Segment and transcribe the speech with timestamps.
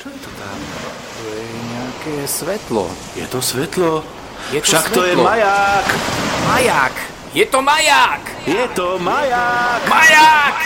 [0.00, 0.56] Čo je to tam?
[0.56, 1.44] To je
[1.76, 2.88] nejaké svetlo.
[3.12, 4.00] Je to svetlo?
[4.48, 5.28] Je to Však to je svetlo.
[5.28, 5.86] maják!
[6.48, 6.94] Maják!
[7.36, 8.22] Je to maják!
[8.48, 9.80] Je to maják!
[9.92, 10.56] Maják!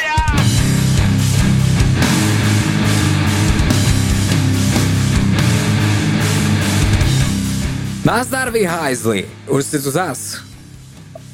[8.06, 10.46] Nazdar vy hajzli, už ste tu zas.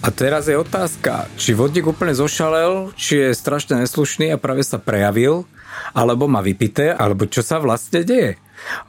[0.00, 4.80] A teraz je otázka, či vodník úplne zošalel, či je strašne neslušný a práve sa
[4.80, 5.44] prejavil,
[5.92, 8.38] alebo má vypité, alebo čo sa vlastne deje.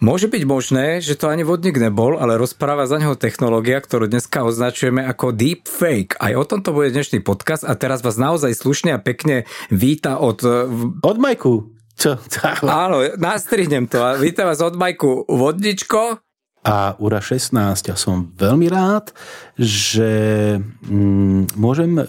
[0.03, 4.44] Môže byť možné, že to ani vodník nebol, ale rozpráva za neho technológia, ktorú dneska
[4.44, 6.20] označujeme ako deepfake.
[6.20, 10.44] Aj o tomto bude dnešný podcast a teraz vás naozaj slušne a pekne víta od...
[11.02, 11.71] Od Majku.
[11.95, 12.20] Čo?
[12.66, 16.20] Áno, nastrihnem to a vítam vás od Majku Vodničko.
[16.62, 17.57] A Ura 16,
[17.90, 19.09] ja som veľmi rád,
[19.57, 22.04] že mm, môžem e,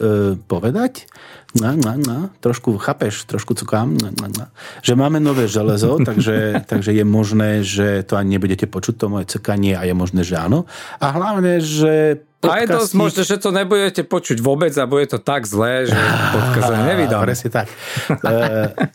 [0.45, 1.09] povedať,
[1.52, 4.47] na, na, na, trošku chápeš, trošku cukám, na, na, na,
[4.80, 9.26] že máme nové železo, takže, takže je možné, že to ani nebudete počuť to moje
[9.29, 10.65] cekanie a je možné, že áno.
[10.96, 15.21] A hlavne, že A je dosť možné, že to nebudete počuť vôbec a bude to
[15.23, 15.95] tak zlé, že
[16.35, 17.23] podcast ani nevydáme.
[17.23, 17.69] Presne tak.
[17.69, 18.35] E,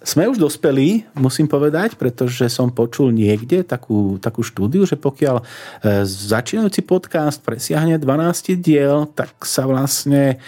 [0.04, 5.44] sme už dospelí, musím povedať, pretože som počul niekde takú, takú štúdiu, že pokiaľ e,
[6.04, 10.44] začínajúci podcast presiahne 12 diel, tak sa vlastne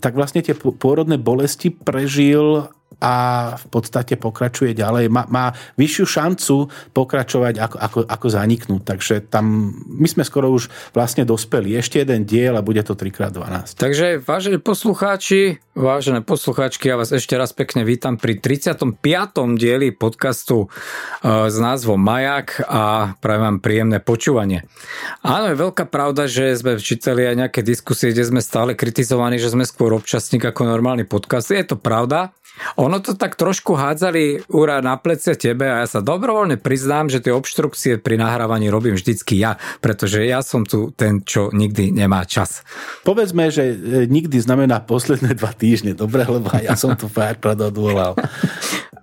[0.00, 3.14] tak vlastne tie pôrodné bolesti prežil a
[3.56, 5.08] v podstate pokračuje ďalej.
[5.08, 6.56] Má, má vyššiu šancu
[6.90, 8.82] pokračovať ako, ako, ako zaniknúť.
[8.82, 11.78] Takže tam my sme skoro už vlastne dospeli.
[11.78, 13.78] Ešte jeden diel a bude to 3x12.
[13.78, 19.00] Takže vážení poslucháči, vážené poslucháčky, ja vás ešte raz pekne vítam pri 35.
[19.56, 24.68] dieli podcastu e, s názvom Majak a prajem vám príjemné počúvanie.
[25.24, 29.52] Áno, je veľká pravda, že sme čítali aj nejaké diskusie, kde sme stále kritizovaní, že
[29.52, 31.48] sme skôr občasník ako normálny podcast.
[31.48, 32.34] Je to pravda,
[32.76, 37.24] ono to tak trošku hádzali úra na plece tebe a ja sa dobrovoľne priznám, že
[37.24, 42.24] tie obštrukcie pri nahrávaní robím vždycky ja, pretože ja som tu ten, čo nikdy nemá
[42.28, 42.62] čas.
[43.02, 43.74] Povedzme, že e,
[44.06, 48.14] nikdy znamená posledné dva týždne, dobre, lebo ja som tu párkrát odvolal.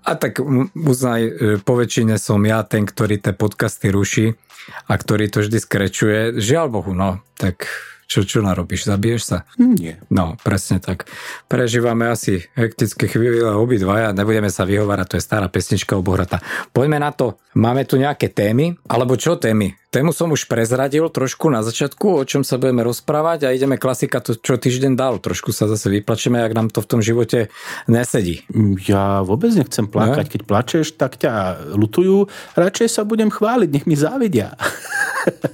[0.08, 0.40] A tak
[0.72, 1.22] uznaj,
[1.68, 4.40] po väčšine som ja ten, ktorý tie podcasty ruší
[4.88, 6.20] a ktorý to vždy skrečuje.
[6.40, 7.68] Žiaľ Bohu, no, tak
[8.08, 8.88] čo, čo narobíš?
[8.88, 9.38] Zabiješ sa?
[9.60, 10.00] Nie.
[10.08, 11.12] No, presne tak.
[11.52, 16.40] Prežívame asi hektické chvíle obidvaja, nebudeme sa vyhovárať, to je stará pesnička obohrata.
[16.72, 17.36] Poďme na to.
[17.60, 18.80] Máme tu nejaké témy?
[18.88, 19.76] Alebo čo témy?
[19.88, 24.20] Tému som už prezradil trošku na začiatku, o čom sa budeme rozprávať a ideme klasika
[24.20, 25.16] to, čo týždeň dal.
[25.24, 27.48] Trošku sa zase vyplačeme, ak nám to v tom živote
[27.88, 28.44] nesedí.
[28.84, 30.26] Ja vôbec nechcem plakať.
[30.28, 30.32] Ne?
[30.36, 32.28] Keď plačeš, tak ťa lutujú.
[32.60, 34.60] Radšej sa budem chváliť, nech mi závidia.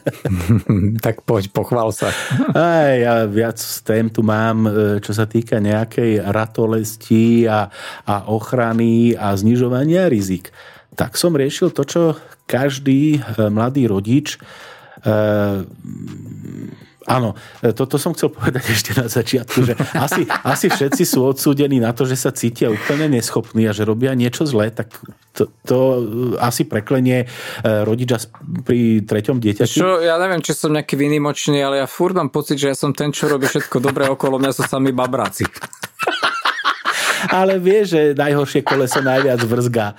[1.05, 2.09] tak poď, pochvál sa.
[2.57, 4.65] Aj, ja viac tém tu mám,
[4.97, 7.69] čo sa týka nejakej ratolesti a,
[8.09, 10.49] a ochrany a znižovania rizik.
[10.93, 12.01] Tak som riešil to, čo
[12.45, 14.37] každý mladý rodič
[17.03, 17.35] Áno,
[17.75, 22.07] toto som chcel povedať ešte na začiatku, že asi, asi všetci sú odsúdení na to,
[22.07, 24.95] že sa cítia úplne neschopní a že robia niečo zlé, tak
[25.35, 25.77] to, to
[26.39, 27.27] asi preklenie
[27.63, 28.31] rodiča
[28.63, 29.83] pri treťom dieťati.
[29.83, 32.95] Čo, ja neviem, či som nejaký výnimočný, ale ja furt mám pocit, že ja som
[32.95, 35.43] ten, čo robí všetko dobré okolo mňa, sú sami babráci.
[37.29, 39.95] Ale vieš, že najhoršie koleso najviac vrzgá.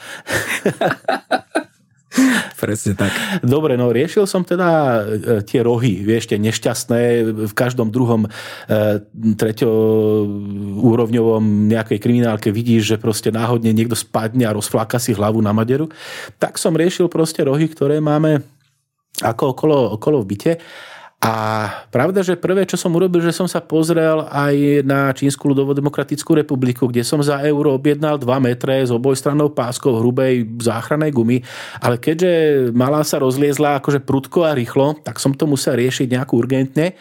[2.54, 3.10] Presne tak.
[3.42, 5.02] Dobre, no riešil som teda
[5.42, 8.28] tie rohy, vieš, tie nešťastné, v každom druhom e,
[9.34, 15.90] treťoúrovňovom nejakej kriminálke vidíš, že proste náhodne niekto spadne a rozfláka si hlavu na maderu.
[16.38, 18.46] Tak som riešil proste rohy, ktoré máme
[19.18, 20.52] ako okolo, okolo v byte.
[21.24, 21.32] A
[21.88, 26.84] pravda, že prvé, čo som urobil, že som sa pozrel aj na Čínsku ľudovodemokratickú republiku,
[26.84, 31.40] kde som za euro objednal 2 metre s obojstrannou páskou hrubej záchrannej gumy,
[31.80, 36.44] ale keďže malá sa rozliezla akože prudko a rýchlo, tak som to musel riešiť nejako
[36.44, 36.92] urgentne.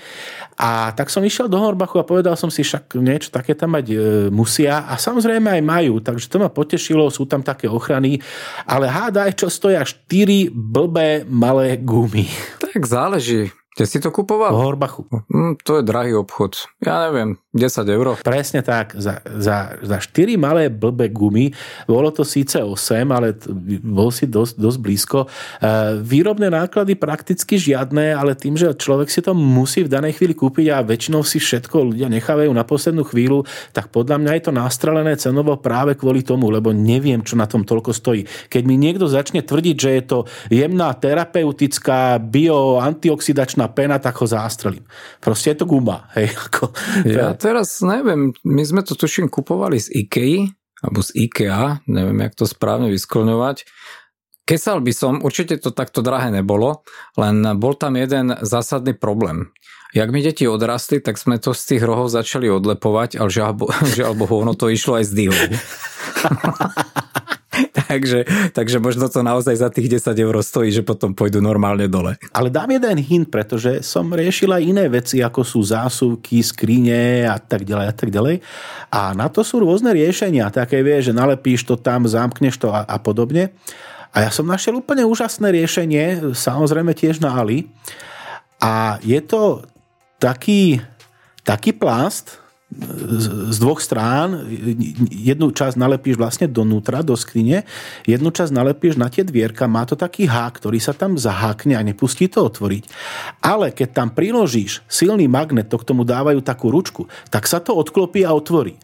[0.55, 3.85] A tak som išiel do Horbachu a povedal som si, však niečo také tam mať
[3.91, 3.95] e,
[4.31, 8.23] musia a samozrejme aj majú, takže to ma potešilo, sú tam také ochrany,
[8.63, 12.29] ale hádaj, čo stoja 4 blbé malé gumy.
[12.63, 13.62] Tak záleží.
[13.73, 14.53] Kde si to kupoval?
[14.53, 15.01] V Horbachu.
[15.33, 16.69] Mm, to je drahý obchod.
[16.85, 18.05] Ja neviem, 10 eur.
[18.21, 18.93] Presne tak.
[18.93, 21.49] Za, za, za 4 malé blbé gumy,
[21.89, 22.69] bolo to síce 8,
[23.09, 23.33] ale
[23.81, 25.19] bol si dosť, dosť blízko.
[25.25, 25.27] E,
[26.05, 30.69] výrobné náklady prakticky žiadne, ale tým, že človek si to musí v danej chvíli kúpiť
[30.69, 33.41] a väčšinou si všetko ľudia nechávajú na poslednú chvíľu,
[33.73, 37.65] tak podľa mňa je to nastrelené cenovo práve kvôli tomu, lebo neviem, čo na tom
[37.65, 38.29] toľko stojí.
[38.53, 40.17] Keď mi niekto začne tvrdiť, že je to
[40.53, 44.83] jemná terapeutická bio antioxidačná pena, tak ho zástrelím.
[45.21, 46.09] Proste je to guma.
[46.17, 46.73] Hej, ako,
[47.07, 50.49] ja teraz neviem, my sme to tuším kupovali z IKEA,
[50.83, 53.63] alebo z IKEA, neviem, jak to správne vyskloňovať.
[54.43, 56.83] Kesal by som, určite to takto drahé nebolo,
[57.15, 59.55] len bol tam jeden zásadný problém.
[59.93, 63.55] Jak mi deti odrastli, tak sme to z tých rohov začali odlepovať, ale žiaľ,
[63.95, 65.47] žiaľ Bohu, ono to išlo aj z dýhou.
[67.93, 68.19] takže,
[68.57, 72.17] takže možno to naozaj za tých 10 eur stojí, že potom pôjdu normálne dole.
[72.33, 77.37] Ale dám jeden hint, pretože som riešil aj iné veci, ako sú zásuvky, skrine a
[77.37, 78.41] tak ďalej a tak ďalej.
[78.89, 80.49] A na to sú rôzne riešenia.
[80.49, 83.53] Také vie, že nalepíš to tam, zamkneš to a, a podobne.
[84.13, 87.69] A ja som našiel úplne úžasné riešenie, samozrejme tiež na Ali.
[88.61, 89.65] A je to
[90.21, 90.79] taký,
[91.41, 92.42] taký plast,
[93.49, 94.45] z dvoch strán,
[95.09, 97.67] jednu časť nalepíš vlastne donútra, do skrine,
[98.03, 101.85] jednu časť nalepíš na tie dvierka, má to taký hák, ktorý sa tam zahákne a
[101.85, 102.83] nepustí to otvoriť.
[103.43, 107.75] Ale keď tam priložíš silný magnet, to k tomu dávajú takú ručku, tak sa to
[107.75, 108.75] odklopí a otvorí.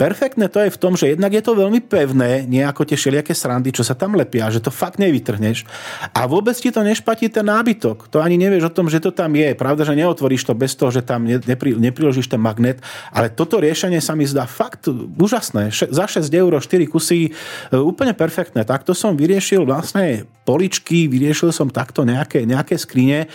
[0.00, 3.36] Perfektné to je v tom, že jednak je to veľmi pevné, nie ako tie všelijaké
[3.36, 5.68] srandy, čo sa tam lepia, že to fakt nevytrhneš.
[6.16, 8.08] A vôbec ti to nešpatí ten nábytok.
[8.08, 9.52] To ani nevieš o tom, že to tam je.
[9.52, 12.80] Pravda, že neotvoríš to bez toho, že tam nepri, nepriložíš ten magnet.
[13.12, 14.88] Ale toto riešenie sa mi zdá fakt
[15.20, 15.68] úžasné.
[15.68, 17.30] Za 6 eur 4 kusy e,
[17.76, 18.64] úplne perfektné.
[18.64, 23.28] Takto som vyriešil vlastne poličky, vyriešil som takto nejaké, nejaké skrine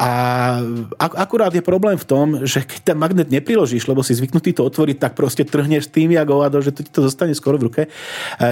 [0.00, 0.10] a
[0.96, 4.96] akurát je problém v tom, že keď ten magnet nepriložíš, lebo si zvyknutý to otvoriť,
[4.96, 7.82] tak proste trhneš tým jak ovado, že to ti to zostane skoro v ruke.
[7.86, 7.90] E,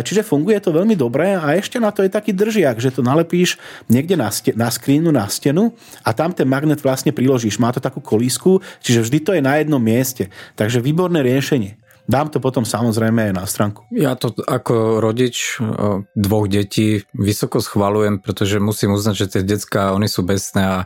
[0.03, 3.59] čiže funguje to veľmi dobre a ešte na to je taký držiak, že to nalepíš
[3.91, 5.75] niekde na, ste, na skrínu, na stenu
[6.07, 7.59] a tam ten magnet vlastne priložíš.
[7.59, 10.31] Má to takú kolísku, čiže vždy to je na jednom mieste.
[10.55, 11.77] Takže výborné riešenie.
[12.09, 13.85] Dám to potom samozrejme aj na stránku.
[13.93, 15.69] Ja to ako rodič e,
[16.17, 20.77] dvoch detí vysoko schvalujem, pretože musím uznať, že tie decka, oni sú besné a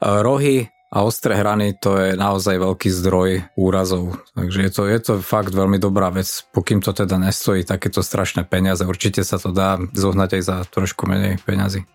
[0.00, 4.18] rohy a ostré hrany to je naozaj veľký zdroj úrazov.
[4.34, 8.42] Takže je to, je to fakt veľmi dobrá vec, pokým to teda nestojí takéto strašné
[8.42, 8.82] peniaze.
[8.82, 11.86] Určite sa to dá zohnať aj za trošku menej peniazy.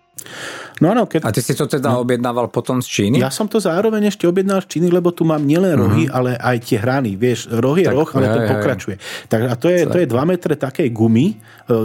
[0.84, 1.24] No áno, keď...
[1.24, 2.04] A ty si to teda no.
[2.04, 3.24] objednával potom z Číny?
[3.24, 5.80] Ja som to zároveň ešte objednal z Číny, lebo tu mám nielen mhm.
[5.80, 6.18] rohy, uh-huh.
[6.18, 7.16] ale aj tie hrany.
[7.16, 8.96] Vieš, roh je tak, roh, ale ja, to ja, pokračuje.
[9.32, 11.36] Tak, a to je, to je 2 metre takej gumy e,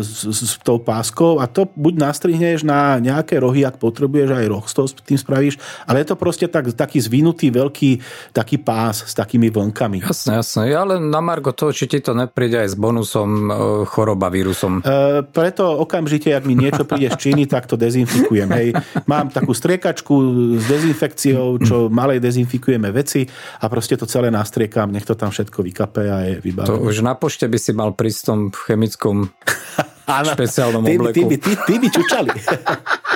[0.02, 4.46] s, s, s tou páskou a to buď nastrihneš na nejaké rohy, ak potrebuješ aj
[4.50, 4.74] roh s
[5.06, 5.54] tým spravíš,
[5.86, 7.90] ale je to proste tak, taký zvinutý veľký
[8.34, 10.02] taký pás s takými vlnkami.
[10.02, 10.62] Jasné, jasné.
[10.74, 13.52] Ja len na Margo toho, či ti to nepríde aj s bonusom e,
[13.86, 14.82] choroba vírusom.
[14.82, 18.29] E, preto okamžite, ak mi niečo príde z Číny, tak to dezinfikujem.
[18.30, 18.68] Hej.
[19.10, 20.14] Mám takú striekačku
[20.60, 23.26] s dezinfekciou, čo malej dezinfikujeme veci
[23.60, 26.70] a proste to celé nastriekam, nech to tam všetko vykape a je vybavené.
[26.70, 29.30] To už na pošte by si mal prísť tom chemickom
[30.34, 31.14] špeciálnom ty, obleku.
[31.14, 32.30] Ty, ty, ty, ty by čučali.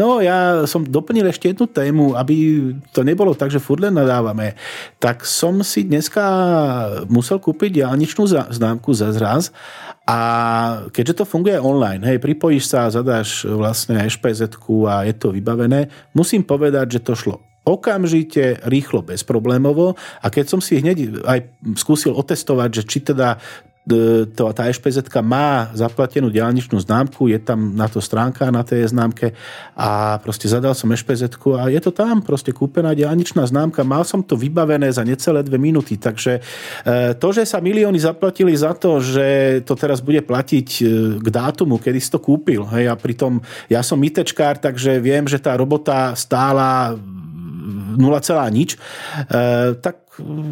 [0.00, 4.56] No ja som doplnil ešte jednu tému, aby to nebolo tak, že furt len nadávame.
[4.98, 6.24] Tak som si dneska
[7.08, 9.52] musel kúpiť diálničnú známku za zraz
[10.08, 10.18] a
[10.90, 14.58] keďže to funguje online, hej, pripojíš sa, zadáš vlastne špz
[14.88, 20.58] a je to vybavené, musím povedať, že to šlo okamžite, rýchlo, bezproblémovo a keď som
[20.58, 21.38] si hneď aj
[21.78, 23.38] skúsil otestovať, že či teda
[23.82, 29.34] to, tá špz má zaplatenú diálničnú známku, je tam na to stránka na tej známke
[29.74, 34.22] a proste zadal som špz a je to tam, proste kúpená diálničná známka, mal som
[34.22, 39.02] to vybavené za necelé dve minúty, takže e, to, že sa milióny zaplatili za to,
[39.02, 40.82] že to teraz bude platiť e,
[41.18, 45.42] k dátumu, kedy si to kúpil, hej, a pritom ja som mitečkár, takže viem, že
[45.42, 46.94] tá robota stála
[47.98, 47.98] 0,
[48.54, 48.78] nič, e,
[49.82, 50.01] tak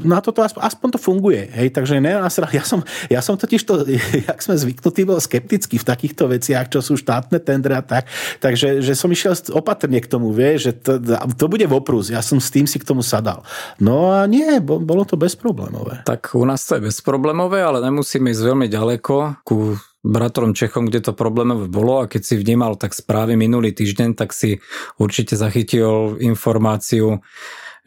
[0.04, 1.42] na toto aspoň, aspoň to funguje.
[1.52, 2.80] Hej, takže ne, ja som,
[3.12, 3.84] ja som totiž to,
[4.28, 8.08] jak sme zvyknutí, bol skeptický v takýchto veciach, čo sú štátne tendre a tak.
[8.40, 10.96] Takže že som išiel opatrne k tomu, vie, že to,
[11.36, 12.08] to bude voprus.
[12.08, 13.44] Ja som s tým si k tomu sadal.
[13.76, 16.08] No a nie, bolo to bezproblémové.
[16.08, 21.04] Tak u nás to je bezproblémové, ale nemusíme ísť veľmi ďaleko ku bratrom Čechom, kde
[21.04, 24.56] to problémové bolo a keď si vnímal tak správy minulý týždeň, tak si
[24.96, 27.20] určite zachytil informáciu,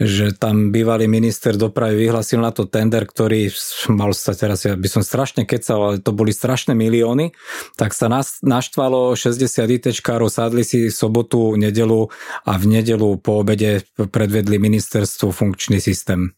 [0.01, 3.53] že tam bývalý minister dopravy vyhlasil na to tender, ktorý
[3.93, 7.33] mal sa teraz, ja by som strašne kecal, ale to boli strašné milióny,
[7.77, 12.09] tak sa nás, naštvalo 60 ITčkárov, sadli si sobotu, nedelu
[12.45, 16.33] a v nedelu po obede predvedli ministerstvu funkčný systém.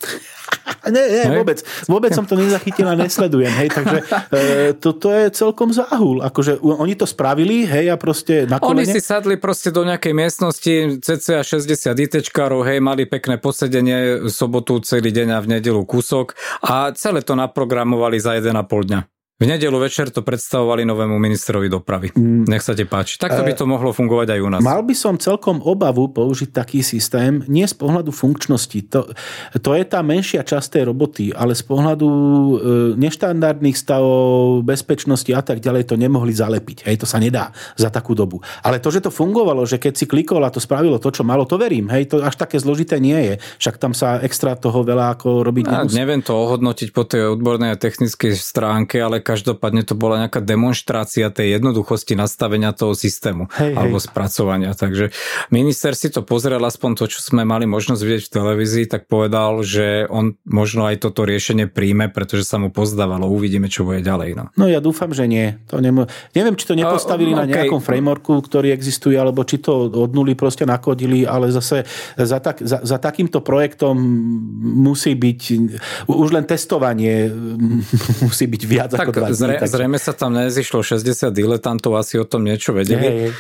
[0.86, 1.66] Nie, nie, vôbec.
[1.90, 4.42] Vôbec som to nezachytil a nesledujem, hej, takže e,
[4.78, 6.22] toto je celkom záhul.
[6.22, 8.86] Akože oni to spravili, hej, a proste na kolene.
[8.86, 14.82] Oni si sadli proste do nejakej miestnosti, cca 60 ITčkárov, hej, mali pekné posedenie, sobotu
[14.82, 16.34] celý deň a v nedelu kúsok
[16.66, 19.15] a celé to naprogramovali za 1,5 dňa.
[19.36, 22.08] V nedelu večer to predstavovali novému ministrovi dopravy.
[22.16, 22.48] Mm.
[22.48, 23.20] Nech sa ti páči.
[23.20, 24.64] Takto by to mohlo fungovať aj u nás.
[24.64, 28.80] Mal by som celkom obavu použiť taký systém, nie z pohľadu funkčnosti.
[28.96, 29.12] To,
[29.60, 32.56] to je tá menšia časť tej roboty, ale z pohľadu e,
[32.96, 36.88] neštandardných stavov, bezpečnosti a tak ďalej to nemohli zalepiť.
[36.88, 38.40] Hej, to sa nedá za takú dobu.
[38.64, 41.44] Ale to, že to fungovalo, že keď si klikol a to spravilo to, čo malo,
[41.44, 41.92] to verím.
[41.92, 43.34] Hej, to až také zložité nie je.
[43.60, 46.00] Však tam sa extra toho veľa ako robiť nemusí.
[46.00, 51.34] Neviem to ohodnotiť po tej odbornej a technickej stránke, ale každopádne to bola nejaká demonstrácia
[51.34, 54.06] tej jednoduchosti nastavenia toho systému hej, alebo hej.
[54.06, 54.78] spracovania.
[54.78, 55.10] Takže
[55.50, 59.66] minister si to pozrel, aspoň to, čo sme mali možnosť vidieť v televízii, tak povedal,
[59.66, 63.26] že on možno aj toto riešenie príjme, pretože sa mu pozdávalo.
[63.26, 64.38] Uvidíme, čo bude ďalej.
[64.38, 65.58] No, no ja dúfam, že nie.
[65.74, 66.06] To nemo...
[66.38, 67.42] Neviem, či to nepostavili uh, okay.
[67.42, 72.38] na nejakom frameworku, ktorý existuje, alebo či to od nuly proste nakodili, ale zase za,
[72.38, 73.98] tak, za, za takýmto projektom
[74.86, 75.42] musí byť
[76.06, 77.32] už len testovanie
[78.26, 79.70] musí byť viac tak, ako tak zre, tak...
[79.72, 83.08] zrejme sa tam nezišlo 60 diletantov, asi o tom niečo vedeli.
[83.08, 83.32] Hej, hej.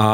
[0.00, 0.08] A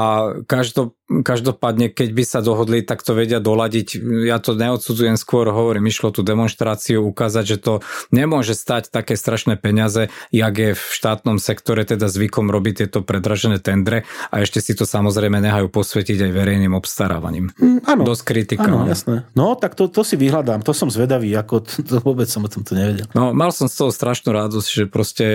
[0.50, 3.94] každo, každopádne, keď by sa dohodli, tak to vedia doladiť.
[4.26, 7.73] Ja to neodsudzujem, skôr hovorím, išlo tú demonstráciu ukázať, že to
[8.11, 13.62] nemôže stať také strašné peniaze, jak je v štátnom sektore teda zvykom robiť tieto predražené
[13.62, 14.02] tendre
[14.35, 17.54] a ešte si to samozrejme nehajú posvetiť aj verejným obstarávaním.
[17.56, 18.02] Mm, áno.
[18.02, 18.66] Dosť kritika.
[18.66, 18.90] Áno, no.
[18.90, 19.30] jasné.
[19.38, 22.50] No, tak to, to si vyhľadám, to som zvedavý, ako to, to vôbec som o
[22.50, 23.06] tom to nevedel.
[23.14, 25.26] No, mal som z toho strašnú radosť, že proste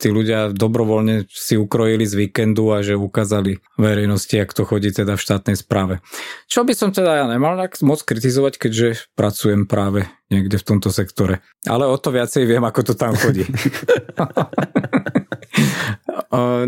[0.00, 5.20] tí ľudia dobrovoľne si ukrojili z víkendu a že ukázali verejnosti, ak to chodí teda
[5.20, 6.00] v štátnej správe.
[6.48, 10.88] Čo by som teda ja nemal tak moc kritizovať, keďže pracujem práve niekde v tomto
[10.88, 11.44] sektore.
[11.68, 13.44] Ale o to viacej viem, ako to tam chodí.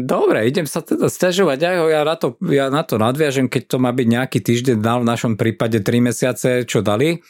[0.02, 1.58] Dobre, idem sa teda stiažovať.
[1.62, 5.06] Ja, ja, na to, ja na to nadviažem, keď to má byť nejaký týždeň, dal
[5.06, 7.22] v našom prípade 3 mesiace, čo dali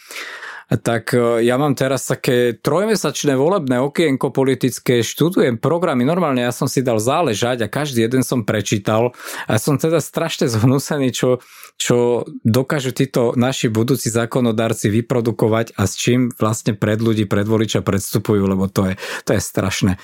[0.79, 6.71] tak e, ja mám teraz také trojmesačné volebné okienko politické, študujem programy, normálne ja som
[6.71, 9.13] si dal záležať a každý jeden som prečítal.
[9.51, 11.43] A som teda strašne zhnúsený, čo,
[11.77, 17.85] čo dokážu títo naši budúci zákonodárci vyprodukovať a s čím vlastne pred ľudí, pred voliča
[17.85, 18.95] predstupujú, lebo to je,
[19.27, 19.99] to je strašné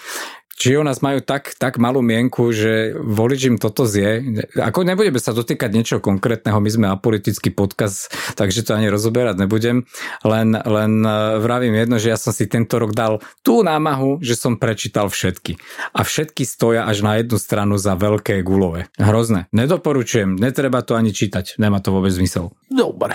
[0.58, 4.42] či o nás majú tak, tak malú mienku, že volič im toto zje.
[4.58, 9.86] Ako nebudeme sa dotýkať niečo konkrétneho, my sme apolitický podkaz, takže to ani rozoberať nebudem.
[10.26, 14.34] Len, len e, vravím jedno, že ja som si tento rok dal tú námahu, že
[14.34, 15.62] som prečítal všetky.
[15.94, 18.90] A všetky stoja až na jednu stranu za veľké gulové.
[18.98, 19.46] Hrozné.
[19.54, 21.54] Nedoporučujem, netreba to ani čítať.
[21.62, 22.50] Nemá to vôbec zmysel.
[22.66, 23.14] Dobre.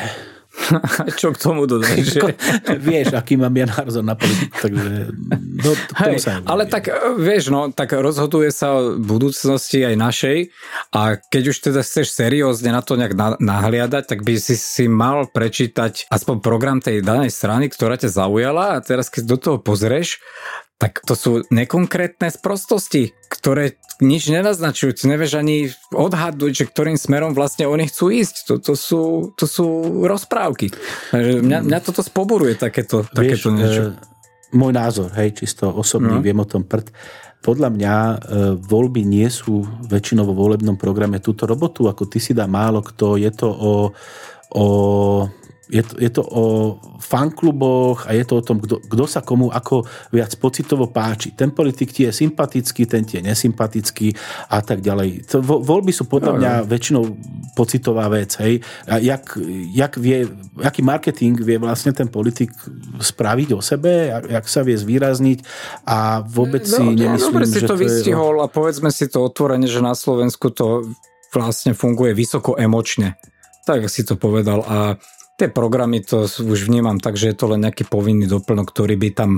[1.19, 2.13] Čo k tomu dodáš?
[2.13, 2.21] Že...
[2.77, 4.89] vieš, aký mám ja názor na politiku, takže
[5.33, 10.37] no, Hej, sa ale tak vieš, no, tak rozhoduje sa o budúcnosti aj našej
[10.93, 15.25] a keď už teda chceš seriózne na to nejak nahliadať, tak by si si mal
[15.25, 20.21] prečítať aspoň program tej danej strany, ktorá ťa zaujala a teraz keď do toho pozrieš,
[20.83, 24.91] tak to sú nekonkrétne sprostosti, ktoré nič nenaznačujú.
[24.99, 28.51] Ty nevieš ani odhadnúť, že ktorým smerom vlastne oni chcú ísť.
[28.51, 29.01] To, to, sú,
[29.39, 29.63] to sú
[30.03, 30.75] rozprávky.
[31.15, 33.81] Mňa, mňa toto spoburuje takéto, Vieš, takéto niečo.
[33.95, 36.25] E, môj názor, hej, čisto osobný, no.
[36.25, 36.91] viem o tom prd.
[37.39, 38.15] Podľa mňa e,
[38.59, 43.15] voľby nie sú väčšinou vo volebnom programe túto robotu, ako ty si dá málo kto.
[43.15, 43.73] Je to o,
[44.51, 44.65] o
[45.73, 46.43] je to, je to o
[47.01, 49.81] fankluboch a je to o tom, kto sa komu ako
[50.13, 51.33] viac pocitovo páči.
[51.33, 54.13] Ten politik ti je sympatický, ten ti je nesympatický
[54.53, 55.25] a tak ďalej.
[55.33, 57.03] To, voľby sú podľa mňa väčšinou
[57.57, 58.37] pocitová vec.
[58.37, 58.61] Hej.
[58.85, 59.33] A jak,
[59.73, 60.29] jak vie,
[60.61, 62.53] aký marketing vie vlastne ten politik
[63.01, 65.39] spraviť o sebe, jak, jak sa vie zvýrazniť
[65.89, 68.41] a vôbec no, si nemyslím, dobre si to, to vystihol je...
[68.41, 70.85] a povedzme si to otvorene, že na Slovensku to
[71.33, 73.17] vlastne funguje vysoko emočne.
[73.65, 75.01] Tak si to povedal a
[75.33, 79.09] Tie programy to už vnímam tak, že je to len nejaký povinný doplnok, ktorý by
[79.17, 79.31] tam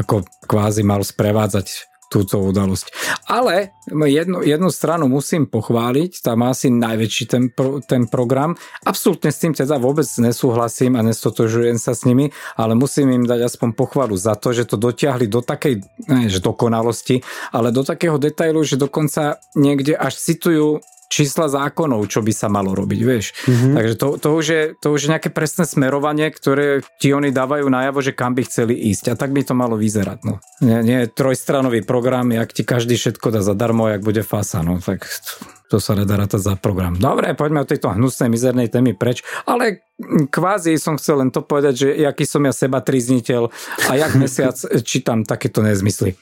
[0.00, 2.92] ako kvázi mal sprevádzať túto udalosť.
[3.32, 8.52] Ale jednu, jednu stranu musím pochváliť, tam má asi najväčší ten, pro, ten program.
[8.84, 12.28] Absolútne s tým teda vôbec nesúhlasím a nestotožujem sa s nimi,
[12.60, 15.80] ale musím im dať aspoň pochvalu za to, že to dotiahli do takej,
[16.12, 17.24] ne, dokonalosti,
[17.56, 22.72] ale do takého detailu, že dokonca niekde až citujú čísla zákonov, čo by sa malo
[22.72, 23.36] robiť, vieš.
[23.44, 23.74] Mm-hmm.
[23.76, 27.68] Takže to, to, už je, to už je nejaké presné smerovanie, ktoré ti oni dávajú
[27.68, 29.12] najavo, že kam by chceli ísť.
[29.12, 30.24] A tak by to malo vyzerať.
[30.24, 30.40] No.
[30.64, 34.64] Nie, nie trojstranový program, jak ti každý všetko dá zadarmo, jak bude fasa.
[34.64, 34.80] No.
[34.80, 35.04] Tak
[35.72, 37.00] to sa nedá rátať za program.
[37.00, 39.80] Dobre, poďme od tejto hnusnej, mizernej témy preč, ale
[40.28, 43.48] kvázi som chcel len to povedať, že aký som ja seba trizniteľ
[43.88, 44.52] a jak mesiac
[44.84, 46.12] čítam takéto nezmysly.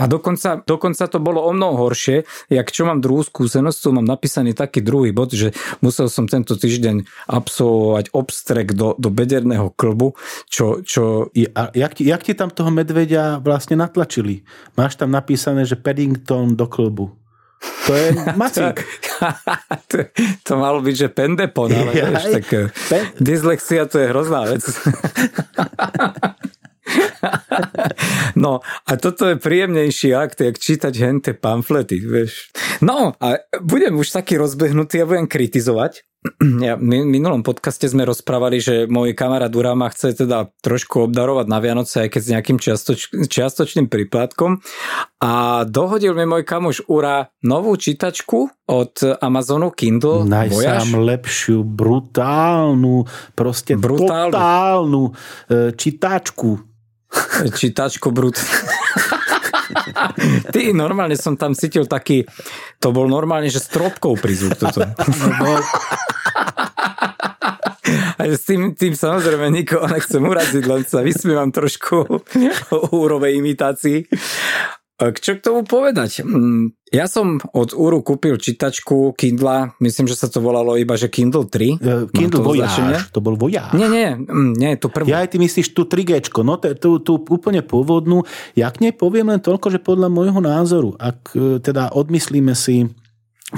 [0.00, 4.08] A dokonca, dokonca to bolo o mnoho horšie, jak čo mám druhú skúsenosť, tu mám
[4.08, 5.52] napísaný taký druhý bod, že
[5.84, 10.16] musel som tento týždeň absolvovať obstrek do, do bederného klbu,
[10.48, 10.80] čo...
[10.80, 11.28] čo...
[11.52, 14.48] A jak ti, jak ti tam toho medveďa vlastne natlačili?
[14.72, 17.25] Máš tam napísané, že Paddington do klubu.
[17.86, 18.08] To je
[18.40, 18.82] macík.
[19.90, 19.96] to,
[20.42, 22.66] to malo byť, že pendepon, ale vieš, tak eh,
[23.22, 24.64] dyslexia to je hrozná vec.
[28.36, 32.52] No a toto je príjemnejší akt, jak čítať hente pamflety, vieš.
[32.84, 36.04] No a budem už taký rozbehnutý a budem kritizovať,
[36.66, 41.58] ja, v minulom podcaste sme rozprávali, že môj kamarát Urama chce teda trošku obdarovať na
[41.62, 42.98] Vianoce, aj keď s nejakým čiastoč,
[43.30, 44.60] čiastočným príplatkom.
[45.22, 50.26] A dohodil mi môj kamoš Ura novú čítačku od Amazonu Kindle.
[50.26, 53.06] Najsám lepšiu, brutálnu,
[53.38, 54.32] proste Brutálnu.
[54.34, 55.12] totálnu e,
[55.74, 56.65] čítačku.
[57.52, 58.50] Čítačku brutálnu.
[60.52, 62.24] Ty, normálne som tam cítil taký,
[62.78, 64.82] to bol normálne, že stropkou prizvuk toto.
[68.16, 71.96] A s tým, tým samozrejme nikoho nechcem uraziť, len sa vysmievam trošku
[72.74, 74.10] o úrovej imitácii.
[74.96, 76.24] Čo k tomu povedať?
[76.24, 81.12] Mm, ja som od Uru kúpil čítačku Kindle, myslím, že sa to volalo iba, že
[81.12, 81.52] Kindle 3.
[81.52, 83.76] Uh, Kindle to Voyage, to bol Voyage.
[83.76, 85.12] Nie, nie, mm, nie, tu prvú.
[85.12, 88.24] Ja aj ty myslíš tú 3G, no tú, tú úplne pôvodnú.
[88.56, 92.88] Ja k nej poviem len toľko, že podľa môjho názoru, ak e, teda odmyslíme si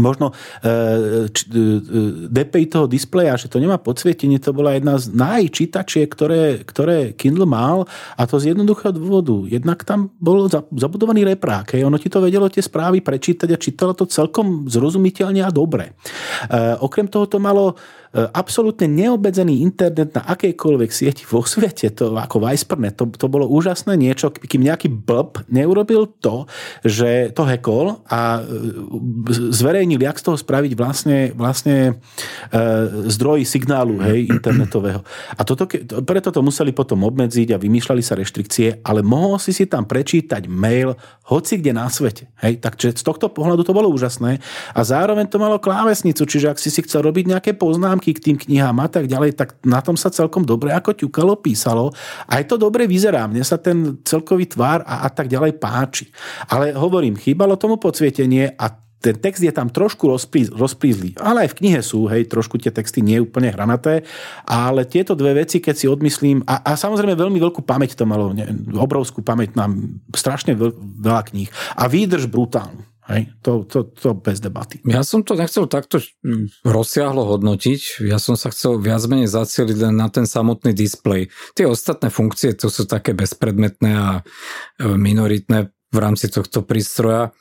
[0.00, 1.82] možno e, č, e,
[2.30, 7.46] DPI toho displeja, že to nemá podsvietenie, to bola jedna z najčítačiek, ktoré, ktoré Kindle
[7.46, 7.84] mal
[8.16, 9.44] a to z jednoduchého dôvodu.
[9.46, 13.92] Jednak tam bol zabudovaný reprák, hej, ono ti to vedelo tie správy prečítať a čítalo
[13.92, 15.92] to celkom zrozumiteľne a dobre.
[16.48, 17.76] E, okrem toho to malo
[18.07, 23.44] E, absolútne neobedzený internet na akejkoľvek sieti vo svete, to ako Vicepernet, to, to bolo
[23.48, 26.48] úžasné niečo, kým nejaký blb neurobil to,
[26.84, 32.00] že to hekol a e, zverejnil, jak z toho spraviť vlastne, vlastne
[32.48, 32.62] e,
[33.12, 35.04] zdroj signálu hej, internetového.
[35.36, 35.68] A toto,
[36.04, 40.48] preto to museli potom obmedziť a vymýšľali sa reštrikcie, ale mohol si si tam prečítať
[40.48, 40.96] mail
[41.28, 42.30] hoci kde na svete.
[42.40, 44.40] Hej, takže z tohto pohľadu to bolo úžasné
[44.72, 48.24] a zároveň to malo klávesnicu, čiže ak si si chcel robiť nejaké poznámky, poznámky k
[48.30, 51.90] tým knihám a tak ďalej, tak na tom sa celkom dobre ako ťukalo, písalo.
[52.30, 53.26] Aj to dobre vyzerá.
[53.26, 56.06] Mne sa ten celkový tvár a, a tak ďalej páči.
[56.46, 60.10] Ale hovorím, chýbalo tomu podsvietenie a ten text je tam trošku
[60.58, 64.02] rozprízlý, ale aj v knihe sú, hej, trošku tie texty nie úplne hranaté,
[64.42, 68.34] ale tieto dve veci, keď si odmyslím, a, a samozrejme veľmi veľkú pamäť to malo,
[68.34, 70.58] ne, obrovskú pamäť nám, strašne
[70.98, 71.46] veľa kníh
[71.78, 72.87] a výdrž brutálnu.
[73.08, 74.84] Hej, to, to, to bez debaty.
[74.84, 75.96] Ja som to nechcel takto
[76.60, 81.32] rozsiahlo hodnotiť, ja som sa chcel viac menej zacieliť len na ten samotný displej.
[81.56, 84.22] Tie ostatné funkcie, to sú také bezpredmetné a e,
[84.92, 87.32] minoritné v rámci tohto prístroja.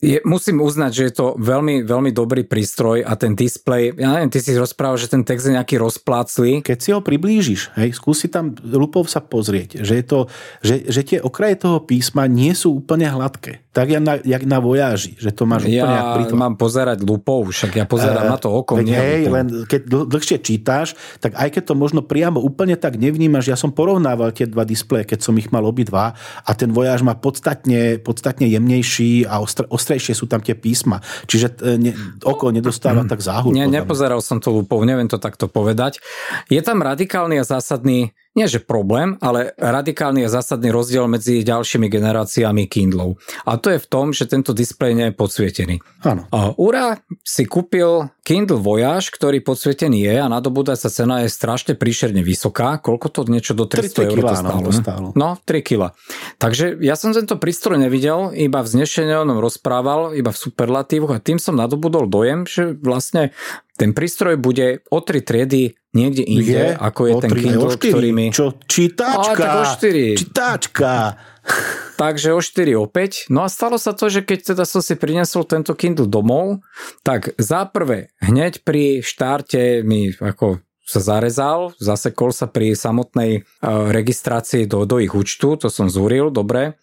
[0.00, 4.28] Je, musím uznať, že je to veľmi, veľmi dobrý prístroj a ten displej, ja neviem,
[4.28, 6.60] ty si rozprával, že ten text je nejaký rozpláclý.
[6.60, 10.20] Keď si ho priblížiš, hej, skúsi tam lupov sa pozrieť, že, je to,
[10.60, 13.65] že, že tie okraje toho písma nie sú úplne hladké.
[13.76, 17.44] Tak jak na, jak na vojáži, že to máš ja úplne Ja mám pozerať lupou,
[17.44, 18.80] však ja pozerám uh, na to oko.
[18.80, 19.34] Veď hej, lupou.
[19.36, 23.58] len keď dl- dlhšie čítáš, tak aj keď to možno priamo úplne tak nevnímaš, ja
[23.60, 28.00] som porovnával tie dva displeje, keď som ich mal obidva a ten vojáž má podstatne,
[28.00, 31.04] podstatne jemnejší a ostr- ostrejšie sú tam tie písma.
[31.28, 31.92] Čiže e, ne,
[32.24, 33.10] oko nedostáva mm.
[33.12, 33.52] tak záhul.
[33.52, 36.00] Nie, nepozeral som to lupou, neviem to takto povedať.
[36.48, 41.88] Je tam radikálny a zásadný nie že problém, ale radikálny a zásadný rozdiel medzi ďalšími
[41.88, 43.16] generáciami Kindlov.
[43.48, 45.80] A to je v tom, že tento displej nie je podsvietený.
[46.04, 46.28] Áno.
[46.60, 52.76] Ura si kúpil Kindle Voyage, ktorý podsvietený je a nadobúdaca cena je strašne príšerne vysoká.
[52.76, 54.60] Koľko to niečo do 300 eur to stálo?
[54.60, 55.08] No, stálo.
[55.16, 55.96] no, 3 kg.
[56.36, 61.40] Takže ja som tento prístroj nevidel, iba v znešení rozprával, iba v superlatívoch a tým
[61.40, 63.32] som nadobudol dojem, že vlastne
[63.76, 68.10] ten prístroj bude o tri triedy niekde inde, je, ako je ten 3, Kindle, ktorý
[68.12, 68.26] mi...
[68.28, 68.60] Čo?
[68.68, 69.32] Čítačka!
[69.32, 70.20] tak o 4.
[70.20, 70.92] Čítačka!
[72.02, 73.24] Takže o 4 opäť.
[73.32, 76.60] No a stalo sa to, že keď teda som si prinesol tento Kindle domov,
[77.00, 83.90] tak za prvé, hneď pri štarte mi ako sa zarezal, zasekol sa pri samotnej uh,
[83.90, 86.78] registrácii do, do ich účtu, to som zúril, dobre.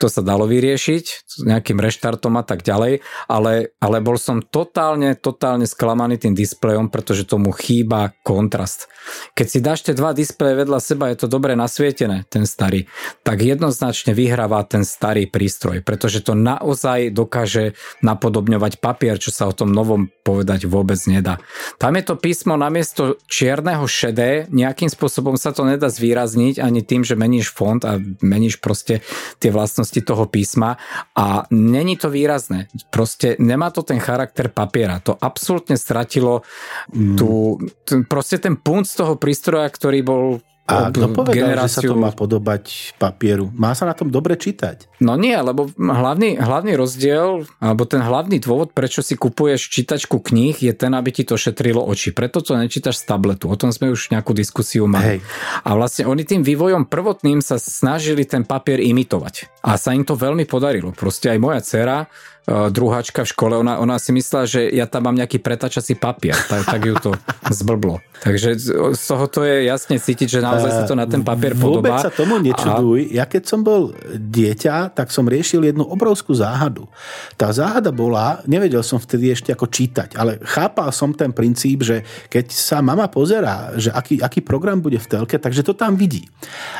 [0.00, 5.14] To sa dalo vyriešiť s nejakým reštartom a tak ďalej, ale, ale bol som totálne,
[5.18, 8.88] totálne sklamaný tým displejom, pretože tomu chýba kontrast.
[9.32, 12.88] Keď si dáš tie dva displeje vedľa seba, je to dobre nasvietené, ten starý,
[13.24, 19.56] tak jednoznačne vyhráva ten starý prístroj, pretože to naozaj dokáže napodobňovať papier, čo sa o
[19.56, 21.40] tom novom povedať vôbec nedá.
[21.80, 27.02] Tam je to písmo namiesto čierneho šedé, nejakým spôsobom sa to nedá zvýrazniť ani tým,
[27.02, 29.00] že meníš font a meníš proste
[29.40, 30.78] tie vlastnosti toho písma
[31.18, 32.70] a není to výrazné.
[32.94, 35.02] Proste nemá to ten charakter papiera.
[35.02, 36.46] To absolútne stratilo
[36.94, 37.16] mm.
[37.18, 37.58] tú,
[38.06, 40.22] proste ten punt z toho prístroja, ktorý bol
[40.68, 41.80] a kto povedal, generáciu...
[41.80, 43.48] že sa to má podobať papieru?
[43.56, 45.00] Má sa na tom dobre čítať?
[45.00, 50.60] No nie, lebo hlavný, hlavný rozdiel, alebo ten hlavný dôvod, prečo si kupuješ čítačku kníh,
[50.60, 52.12] je ten, aby ti to šetrilo oči.
[52.12, 53.48] Preto to nečítaš z tabletu.
[53.48, 55.16] O tom sme už nejakú diskusiu mali.
[55.16, 55.18] Hej.
[55.64, 59.57] A vlastne oni tým vývojom prvotným sa snažili ten papier imitovať.
[59.68, 60.96] A sa im to veľmi podarilo.
[60.96, 62.08] Proste aj moja dcera
[62.48, 66.32] E, druháčka v škole, ona, ona si myslela, že ja tam mám nejaký pretačací papier,
[66.48, 67.12] tak, tak ju to
[67.60, 68.00] zblblo.
[68.24, 68.56] Takže
[68.96, 72.00] z toho to je jasne cítiť, že naozaj sa to na ten papier podobá.
[72.00, 73.12] Vôbec sa tomu nečuduj.
[73.12, 73.22] A...
[73.22, 76.88] Ja keď som bol dieťa, tak som riešil jednu obrovskú záhadu.
[77.36, 82.00] Tá záhada bola, nevedel som vtedy ešte ako čítať, ale chápal som ten princíp, že
[82.32, 86.24] keď sa mama pozerá, že aký, aký program bude v telke, takže to tam vidí.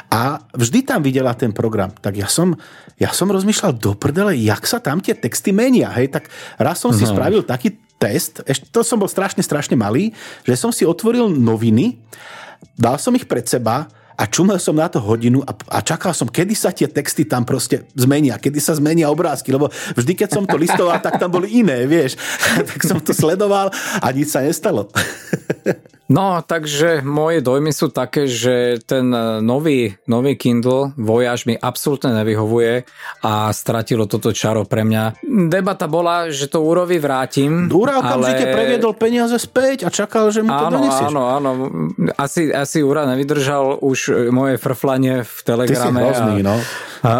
[0.09, 1.93] A vždy tam videla ten program.
[1.93, 2.57] Tak ja som,
[2.99, 5.91] ja som rozmýšľal do prdele, jak sa tam tie texty menia.
[5.95, 6.25] Hej, tak
[6.59, 7.15] raz som si uh-huh.
[7.15, 10.15] spravil taký test, ešte to som bol strašne, strašne malý,
[10.47, 11.99] že som si otvoril noviny,
[12.79, 16.27] dal som ich pred seba a čumel som na to hodinu a, a čakal som,
[16.27, 20.43] kedy sa tie texty tam proste zmenia, kedy sa zmenia obrázky, lebo vždy, keď som
[20.47, 22.19] to listoval, tak tam boli iné, vieš.
[22.71, 23.71] tak som to sledoval
[24.03, 24.91] a nič sa nestalo.
[26.09, 32.17] No, takže moje dojmy sú také, že ten e, nový, nový Kindle Voyage mi absolútne
[32.17, 32.89] nevyhovuje
[33.29, 35.21] a stratilo toto čaro pre mňa.
[35.53, 37.69] Debata bola, že to úrovi vrátim.
[37.69, 38.57] Úra okamžite ale...
[38.57, 41.09] previedol peniaze späť a čakal, že mu to áno, donesieš.
[41.13, 41.51] Áno, áno,
[42.17, 45.77] asi, asi Úra nevydržal už moje frflanie v Telegrame.
[45.77, 46.45] Ty si hrozný, a...
[46.49, 46.57] no.
[47.05, 47.13] A...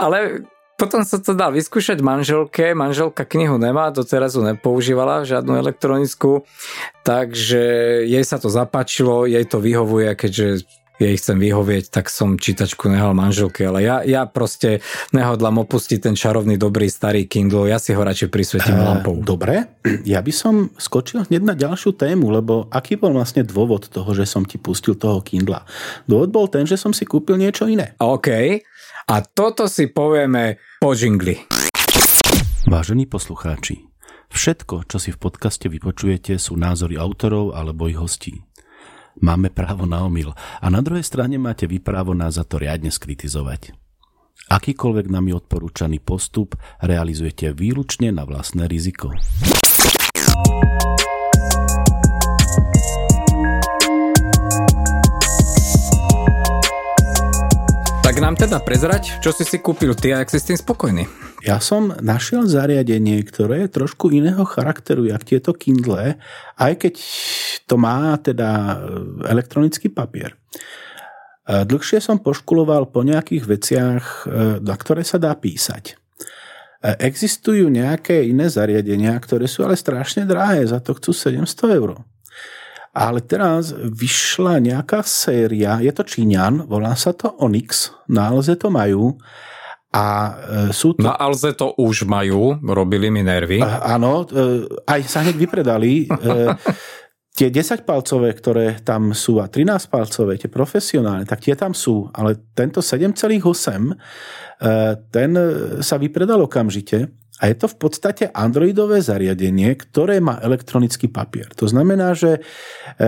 [0.08, 0.48] ale
[0.80, 6.48] potom sa to dal vyskúšať manželke, manželka knihu nemá, doteraz ju nepoužívala, žiadnu elektronickú,
[7.04, 7.60] takže
[8.08, 10.64] jej sa to zapáčilo, jej to vyhovuje, keďže
[11.00, 14.84] jej chcem vyhovieť, tak som čítačku nehal manželke, ale ja, ja proste
[15.16, 19.16] nehodlám opustiť ten čarovný, dobrý, starý Kindle, ja si ho radšej prisvetím uh, lampou.
[19.16, 24.12] Dobre, ja by som skočil hneď na ďalšiu tému, lebo aký bol vlastne dôvod toho,
[24.12, 25.64] že som ti pustil toho Kindla?
[26.04, 27.96] Dôvod bol ten, že som si kúpil niečo iné.
[27.96, 28.60] OK,
[29.08, 31.40] a toto si povieme po žingli.
[32.68, 33.88] Vážení poslucháči,
[34.28, 38.44] všetko, čo si v podcaste vypočujete, sú názory autorov alebo ich hostí.
[39.20, 42.88] Máme právo na omyl a na druhej strane máte vy právo nás za to riadne
[42.88, 43.74] skritizovať.
[44.48, 49.12] Akýkoľvek nami odporúčaný postup realizujete výlučne na vlastné riziko.
[58.20, 61.08] Tak nám teda prezrať, čo si si kúpil ty a ak si s tým spokojný.
[61.40, 66.20] Ja som našiel zariadenie, ktoré je trošku iného charakteru, jak tieto Kindle,
[66.60, 67.00] aj keď
[67.64, 68.76] to má teda
[69.24, 70.36] elektronický papier.
[70.36, 75.96] E, dlhšie som poškuloval po nejakých veciach, e, na ktoré sa dá písať.
[75.96, 81.96] E, existujú nejaké iné zariadenia, ktoré sú ale strašne drahé, za to chcú 700 eur.
[82.90, 88.66] Ale teraz vyšla nejaká séria, je to Číňan, volá sa to Onyx, na Alze to
[88.66, 89.14] majú.
[89.90, 90.06] A
[90.70, 91.02] e, sú to...
[91.02, 93.62] Na Alze to už majú, robili mi nervy.
[93.62, 96.06] Áno, e, aj sa hneď vypredali.
[96.06, 96.08] E,
[97.38, 102.10] tie 10 palcové, ktoré tam sú a 13 palcové, tie profesionálne, tak tie tam sú,
[102.10, 103.38] ale tento 7,8
[105.08, 105.30] ten
[105.80, 111.48] sa vypredal okamžite a je to v podstate androidové zariadenie, ktoré má elektronický papier.
[111.56, 112.40] To znamená, že e,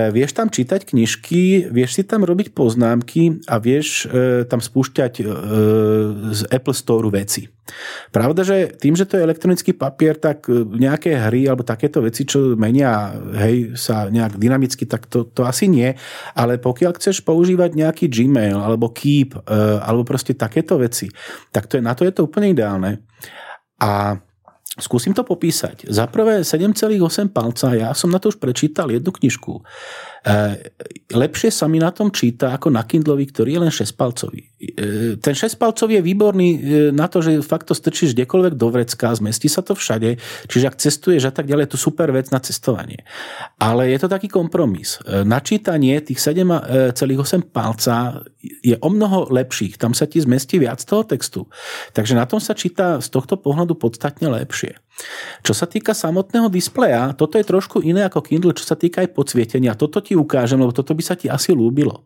[0.08, 5.22] vieš tam čítať knižky, vieš si tam robiť poznámky a vieš e, tam spúšťať e,
[6.32, 7.44] z Apple Store veci.
[8.08, 12.56] Pravda, že tým, že to je elektronický papier, tak nejaké hry alebo takéto veci, čo
[12.56, 15.92] menia hej, sa nejak dynamicky, tak to, to asi nie.
[16.34, 19.46] Ale pokiaľ chceš používať nejaký Gmail alebo Keep
[19.78, 21.06] alebo proste takéto veci,
[21.54, 22.98] tak to je, na to je to úplne ideálne.
[23.82, 24.14] A
[24.78, 25.90] skúsim to popísať.
[25.90, 29.60] Za prvé 7,8 palca, ja som na to už prečítal jednu knižku.
[31.10, 34.51] lepšie sa mi na tom číta ako na Kindlovi, ktorý je len 6-palcový.
[35.18, 36.48] Ten 6-palcový je výborný
[36.92, 40.16] na to, že fakt to strčíš kdekoľvek do vrecka, zmestí sa to všade,
[40.48, 43.04] čiže ak cestuješ a tak ďalej, je to super vec na cestovanie.
[43.60, 44.98] Ale je to taký kompromis.
[45.06, 46.96] Načítanie tých 7,8
[47.52, 49.78] palca je o mnoho lepších.
[49.78, 51.46] Tam sa ti zmestí viac toho textu.
[51.92, 54.76] Takže na tom sa číta z tohto pohľadu podstatne lepšie.
[55.42, 59.14] Čo sa týka samotného displeja, toto je trošku iné ako Kindle, čo sa týka aj
[59.14, 59.78] podsvietenia.
[59.78, 62.04] Toto ti ukážem, lebo toto by sa ti asi ľúbilo.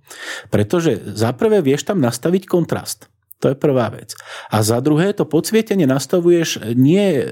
[0.49, 3.11] Pretože za prvé vieš tam nastaviť kontrast.
[3.45, 4.17] To je prvá vec.
[4.49, 7.25] A za druhé, to podsvietenie nastavuješ nie e,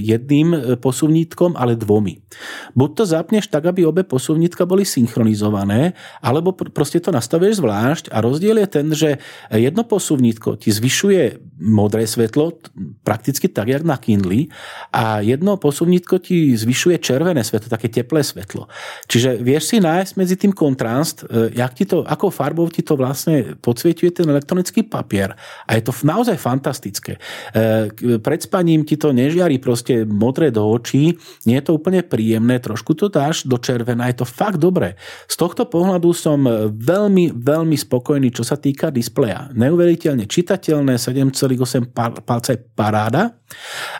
[0.00, 2.24] jedným posuvnítkom, ale dvomi.
[2.72, 5.92] Buď to zapneš tak, aby obe posuvnítka boli synchronizované,
[6.24, 9.10] alebo proste to nastavuješ zvlášť a rozdiel je ten, že
[9.52, 12.56] jedno posuvnítko ti zvyšuje modré svetlo,
[13.04, 14.48] prakticky tak, jak na Kindle,
[14.94, 18.70] a jedno posuvnítko ti zvyšuje červené svetlo, také teplé svetlo.
[19.10, 22.96] Čiže vieš si nájsť medzi tým kontrast, e, jak ti to, akou farbou ti to
[22.96, 25.36] vlastne podsvietuje ten elektronický papier.
[25.68, 27.20] A je to naozaj fantastické.
[27.52, 32.60] E, pred spaním ti to nežiari proste modré do očí, nie je to úplne príjemné,
[32.60, 34.96] trošku to dáš do červená, je to fakt dobré.
[35.28, 39.48] Z tohto pohľadu som veľmi, veľmi spokojný, čo sa týka displeja.
[39.52, 41.92] Neuveriteľne čitateľné, 7,8
[42.24, 43.36] palca je paráda,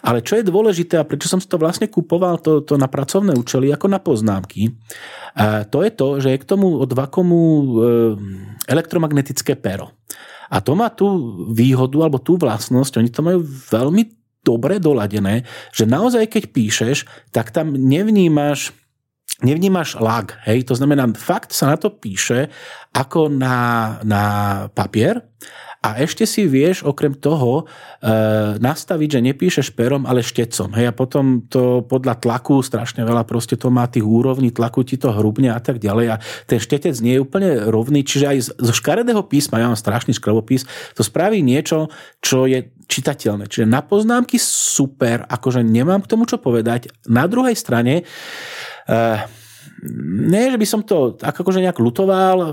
[0.05, 3.35] ale čo je dôležité a prečo som si to vlastne kupoval to, to na pracovné
[3.35, 4.71] účely ako na poznámky,
[5.71, 7.67] to je to, že je k tomu od Vakomu e,
[8.67, 9.95] elektromagnetické pero.
[10.51, 11.07] A to má tú
[11.55, 14.03] výhodu alebo tú vlastnosť, oni to majú veľmi
[14.43, 16.99] dobre doladené, že naozaj keď píšeš,
[17.31, 18.75] tak tam nevnímaš
[19.41, 22.53] nevnímaš lag, hej, to znamená, fakt sa na to píše
[22.93, 24.23] ako na, na
[24.69, 25.25] papier
[25.81, 28.13] a ešte si vieš okrem toho e,
[28.61, 30.77] nastaviť, že nepíšeš perom, ale štecom.
[30.77, 35.01] Hej, a potom to podľa tlaku, strašne veľa proste to má tých úrovní, tlaku ti
[35.01, 36.07] to hrubne a tak ďalej.
[36.13, 40.13] A ten štetec nie je úplne rovný, čiže aj zo škaredého písma, ja mám strašný
[40.21, 41.89] škrobopis, to spraví niečo,
[42.21, 43.49] čo je čitateľné.
[43.49, 46.93] Čiže na poznámky super, akože nemám k tomu čo povedať.
[47.09, 48.05] Na druhej strane e,
[49.83, 52.53] nie, že by som to tak akože nejak lutoval,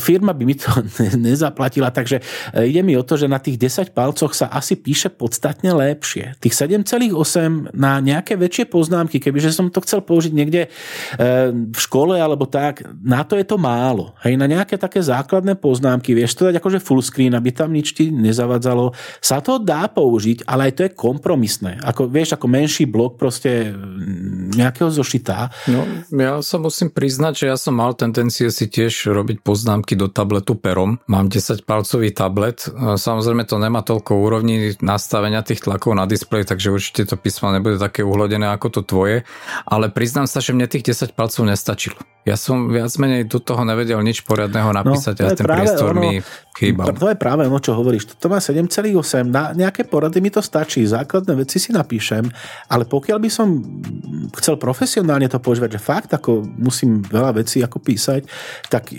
[0.00, 0.72] firma by mi to
[1.28, 2.24] nezaplatila, takže
[2.56, 6.40] e, ide mi o to, že na tých 10 palcoch sa asi píše podstatne lepšie.
[6.40, 10.68] Tých 7,8 na nejaké väčšie poznámky, kebyže som to chcel použiť niekde e,
[11.52, 14.16] v škole alebo tak, na to je to málo.
[14.24, 17.92] Hej, na nejaké také základné poznámky, vieš to dať akože full screen, aby tam nič
[17.92, 18.96] ti nezavadzalo.
[19.20, 21.76] Sa to dá použiť, ale aj to je kompromisné.
[21.84, 23.76] Ako, vieš, ako menší blok proste
[24.56, 25.52] nejakého zošitá.
[25.68, 25.84] No,
[26.16, 30.58] ja sa musím priznať, že ja som mal tendencie si tiež robiť poznámky do tabletu
[30.58, 30.98] perom.
[31.10, 32.66] Mám 10-palcový tablet.
[32.78, 37.78] Samozrejme to nemá toľko úrovní nastavenia tých tlakov na displeji, takže určite to písmo nebude
[37.78, 39.16] také uhlodené ako to tvoje.
[39.64, 41.98] Ale priznám sa, že mne tých 10 palcov nestačilo.
[42.28, 46.00] Ja som viac menej do toho nevedel nič poriadného napísať no, a ten priestor ono,
[46.02, 46.12] mi
[46.58, 46.90] chýbal.
[46.90, 48.18] To je práve ono, čo hovoríš.
[48.18, 49.30] To má 7,8.
[49.30, 50.82] Na nejaké porady mi to stačí.
[50.82, 52.26] Základné veci si napíšem,
[52.66, 53.62] ale pokiaľ by som
[54.34, 58.26] chcel profesionálne to používať, že fakt ako musím veľa vecí ako písať,
[58.66, 58.90] tak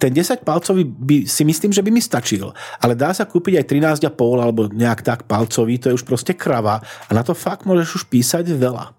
[0.00, 2.48] ten 10 palcový by, si myslím, že by mi stačil.
[2.80, 3.66] Ale dá sa kúpiť aj
[4.00, 8.02] 13,5 alebo nejak tak palcový, to je už proste krava a na to fakt môžeš
[8.02, 8.96] už písať veľa.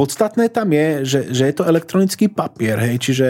[0.00, 3.26] Podstatné tam je, že, že je to elektronický papier, hej, čiže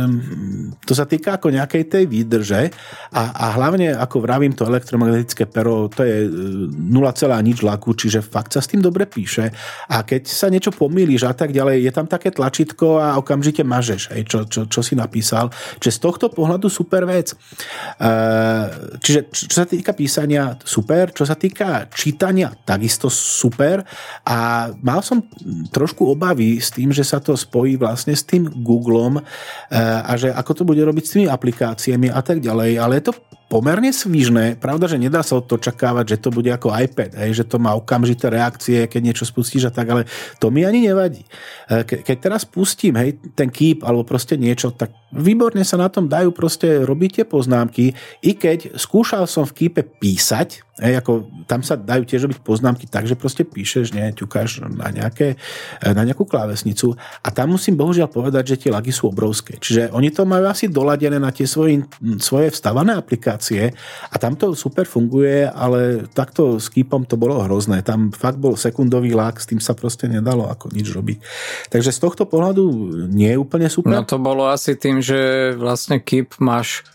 [0.00, 2.72] um, to sa týka ako nejakej tej výdrže
[3.12, 8.24] a, a hlavne, ako vravím, to elektromagnetické pero, to je 0, e, nič laku, čiže
[8.24, 9.52] fakt sa s tým dobre píše
[9.92, 14.16] a keď sa niečo pomýliš a tak ďalej, je tam také tlačítko a okamžite mažeš,
[14.16, 15.52] hej, čo, čo, čo si napísal.
[15.84, 17.36] Čiže z tohto pohľadu super vec.
[18.00, 23.84] Uh, čiže čo sa týka písania, super, čo sa týka čítania, takisto super
[24.24, 25.24] a mal som som
[25.72, 29.22] trošku obavy s tým, že sa to spojí vlastne s tým Googlom e,
[29.80, 33.12] a že ako to bude robiť s tými aplikáciami a tak ďalej, ale je to
[33.46, 34.58] pomerne svižné.
[34.58, 37.62] Pravda, že nedá sa od to očakávať, že to bude ako iPad, hej, že to
[37.62, 40.02] má okamžité reakcie, keď niečo spustíš a tak, ale
[40.42, 41.22] to mi ani nevadí.
[41.70, 45.86] E, ke, keď teraz pustím hej, ten Keep alebo proste niečo, tak výborne sa na
[45.86, 47.94] tom dajú proste robiť tie poznámky,
[48.26, 52.84] i keď skúšal som v Keepe písať, Hej, ako, tam sa dajú tiež robiť poznámky
[52.84, 55.40] tak, že proste píšeš, nie, ťukáš na, nejaké,
[55.80, 56.92] na nejakú klávesnicu
[57.24, 59.56] a tam musím bohužiaľ povedať, že tie lagy sú obrovské.
[59.56, 61.80] Čiže oni to majú asi doladené na tie svoje,
[62.20, 63.35] svoje vstavané aplikácie
[64.10, 67.84] a tam to super funguje, ale takto s Keepom to bolo hrozné.
[67.84, 71.18] Tam fakt bol sekundový lag, s tým sa proste nedalo ako nič robiť.
[71.68, 72.64] Takže z tohto pohľadu
[73.12, 73.92] nie je úplne super.
[73.92, 76.86] No to bolo asi tým, že vlastne Keep máš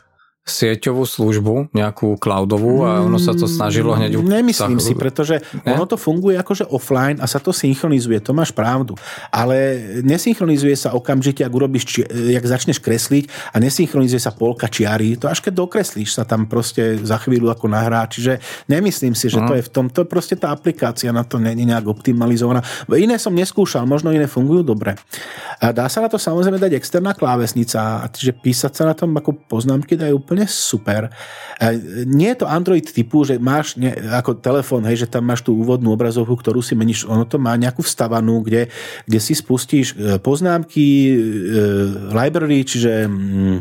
[0.42, 4.18] sieťovú službu, nejakú cloudovú a ono sa to snažilo hneď...
[4.18, 5.78] Nemyslím si, pretože ne?
[5.78, 8.98] ono to funguje akože offline a sa to synchronizuje, to máš pravdu.
[9.30, 15.14] Ale nesynchronizuje sa okamžite, ak urobíš, či, jak začneš kresliť a nesynchronizuje sa polka čiary,
[15.14, 18.10] to až keď dokreslíš sa tam proste za chvíľu ako nahrá.
[18.10, 21.38] Čiže nemyslím si, že to je v tom, to je proste tá aplikácia na to
[21.38, 22.66] není nejak optimalizovaná.
[22.98, 24.98] Iné som neskúšal, možno iné fungujú dobre.
[25.62, 29.38] A dá sa na to samozrejme dať externá klávesnica, čiže písať sa na tom ako
[29.46, 31.12] poznámky dajú úplne super.
[32.08, 35.60] Nie je to Android typu, že máš ne, ako telefón, hej, že tam máš tú
[35.60, 38.72] úvodnú obrazovku, ktorú si meníš, ono to má nejakú vstavanú, kde,
[39.04, 41.14] kde si spustíš e, poznámky, e,
[42.16, 43.58] library, čiže mm,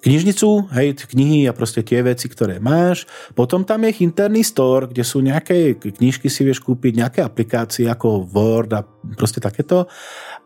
[0.00, 3.04] knižnicu, hej, knihy a proste tie veci, ktoré máš.
[3.36, 8.24] Potom tam je interný store, kde sú nejaké knižky si vieš kúpiť, nejaké aplikácie ako
[8.24, 8.80] Word a
[9.18, 9.90] proste takéto.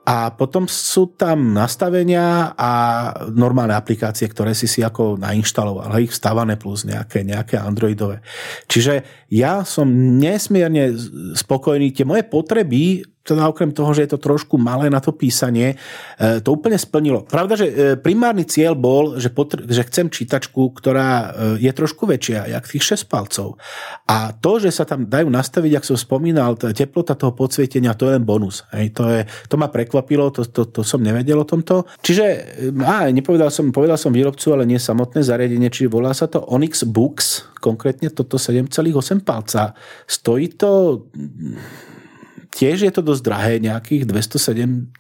[0.03, 2.73] A potom sú tam nastavenia a
[3.31, 8.19] normálne aplikácie, ktoré si si ako nainštaloval, ich vstávané plus nejaké, nejaké Androidové.
[8.67, 9.87] Čiže ja som
[10.19, 10.91] nesmierne
[11.39, 11.95] spokojný.
[11.95, 15.79] Tie moje potreby teda okrem toho, že je to trošku malé na to písanie,
[16.19, 17.23] e, to úplne splnilo.
[17.23, 21.27] Pravda, že e, primárny cieľ bol, že, potr- že chcem čítačku, ktorá e,
[21.63, 23.63] je trošku väčšia, jak tých 6 palcov.
[24.11, 28.19] A to, že sa tam dajú nastaviť, ak som spomínal, teplota toho podsvietenia, to je
[28.19, 28.67] len bonus.
[28.75, 31.87] Hej, to, je, to ma prekvapilo, to, to, to som nevedel o tomto.
[32.03, 32.25] Čiže,
[32.83, 36.83] á, nepovedal som, povedal som výrobcu, ale nie samotné zariadenie, čiže volá sa to Onyx
[36.91, 39.79] Books, konkrétne toto 7,8 palca.
[40.11, 41.07] Stojí to
[42.53, 44.93] tiež je to dosť drahé, nejakých 270,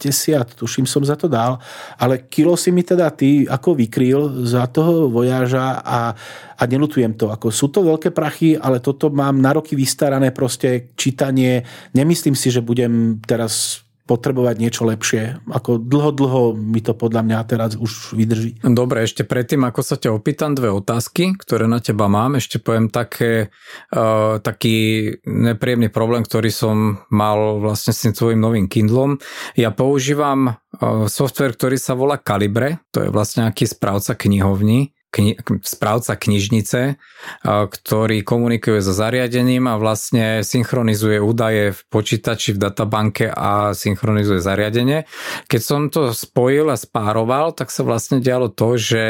[0.56, 1.60] tuším som za to dal,
[2.00, 6.16] ale kilo si mi teda ty ako vykryl za toho vojaža a,
[6.56, 7.28] a nelutujem to.
[7.28, 11.60] Ako sú to veľké prachy, ale toto mám na roky vystarané proste čítanie.
[11.92, 15.42] Nemyslím si, že budem teraz potrebovať niečo lepšie.
[15.46, 18.58] Ako dlho, dlho mi to podľa mňa teraz už vydrží.
[18.66, 22.90] Dobre, ešte predtým, ako sa ťa opýtam dve otázky, ktoré na teba mám, ešte poviem
[22.90, 23.54] také,
[23.94, 29.22] uh, taký nepríjemný problém, ktorý som mal vlastne s tým tvojim novým Kindlom.
[29.54, 35.36] Ja používam uh, software, ktorý sa volá Calibre, to je vlastne nejaký správca knihovní kni-
[35.60, 36.96] správca knižnice,
[37.44, 45.04] ktorý komunikuje so zariadením a vlastne synchronizuje údaje v počítači, v databanke a synchronizuje zariadenie.
[45.46, 49.02] Keď som to spojil a spároval, tak sa vlastne dialo to, že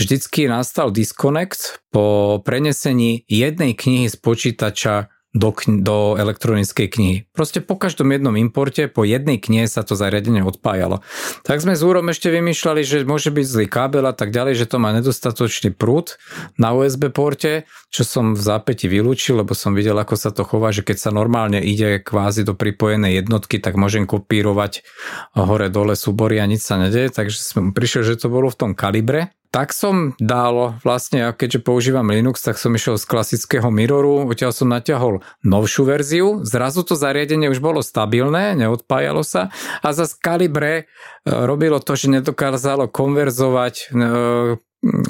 [0.00, 7.16] vždycky nastal disconnect po prenesení jednej knihy z počítača do, do elektronickej knihy.
[7.32, 11.00] Proste po každom jednom importe, po jednej knihe sa to zariadenie odpájalo.
[11.48, 14.68] Tak sme s Úrom ešte vymýšľali, že môže byť zlý kábel a tak ďalej, že
[14.68, 16.20] to má nedostatočný prúd
[16.60, 20.68] na USB porte, čo som v zápäti vylúčil, lebo som videl, ako sa to chová,
[20.68, 24.84] že keď sa normálne ide kvázi do pripojenej jednotky, tak môžem kopírovať
[25.32, 28.72] hore dole súbory a nič sa nedeje, takže som prišiel, že to bolo v tom
[28.76, 34.56] kalibre tak som dal, vlastne, keďže používam Linux, tak som išiel z klasického Mirroru, odtiaľ
[34.56, 39.52] som natiahol novšiu verziu, zrazu to zariadenie už bolo stabilné, neodpájalo sa
[39.84, 40.84] a za Calibre e,
[41.28, 43.84] robilo to, že nedokázalo konverzovať e,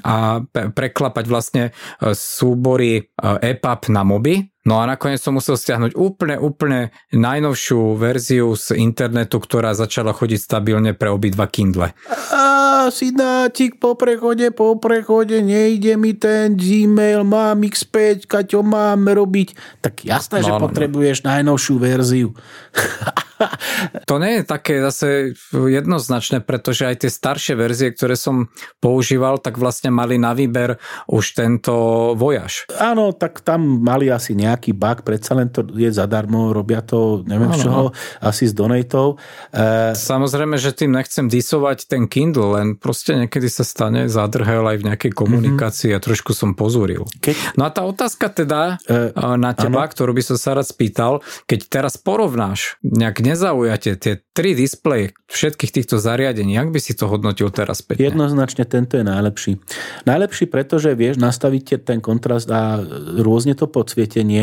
[0.04, 0.16] a
[0.52, 6.94] preklapať vlastne e, súbory EPUB na moby, No a nakoniec som musel stiahnuť úplne, úplne
[7.10, 11.90] najnovšiu verziu z internetu, ktorá začala chodiť stabilne pre obidva Kindle.
[12.30, 19.82] A synáčik po prechode, po prechode, nejde mi ten Gmail, mám X5, Kaťo, mám robiť.
[19.82, 20.64] Tak jasné, no, že no, no.
[20.70, 21.34] potrebuješ no.
[21.34, 22.30] najnovšiu verziu.
[24.08, 25.06] to nie je také zase
[25.52, 31.36] jednoznačné, pretože aj tie staršie verzie, ktoré som používal, tak vlastne mali na výber už
[31.36, 31.74] tento
[32.16, 32.68] vojaž.
[32.78, 37.24] Áno, tak tam mali asi nejak nejaký bug, predsa len to je zadarmo, robia to
[37.24, 37.84] neviem ano, čoho,
[38.20, 39.16] asi s donatov.
[39.48, 39.96] E...
[39.96, 44.86] Samozrejme, že tým nechcem disovať ten Kindle, len proste niekedy sa stane zadrhel aj v
[44.92, 46.04] nejakej komunikácii mm-hmm.
[46.04, 47.08] a trošku som pozoril.
[47.24, 47.56] Keď...
[47.56, 49.10] No a tá otázka teda e...
[49.40, 49.92] na teba, ano.
[49.92, 55.72] ktorú by som sa rád spýtal, keď teraz porovnáš nejak nezaujate tie tri displeje všetkých
[55.72, 58.12] týchto zariadení, jak by si to hodnotil teraz späť?
[58.12, 59.62] Jednoznačne tento je najlepší.
[60.04, 62.82] Najlepší, pretože vieš nastaviť ten kontrast a
[63.22, 64.41] rôzne to podsvietenie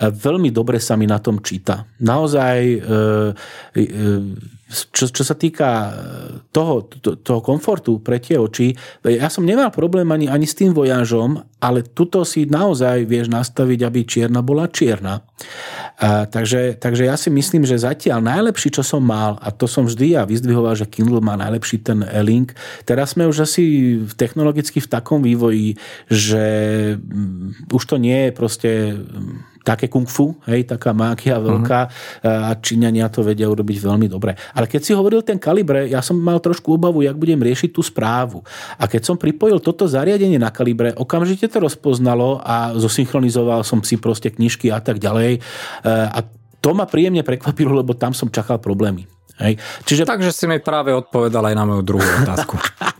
[0.00, 1.86] Veľmi dobre sa mi na tom číta.
[2.02, 2.78] Naozaj e,
[3.76, 3.82] e,
[4.66, 5.94] čo, čo sa týka
[6.50, 8.74] toho, to, toho komfortu pre tie oči,
[9.06, 13.80] ja som nemal problém ani, ani s tým vojažom, ale tuto si naozaj vieš nastaviť,
[13.86, 15.22] aby čierna bola čierna.
[16.02, 19.86] A, takže, takže ja si myslím, že zatiaľ najlepší, čo som mal, a to som
[19.86, 22.50] vždy ja vyzdvihoval, že Kindle má najlepší ten e-link,
[22.82, 23.64] teraz sme už asi
[24.18, 25.78] technologicky v takom vývoji,
[26.10, 26.44] že
[27.70, 28.70] už to nie je proste
[29.66, 32.46] také kung fu, hej, taká mágia veľká uh-huh.
[32.46, 34.38] a Číňania to vedia urobiť veľmi dobre.
[34.54, 37.82] Ale keď si hovoril ten kalibre, ja som mal trošku obavu, jak budem riešiť tú
[37.82, 38.46] správu.
[38.78, 43.98] A keď som pripojil toto zariadenie na kalibre, okamžite to rozpoznalo a zosynchronizoval som si
[43.98, 45.42] proste knižky a tak ďalej.
[45.82, 46.22] A
[46.62, 49.06] to ma príjemne prekvapilo, lebo tam som čakal problémy.
[49.36, 49.60] Hej.
[49.84, 50.08] Čiže...
[50.08, 52.56] Takže si mi práve odpovedal aj na moju druhú otázku.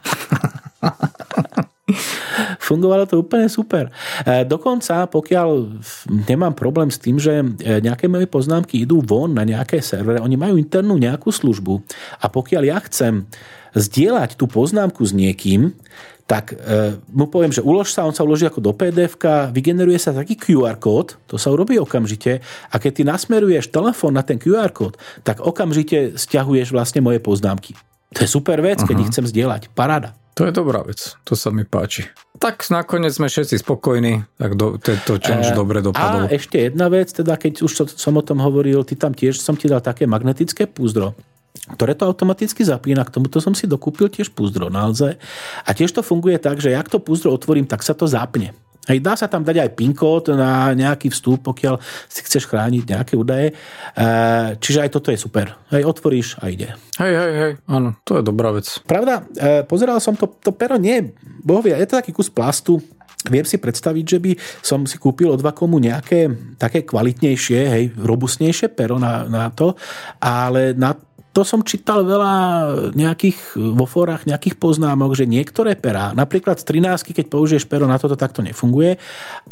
[2.67, 3.95] Fungovalo to úplne super.
[4.27, 5.79] E, dokonca, pokiaľ
[6.27, 10.35] nemám problém s tým, že e, nejaké moje poznámky idú von na nejaké servere, oni
[10.35, 11.79] majú internú nejakú službu
[12.19, 13.31] a pokiaľ ja chcem
[13.79, 15.77] zdieľať tú poznámku s niekým,
[16.27, 19.15] tak e, mu poviem, že ulož sa, on sa uloží ako do pdf
[19.55, 24.27] vygeneruje sa taký QR kód, to sa urobí okamžite a keď ty nasmeruješ telefón na
[24.27, 27.79] ten QR kód, tak okamžite stiahuješ vlastne moje poznámky.
[28.19, 29.05] To je super vec, keď uh-huh.
[29.07, 29.71] ich chcem zdieľať.
[29.71, 30.19] Paráda.
[30.35, 32.11] To je dobrá vec, to sa mi páči.
[32.37, 36.29] Tak nakoniec sme všetci spokojní, tak do, to, to čo už e, dobre dopadlo.
[36.29, 39.57] A ešte jedna vec, teda keď už som o tom hovoril, ty tam tiež som
[39.57, 41.17] ti dal také magnetické púzdro,
[41.75, 43.09] ktoré to automaticky zapína.
[43.09, 45.17] K tomuto som si dokúpil tiež púzdro naozaj.
[45.65, 48.53] A tiež to funguje tak, že ak to púzdro otvorím, tak sa to zapne.
[48.87, 52.83] Hej, dá sa tam dať aj PIN kód na nejaký vstup, pokiaľ si chceš chrániť
[52.87, 53.51] nejaké údaje.
[53.51, 53.55] E,
[54.63, 55.59] čiže aj toto je super.
[55.75, 56.79] Hej, otvoríš a ide.
[57.03, 58.67] Hej, hej, hej, áno, to je dobrá vec.
[58.87, 61.03] Pravda, e, pozeral som to, to pero nie,
[61.43, 62.79] bohovia, je to taký kus plastu,
[63.27, 64.33] Viem si predstaviť, že by
[64.63, 66.31] som si kúpil od Vakomu nejaké
[66.63, 69.75] také kvalitnejšie, hej, robustnejšie pero na, na to,
[70.23, 70.95] ale na
[71.37, 72.33] to som čítal veľa
[72.97, 78.01] nejakých vo fórach nejakých poznámok, že niektoré perá, napríklad z 13, keď použiješ pero na
[78.01, 78.97] toto, tak to nefunguje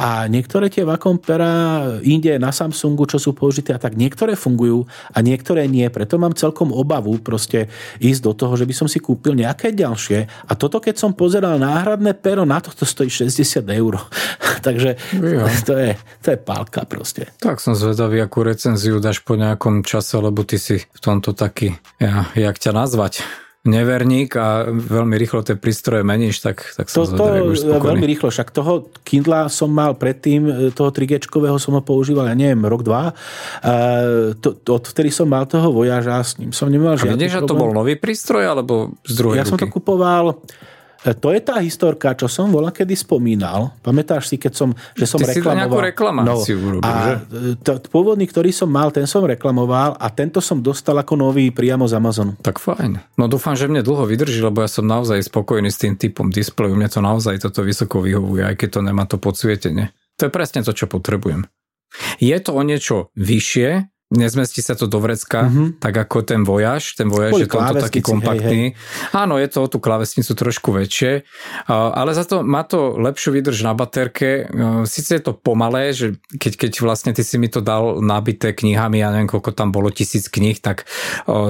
[0.00, 4.88] a niektoré tie vakom perá inde na Samsungu, čo sú použité a tak niektoré fungujú
[5.12, 5.84] a niektoré nie.
[5.92, 7.68] Preto mám celkom obavu proste
[8.00, 11.60] ísť do toho, že by som si kúpil nejaké ďalšie a toto keď som pozeral
[11.60, 14.00] náhradné pero, na to to stojí 60 eur.
[14.66, 14.96] Takže
[15.68, 15.92] to je,
[16.24, 17.28] to je pálka proste.
[17.44, 21.73] Tak som zvedavý, akú recenziu dáš po nejakom čase, lebo ty si v tomto taký
[22.02, 23.24] ja, jak ťa nazvať,
[23.64, 28.52] neverník a veľmi rýchlo tie prístroje meníš, tak, tak som to, to veľmi rýchlo, však
[28.52, 31.24] toho Kindla som mal predtým, toho 3
[31.56, 33.16] som ho používal, ja neviem, rok, dva.
[33.64, 37.48] Uh, to, odvtedy som mal toho vojaža, s ním som nemal žiadny A vidíš, že
[37.48, 39.56] to bol nový prístroj, alebo z druhej Ja ruky?
[39.56, 40.73] som to kupoval E,
[41.12, 43.76] to je tá historka, čo som volá kedy spomínal.
[43.84, 45.52] Pamätáš si, keď som, že som Ty reklamoval.
[45.52, 47.12] si nejakú reklamáciu no, urobil, a že?
[47.60, 51.84] To, pôvodný, ktorý som mal, ten som reklamoval a tento som dostal ako nový priamo
[51.84, 52.40] z Amazonu.
[52.40, 53.20] Tak fajn.
[53.20, 56.72] No dúfam, že mne dlho vydrží, lebo ja som naozaj spokojný s tým typom displeju.
[56.72, 59.92] Mne to naozaj toto vysoko vyhovuje, aj keď to nemá to podsvietenie.
[60.16, 61.44] To je presne to, čo potrebujem.
[62.18, 65.80] Je to o niečo vyššie, nezmestí sa to do vrecka, mm-hmm.
[65.80, 66.92] tak ako ten vojaž.
[66.94, 68.62] Ten vojaž je tomto taký kompaktný.
[68.70, 69.16] Hej, hej.
[69.16, 71.24] Áno, je to o tú klávesnicu trošku väčšie,
[71.72, 74.46] ale za to má to lepšiu výdrž na baterke.
[74.84, 79.00] Sice je to pomalé, že keď, keď vlastne ty si mi to dal nabité knihami,
[79.00, 80.84] ja neviem, koľko tam bolo tisíc kníh, tak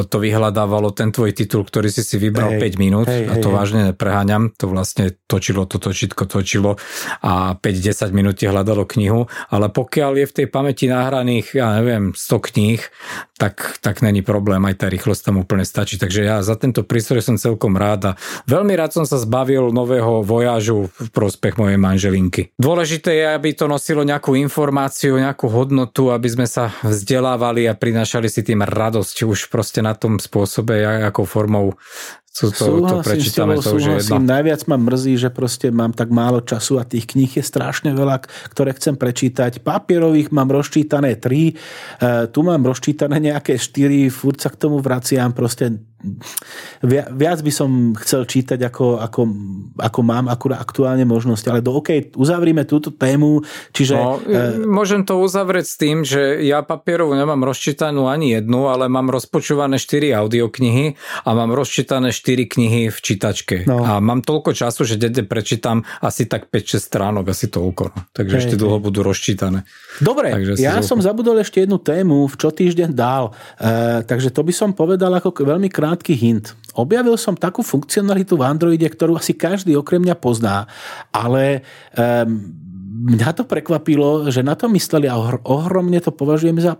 [0.08, 3.50] to vyhľadávalo ten tvoj titul, ktorý si si vybral hej, 5 minút hej, a to
[3.50, 4.54] hej, vážne nepreháňam.
[4.62, 6.78] To vlastne točilo, to točitko točilo
[7.20, 12.14] a 5-10 minút ti hľadalo knihu, ale pokiaľ je v tej pamäti nahraných, ja neviem,
[12.14, 12.80] 100 kníh,
[13.40, 15.96] tak, tak není problém, aj tá rýchlosť tam úplne stačí.
[15.96, 20.20] Takže ja za tento prístroj som celkom rád a veľmi rád som sa zbavil nového
[20.20, 22.52] vojažu v prospech mojej manželinky.
[22.60, 28.28] Dôležité je, aby to nosilo nejakú informáciu, nejakú hodnotu, aby sme sa vzdelávali a prinašali
[28.28, 31.74] si tým radosť už proste na tom spôsobe, akou formou
[32.34, 34.18] to, to, to prečítame, to už je jedno.
[34.18, 38.26] Najviac ma mrzí, že proste mám tak málo času a tých kníh je strašne veľa,
[38.50, 39.62] ktoré chcem prečítať.
[39.62, 45.30] Papierových mám rozčítané tri, e, tu mám rozčítané nejaké štyri, furt sa k tomu vraciam,
[45.30, 45.78] proste
[47.14, 49.20] viac by som chcel čítať, ako, ako,
[49.80, 51.44] ako mám akurát aktuálne možnosť.
[51.50, 53.42] Ale do OK, uzavrime túto tému.
[53.72, 54.64] Čiže, no, e...
[54.64, 59.80] Môžem to uzavrieť s tým, že ja papierovú nemám rozčítanú ani jednu, ale mám rozpočúvané
[59.80, 60.94] 4 audioknihy
[61.24, 63.56] a mám rozčítané 4 knihy v čítačke.
[63.64, 63.84] No.
[63.84, 68.12] A mám toľko času, že dede prečítam asi tak 5-6 stránok, asi toľko.
[68.12, 69.66] Takže hej, ešte dlho budú rozčítané.
[70.02, 73.30] Dobre, takže ja som zabudol ešte jednu tému, v čo týždeň dál.
[73.56, 76.58] E, takže to by som povedal ako veľmi krát krátky hint.
[76.74, 80.66] Objavil som takú funkcionalitu v Androide, ktorú asi každý okrem mňa pozná,
[81.14, 81.62] ale
[81.94, 82.50] um,
[83.14, 85.14] mňa to prekvapilo, že na to mysleli a
[85.46, 86.74] ohromne to považujem za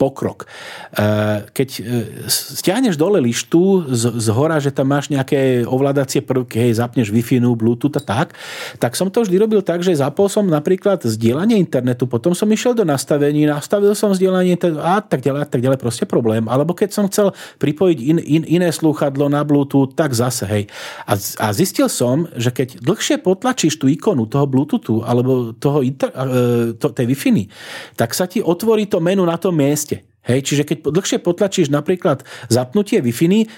[0.00, 0.50] pokrok.
[0.98, 1.80] E, keď e,
[2.26, 7.38] stiahneš dole lištu z, z hora, že tam máš nejaké ovládacie prvky, hej, zapneš Wi-Fi,
[7.54, 8.34] Bluetooth a tak,
[8.82, 12.74] tak som to vždy robil tak, že zapol som napríklad zdieľanie internetu, potom som išiel
[12.74, 16.50] do nastavení, nastavil som zdieľanie a tak ďalej, a tak ďalej, proste problém.
[16.50, 17.30] Alebo keď som chcel
[17.62, 20.64] pripojiť in, in, iné slúchadlo na Bluetooth, tak zase, hej.
[21.06, 26.10] A, a zistil som, že keď dlhšie potlačíš tú ikonu toho Bluetoothu alebo toho inter,
[26.10, 27.46] e, to, tej Wi-Fi,
[27.94, 29.91] tak sa ti otvorí to menu na tom mieste
[30.22, 33.10] Hej, čiže keď dlhšie potlačíš napríklad zapnutie wi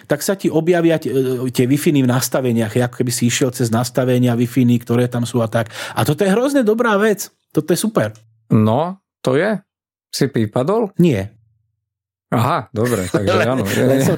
[0.09, 4.33] tak sa ti objavia e, tie wi v nastaveniach, ako keby si išiel cez nastavenia
[4.33, 4.49] wi
[4.81, 5.69] ktoré tam sú a tak.
[5.93, 7.29] A toto je hrozne dobrá vec.
[7.53, 8.17] Toto je super.
[8.49, 9.61] No, to je.
[10.09, 10.95] Si prípadol?
[10.97, 11.35] Nie.
[12.35, 13.63] Aha, dobre, takže áno.
[13.63, 14.17] Len som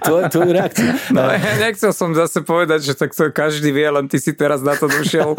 [0.00, 0.88] tvoju, tvoju reakciu.
[1.12, 4.64] No, ja nechcel som zase povedať, že tak to každý vie, len ty si teraz
[4.64, 5.36] na to došiel.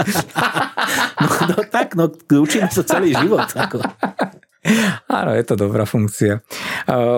[1.24, 3.50] no, no tak, no učíme sa celý život.
[3.58, 3.82] Ako.
[5.10, 6.46] Áno, je to dobrá funkcia.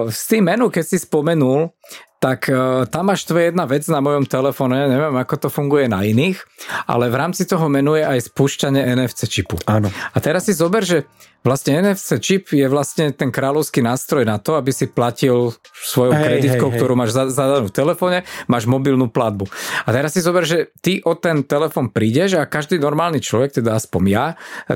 [0.07, 1.75] S tým menu, keď si spomenul,
[2.23, 2.47] tak
[2.87, 6.39] tam máš to jedna vec na mojom telefóne, neviem, ako to funguje na iných,
[6.87, 9.59] ale v rámci toho menu je aj spúšťanie NFC čipu.
[9.67, 9.91] Áno.
[9.91, 11.03] A teraz si zober, že
[11.43, 16.23] Vlastne NFC čip je vlastne ten kráľovský nástroj na to, aby si platil svojou hey,
[16.23, 16.99] kreditkou, hey, ktorú hey.
[17.03, 18.17] máš zadanú v telefóne,
[18.47, 19.51] máš mobilnú platbu.
[19.83, 23.75] A teraz si zober, že ty o ten telefón prídeš a každý normálny človek, teda
[23.75, 24.25] aspoň ja,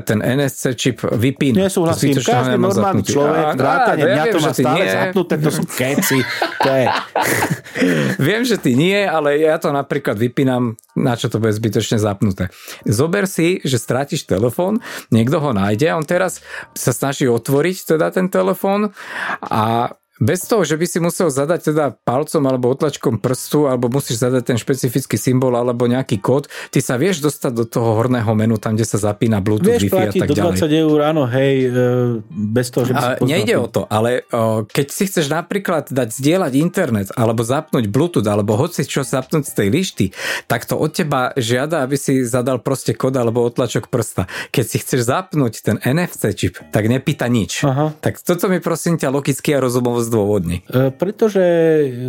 [0.04, 1.72] ten NFC čip vypína.
[1.72, 3.12] Nesúhlasím, každý normálny zapnutý.
[3.16, 4.92] človek, vrátane ja mňa to má stále nie.
[4.92, 6.20] zapnuté, to sú keci.
[6.68, 6.86] To je.
[8.28, 12.50] viem, že ty nie, ale ja to napríklad vypínam, na čo to bude zbytočne zapnuté.
[12.86, 14.82] Zober si, že strátiš telefón,
[15.14, 16.42] niekto ho nájde a on teraz
[16.74, 18.94] sa snaží otvoriť teda ten telefón
[19.42, 24.22] a bez toho, že by si musel zadať teda palcom alebo otlačkom prstu, alebo musíš
[24.22, 28.58] zadať ten špecifický symbol alebo nejaký kód, ty sa vieš dostať do toho horného menu,
[28.58, 30.82] tam, kde sa zapína Bluetooth, vieš Wi-Fi a tak do 20 ďalej.
[30.82, 31.82] eur, áno, hej, e,
[32.30, 34.24] bez toho, že by si Nejde o to, ale
[34.72, 39.54] keď si chceš napríklad dať zdieľať internet, alebo zapnúť Bluetooth, alebo hoci čo zapnúť z
[39.54, 40.06] tej lišty,
[40.48, 44.26] tak to od teba žiada, aby si zadal proste kód alebo otlačok prsta.
[44.50, 47.68] Keď si chceš zapnúť ten NFC čip, tak nepýta nič.
[47.68, 47.94] Aha.
[48.00, 50.64] Tak toto mi prosím ťa logicky a rozumovo zdôvodni.
[50.72, 51.44] E, pretože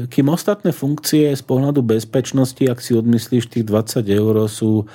[0.08, 4.86] kým ostatné funkcie z pohľadu bezpečnosti, ak si odmyslíš tých 20 eur, sú e,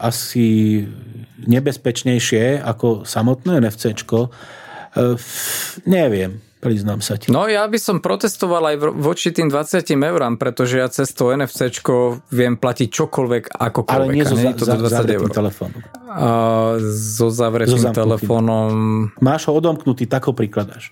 [0.00, 0.82] asi
[1.44, 4.30] nebezpečnejšie ako samotné NFCčko, e,
[5.84, 7.30] neviem priznám sa ti.
[7.30, 11.70] No ja by som protestoval aj voči tým 20 eurám, pretože ja cez to NFC
[12.34, 14.10] viem platiť čokoľvek, akokoľvek.
[14.10, 15.28] Ale nie so za, to za, 20 eur.
[15.30, 15.80] telefónom.
[16.10, 16.28] A,
[16.90, 18.70] so zavretým telefónom.
[19.22, 20.90] Máš ho odomknutý, tak ho prikladáš.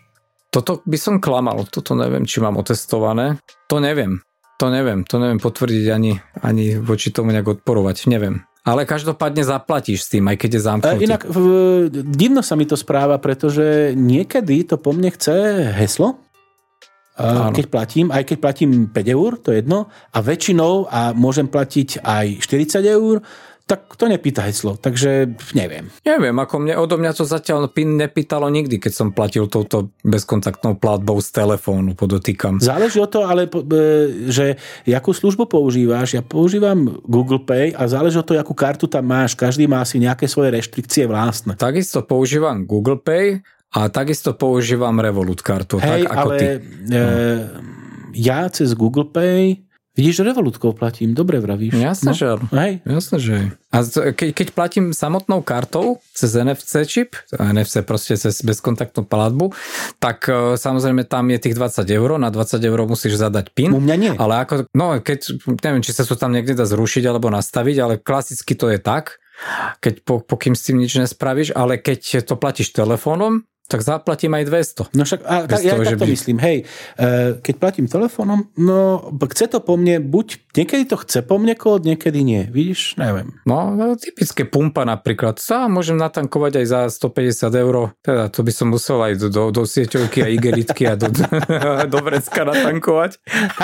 [0.54, 3.42] Toto by som klamal, toto neviem, či mám otestované.
[3.66, 4.22] To neviem,
[4.54, 6.14] to neviem, to neviem potvrdiť ani,
[6.46, 8.46] ani voči tomu nejak odporovať, neviem.
[8.62, 11.02] Ale každopádne zaplatíš s tým, aj keď je zamknutý.
[11.10, 11.36] Inak v,
[11.90, 16.22] divno sa mi to správa, pretože niekedy to po mne chce heslo,
[17.18, 17.50] Áno.
[17.50, 22.02] keď platím, aj keď platím 5 eur, to je jedno, a väčšinou, a môžem platiť
[22.02, 23.26] aj 40 eur,
[23.64, 25.88] tak to nepýta heslo, takže neviem.
[26.04, 30.76] Neviem, ako mne, odo mňa to zatiaľ PIN nepýtalo nikdy, keď som platil touto bezkontaktnou
[30.76, 32.60] platbou z telefónu, podotýkam.
[32.60, 36.12] Záleží o to, ale e, že jakú službu používáš.
[36.12, 39.32] Ja používam Google Pay a záleží o to, akú kartu tam máš.
[39.32, 41.56] Každý má si nejaké svoje reštrikcie vlastné.
[41.56, 43.40] Takisto používam Google Pay
[43.72, 45.80] a takisto používam Revolut kartu.
[45.80, 46.46] Hej, tak ako ale ty.
[46.46, 46.54] E,
[46.92, 47.00] no.
[48.12, 51.78] ja cez Google Pay Vidíš, revolútkou platím, dobre vravíš.
[51.78, 52.18] Jasne, no?
[52.18, 52.72] že Hej.
[52.82, 59.06] Jasne, že A keď, keď platím samotnou kartou cez NFC čip, NFC proste cez bezkontaktnú
[59.06, 59.54] platbu,
[60.02, 63.70] tak uh, samozrejme tam je tých 20 eur, na 20 eur musíš zadať PIN.
[63.70, 64.12] U mňa nie.
[64.18, 65.30] Ale ako, no keď,
[65.62, 69.22] neviem, či sa to tam niekde dá zrušiť alebo nastaviť, ale klasicky to je tak,
[69.78, 74.44] keď po, pokým s tým nič nespravíš, ale keď to platíš telefónom, tak zaplatím aj
[74.44, 74.92] 200.
[74.92, 76.12] No však, a, tak, ja tak to by...
[76.12, 76.68] myslím, hej,
[77.00, 79.00] e, keď platím telefónom, no
[79.32, 83.40] chce to po mne, buď niekedy to chce po mne kód, niekedy nie, vidíš, neviem.
[83.48, 88.52] No, no typické pumpa napríklad, sa môžem natankovať aj za 150 eur, teda to by
[88.52, 91.08] som musel aj do, do, do sieťovky a igelitky a do,
[91.92, 93.16] do vrecka natankovať,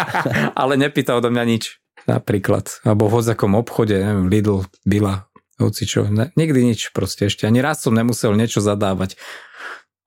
[0.60, 1.76] ale nepýta odo mňa nič,
[2.08, 5.28] napríklad, alebo v hozakom obchode, neviem, Lidl, Bila,
[5.60, 9.20] hoci čo, ne, nikdy nič proste ešte, ani raz som nemusel niečo zadávať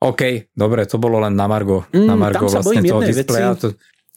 [0.03, 3.55] OK, dobre, to bolo len na Margo, mm, na Margo vlastne toho displeja.
[3.55, 3.71] To...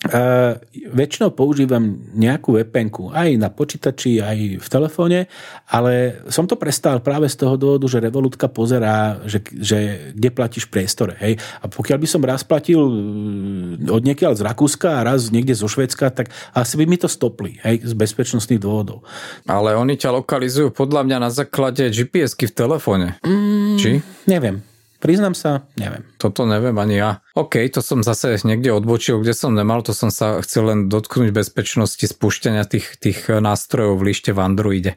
[0.06, 0.60] Uh,
[0.92, 1.80] väčšinou používam
[2.12, 5.24] nejakú vpn aj na počítači, aj v telefóne,
[5.72, 10.68] ale som to prestal práve z toho dôvodu, že Revolutka pozerá, že, že kde platíš
[10.68, 11.16] priestore.
[11.16, 11.40] Hej?
[11.64, 15.64] A pokiaľ by som raz platil mm, od niekiaľ z Rakúska a raz niekde zo
[15.64, 17.80] Švedska, tak asi by mi to stopli hej?
[17.80, 19.00] z bezpečnostných dôvodov.
[19.48, 23.16] Ale oni ťa lokalizujú podľa mňa na základe GPS-ky v telefóne.
[23.24, 24.04] Mm, Či?
[24.28, 24.75] Neviem.
[24.96, 26.08] Priznám sa, neviem.
[26.16, 27.20] Toto neviem ani ja.
[27.36, 31.36] OK, to som zase niekde odbočil, kde som nemal, to som sa chcel len dotknúť
[31.36, 34.92] bezpečnosti spúšťania tých, tých nástrojov v lište v Androide.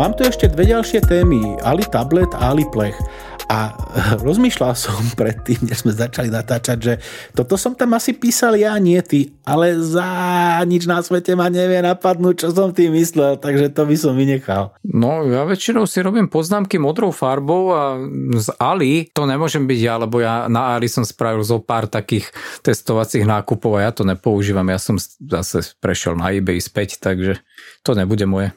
[0.00, 2.96] Mám tu ešte dve ďalšie témy, Ali tablet a Ali plech.
[3.50, 3.74] A
[4.26, 6.94] rozmýšľal som predtým, než sme začali natáčať, že
[7.34, 10.06] toto som tam asi písal ja, nie ty, ale za
[10.62, 14.70] nič na svete ma nevie napadnúť, čo som tým myslel, takže to by som vynechal.
[14.86, 17.98] No, ja väčšinou si robím poznámky modrou farbou a
[18.38, 22.30] z Ali to nemôžem byť ja, lebo ja na Ali som spravil zo pár takých
[22.62, 24.70] testovacích nákupov a ja to nepoužívam.
[24.70, 27.42] Ja som zase prešiel na eBay späť, takže
[27.82, 28.54] to nebude moje.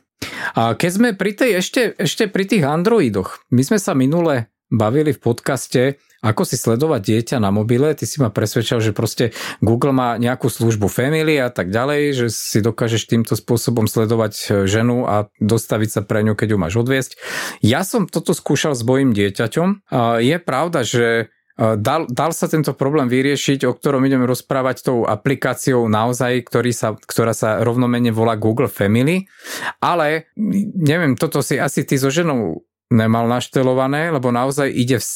[0.53, 5.11] A keď sme pri tej, ešte, ešte pri tých Androidoch, my sme sa minule bavili
[5.11, 5.82] v podcaste,
[6.24, 7.91] ako si sledovať dieťa na mobile.
[7.91, 12.28] Ty si ma presvedčal, že proste Google má nejakú službu Family a tak ďalej, že
[12.32, 16.76] si dokážeš týmto spôsobom sledovať e, ženu a dostaviť sa pre ňu, keď ju máš
[16.80, 17.20] odviesť.
[17.59, 19.91] Ja som toto skúšal s mojim dieťaťom.
[20.24, 25.05] Je pravda, že e, Dal, dal sa tento problém vyriešiť, o ktorom ideme rozprávať tou
[25.05, 29.30] aplikáciou naozaj, ktorý sa, ktorá sa rovnomene volá Google Family,
[29.78, 30.34] ale
[30.74, 35.07] neviem, toto si asi ty so ženou nemal naštelované, lebo naozaj ide v,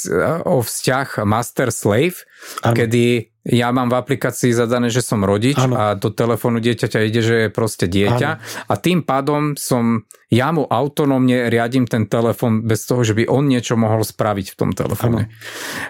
[0.48, 2.24] o vzťah master-slave,
[2.64, 5.76] kedy ja mám v aplikácii zadané, že som rodič ano.
[5.80, 8.44] a do telefónu dieťaťa ide, že je proste dieťa ano.
[8.44, 13.48] a tým pádom som, ja mu autonómne riadím ten telefón bez toho, že by on
[13.48, 15.32] niečo mohol spraviť v tom telefóne.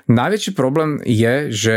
[0.06, 1.76] Najväčší problém je, že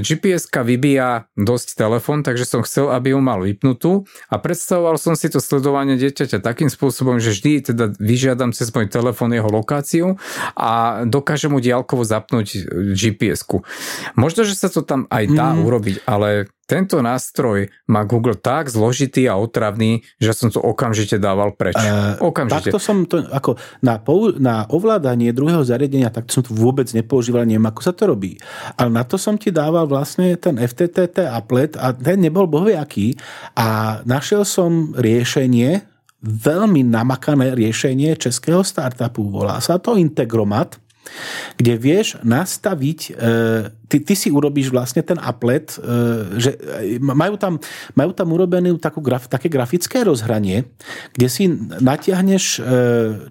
[0.00, 5.28] gps vybíja dosť telefón, takže som chcel, aby ju mal vypnutú a predstavoval som si
[5.28, 10.16] to sledovanie dieťaťa takým spôsobom, že vždy teda vyžiadam cez môj telefón jeho lokáciu
[10.56, 12.64] a dokážem mu diálkovo zapnúť
[12.96, 13.62] GPS-ku.
[14.16, 15.60] Možno, že sa to tam aj dá mm.
[15.62, 21.52] urobiť, ale tento nástroj má Google tak zložitý a otravný, že som to okamžite dával
[21.52, 21.76] preč.
[21.76, 22.72] Uh, okamžite.
[22.72, 27.44] Takto som to, ako na, pou, na ovládanie druhého zariadenia, tak som to vôbec nepoužíval,
[27.44, 28.40] neviem, ako sa to robí.
[28.80, 33.16] Ale na to som ti dával vlastne ten FTTT applet a ten nebol bohviaký
[33.56, 35.84] a našiel som riešenie,
[36.24, 39.28] veľmi namakané riešenie českého startupu.
[39.28, 40.80] Volá sa to Integromat
[41.60, 43.12] kde vieš nastaviť, e,
[43.94, 46.50] ty, ty si urobíš vlastne ten applet, e, že
[46.98, 47.62] majú tam,
[47.94, 50.66] majú tam urobenú takú graf, také grafické rozhranie,
[51.14, 51.46] kde si
[51.78, 52.60] natiahneš, e,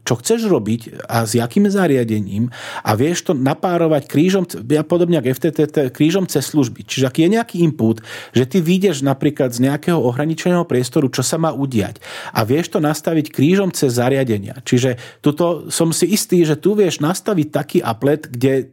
[0.08, 2.48] čo chceš robiť a s jakým zariadením
[2.80, 4.48] a vieš to napárovať krížom,
[4.88, 6.88] podobne ako FTTT, krížom cez služby.
[6.88, 8.00] Čiže ak je nejaký input,
[8.32, 12.00] že ty vyjdeš napríklad z nejakého ohraničeného priestoru, čo sa má udiať
[12.32, 14.64] a vieš to nastaviť krížom cez zariadenia.
[14.64, 18.72] Čiže tuto som si istý, že tu vieš nastaviť taký applet, kde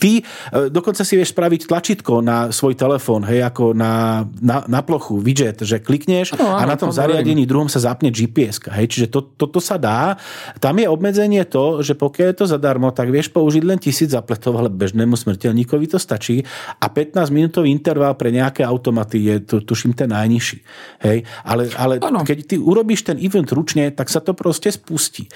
[0.00, 0.22] Ty e,
[0.72, 5.60] dokonca si vieš spraviť tlačítko na svoj telefón, hej, ako na, na, na plochu, widget,
[5.60, 8.64] že klikneš no, a na tom zariadení druhom sa zapne GPS.
[8.72, 10.16] Hej, čiže to, toto sa dá.
[10.56, 14.56] Tam je obmedzenie to, že pokiaľ je to zadarmo, tak vieš použiť len tisíc zapletov,
[14.56, 16.40] ale bežnému smrteľníkovi to stačí
[16.80, 20.58] a 15 minútový interval pre nejaké automaty je, tu, tuším, ten najnižší.
[21.04, 25.28] Hej, ale, ale keď ty urobíš ten event ručne, tak sa to proste spustí.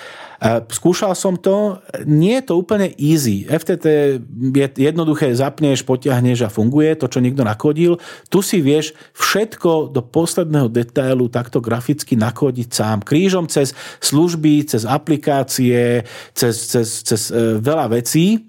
[0.45, 3.49] Skúšal som to, nie je to úplne easy.
[3.49, 4.21] FTT
[4.53, 7.97] je jednoduché, zapneš, potiahneš a funguje to, čo niekto nakodil.
[8.29, 13.01] Tu si vieš všetko do posledného detailu takto graficky nakodiť sám.
[13.01, 13.73] Krížom cez
[14.05, 16.05] služby, cez aplikácie,
[16.37, 18.45] cez, cez, cez e, veľa vecí,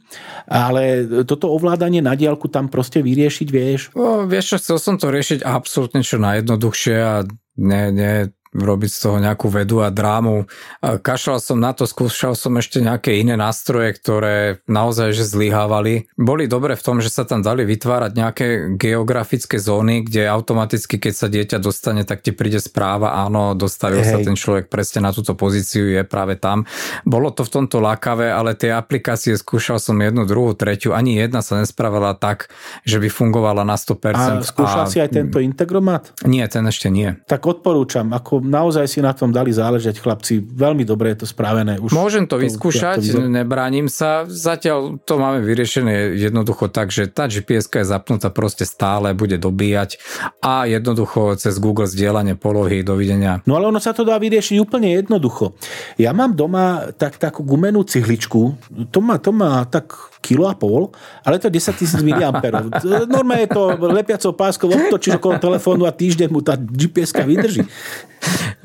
[0.52, 3.96] ale toto ovládanie na diálku tam proste vyriešiť vieš.
[3.96, 7.24] No, vieš čo, chcel som to riešiť absolútne čo najjednoduchšie a
[7.56, 8.12] ne, ne,
[8.56, 10.48] robiť z toho nejakú vedu a drámu.
[10.80, 16.08] Kašľal som na to, skúšal som ešte nejaké iné nástroje, ktoré naozaj že zlyhávali.
[16.16, 18.48] Boli dobre v tom, že sa tam dali vytvárať nejaké
[18.80, 24.12] geografické zóny, kde automaticky, keď sa dieťa dostane, tak ti príde správa, áno, dostavil Hej.
[24.12, 26.64] sa ten človek presne na túto pozíciu, je práve tam.
[27.04, 31.44] Bolo to v tomto lákavé, ale tie aplikácie skúšal som jednu, druhú, tretiu, ani jedna
[31.44, 32.48] sa nespravila tak,
[32.88, 34.16] že by fungovala na 100%.
[34.16, 34.90] A skúšal a...
[34.90, 36.24] si aj tento integromat?
[36.24, 37.18] Nie, ten ešte nie.
[37.28, 40.40] Tak odporúčam, ako naozaj si na tom dali záležať, chlapci.
[40.40, 41.82] Veľmi dobre je to správené.
[41.82, 44.24] Už Môžem to, to vyskúšať, to nebránim sa.
[44.30, 49.98] Zatiaľ to máme vyriešené jednoducho tak, že tá gps je zapnutá proste stále, bude dobíjať
[50.40, 53.42] a jednoducho cez Google zdieľanie polohy, dovidenia.
[53.50, 55.58] No ale ono sa to dá vyriešiť úplne jednoducho.
[55.98, 58.56] Ja mám doma tak, takú gumenú cihličku,
[58.94, 59.92] to má, to má tak
[60.26, 60.90] kilo a pol,
[61.22, 62.34] ale to je 10 tisíc mA.
[63.16, 67.62] Normálne je to lepiacou páskou obtočíš okolo telefónu a týždeň mu tá gps vydrží.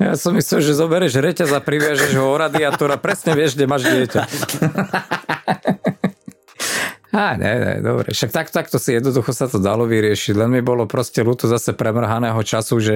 [0.01, 3.65] Ja som myslel, že zoberieš reťaz a priviažeš ho o radiátor a presne vieš, kde
[3.69, 4.21] máš dieťa.
[7.11, 8.15] Á, ne, ne, dobre.
[8.15, 10.31] Však tak, takto si jednoducho sa to dalo vyriešiť.
[10.31, 12.95] Len mi bolo proste ľúto zase premrhaného času, že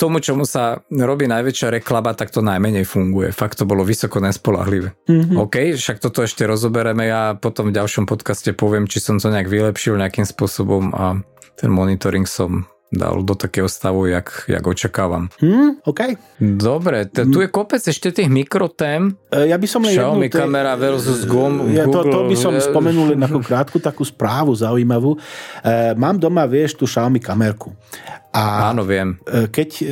[0.00, 3.36] tomu, čomu sa robí najväčšia reklama, tak to najmenej funguje.
[3.36, 4.96] Fakt to bolo vysoko nespolahlivé.
[5.04, 5.36] Mm-hmm.
[5.36, 7.04] OK, však toto ešte rozobereme.
[7.04, 11.20] Ja potom v ďalšom podcaste poviem, či som to nejak vylepšil nejakým spôsobom a
[11.60, 12.64] ten monitoring som
[12.94, 15.28] dal do takého stavu, jak, jak očakávam.
[15.42, 16.00] Hmm, OK.
[16.40, 19.18] Dobre, t- tu je kopec ešte tých mikrotém.
[19.28, 20.40] E, ja by som len Xiaomi jednu...
[20.40, 21.74] kamera versus Google.
[21.74, 25.18] Ja, to, to by som spomenul len ako krátku takú správu zaujímavú.
[25.60, 27.74] E, mám doma, vieš, tú Xiaomi kamerku.
[28.34, 29.14] A Áno, viem.
[29.30, 29.86] E, keď, e,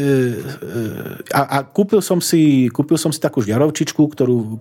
[1.31, 4.59] a, a kúpil, som si, kúpil som si takú žiarovčičku, ktorú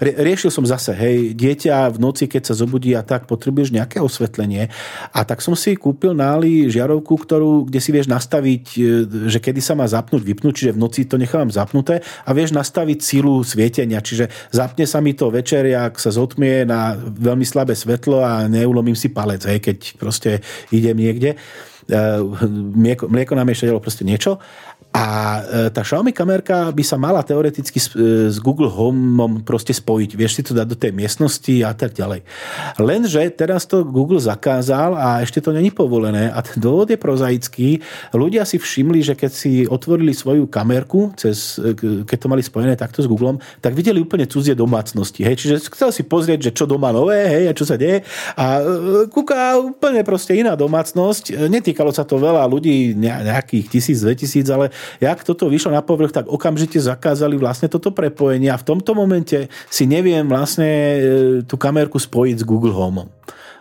[0.00, 4.72] riešil som zase, hej, dieťa v noci, keď sa zobudí a tak, potrebuješ nejaké osvetlenie.
[5.12, 8.80] A tak som si kúpil náli žiarovku, ktorú, kde si vieš nastaviť, e,
[9.28, 13.04] že kedy sa má zapnúť, vypnúť, čiže v noci to nechávam zapnuté a vieš nastaviť
[13.04, 18.24] sílu svietenia, čiže zapne sa mi to večer, ak sa zotmie na veľmi slabé svetlo
[18.24, 20.40] a neulomím si palec, hej, keď proste
[20.72, 21.36] idem niekde.
[21.90, 24.38] Eh, mlieko, mlieko namiešať proste niečo
[24.90, 25.06] a
[25.38, 30.18] e, tá Xiaomi kamerka by sa mala teoreticky s, e, Google Home proste spojiť.
[30.18, 32.26] Vieš si to dať do tej miestnosti a tak ďalej.
[32.82, 37.78] Lenže teraz to Google zakázal a ešte to není povolené a ten dôvod je prozaický.
[38.10, 42.74] Ľudia si všimli, že keď si otvorili svoju kamerku, cez, e, keď to mali spojené
[42.74, 45.22] takto s Googlem, tak videli úplne cudzie domácnosti.
[45.22, 45.38] Hej?
[45.38, 48.02] Čiže chcel si pozrieť, že čo doma nové, hej, a čo sa deje.
[48.34, 48.58] A
[49.06, 51.46] kúka úplne proste iná domácnosť.
[51.46, 56.12] Netýkalo sa to veľa ľudí, nejakých tisíc, dve tisíc, ale jak toto vyšlo na povrch,
[56.12, 60.98] tak okamžite zakázali vlastne toto prepojenie a v tomto momente si neviem vlastne e,
[61.44, 63.08] tú kamerku spojiť s Google Home.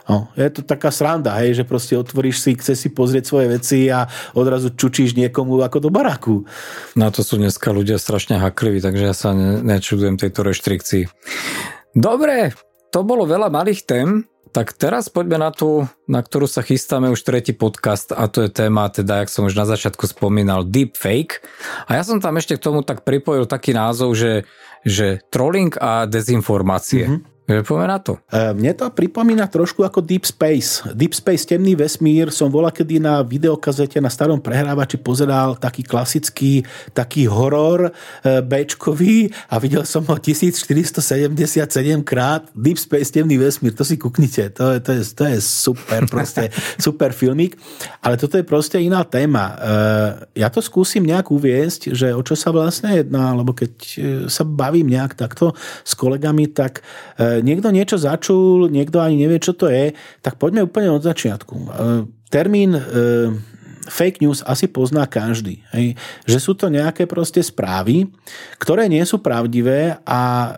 [0.10, 3.94] No, je to taká sranda, hej, že proste otvoríš si, chce si pozrieť svoje veci
[3.94, 6.50] a odrazu čučíš niekomu ako do baraku.
[6.98, 11.06] Na to sú dneska ľudia strašne hakliví, takže ja sa ne, nečudujem tejto reštrikcii.
[11.94, 12.58] Dobre,
[12.90, 14.26] to bolo veľa malých tém.
[14.50, 18.50] Tak teraz poďme na tú, na ktorú sa chystáme už tretí podcast a to je
[18.50, 21.46] téma, teda, jak som už na začiatku spomínal, deepfake.
[21.86, 24.50] A ja som tam ešte k tomu tak pripojil taký názov, že,
[24.82, 27.06] že trolling a dezinformácie.
[27.06, 27.39] Mm-hmm.
[27.50, 28.22] Poďme na to.
[28.30, 30.86] E, mne to pripomína trošku ako Deep Space.
[30.94, 36.62] Deep Space, temný vesmír, som bola kedy na videokazete na starom prehrávači pozeral taký klasický,
[36.94, 41.02] taký horor e, Bčkový a videl som ho 1477
[42.06, 42.46] krát.
[42.54, 44.54] Deep Space, temný vesmír, to si kuknite.
[44.54, 46.54] To, to, je, to je super, proste
[46.86, 47.58] super filmik.
[48.06, 49.58] Ale toto je proste iná téma.
[49.58, 53.74] E, ja to skúsim nejak uviesť, že o čo sa vlastne jedná, lebo keď
[54.30, 56.86] sa bavím nejak takto s kolegami, tak
[57.42, 61.56] niekto niečo začul, niekto ani nevie, čo to je, tak poďme úplne od začiatku.
[61.56, 61.68] E,
[62.30, 62.82] termín e,
[63.90, 65.66] fake news asi pozná každý.
[65.74, 65.98] Hej?
[66.30, 68.08] Že sú to nejaké proste správy,
[68.62, 70.52] ktoré nie sú pravdivé a e,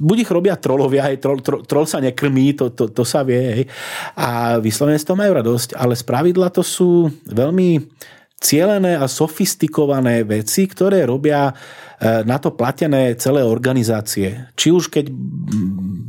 [0.00, 3.62] buď ich robia trolovia, hej, trol, trol, trol sa nekrmí, to, to, to sa vie,
[3.62, 3.64] hej,
[4.16, 7.84] a vyslovene z toho majú radosť, ale spravidla to sú veľmi
[8.38, 11.50] cielené a sofistikované veci, ktoré robia
[11.98, 14.46] E, na to platené celé organizácie.
[14.54, 15.10] Či už keď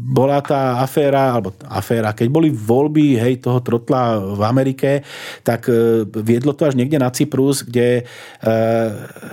[0.10, 5.02] bola tá aféra, alebo aféra, keď boli voľby hej, toho trotla v Amerike,
[5.42, 8.04] tak e, viedlo to až niekde na Cyprus, kde e,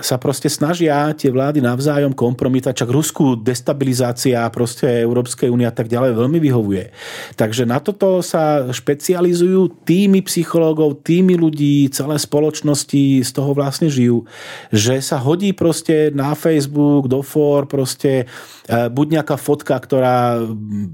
[0.01, 5.85] sa proste snažia tie vlády navzájom kompromitať, čak ruskú destabilizácia proste Európskej únie a tak
[5.93, 6.89] ďalej veľmi vyhovuje.
[7.37, 14.23] Takže na toto sa špecializujú týmy psychológov, týmy ľudí, celé spoločnosti z toho vlastne žijú,
[14.71, 20.39] že sa hodí proste na Facebook, do for, proste e, buď nejaká fotka, ktorá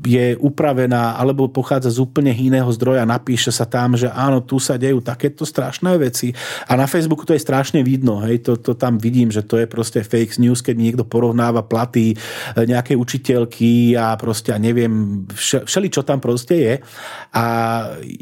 [0.01, 4.77] je upravená, alebo pochádza z úplne iného zdroja, napíše sa tam, že áno, tu sa
[4.79, 6.31] dejú takéto strašné veci.
[6.65, 9.67] A na Facebooku to je strašne vidno, hej, to, to tam vidím, že to je
[9.69, 12.15] proste fake news, keď niekto porovnáva platy e,
[12.63, 16.73] nejakej učiteľky a proste, ja neviem, všeli, čo tam proste je.
[17.33, 17.43] A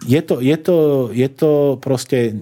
[0.08, 0.78] je to, je to,
[1.12, 2.34] je to proste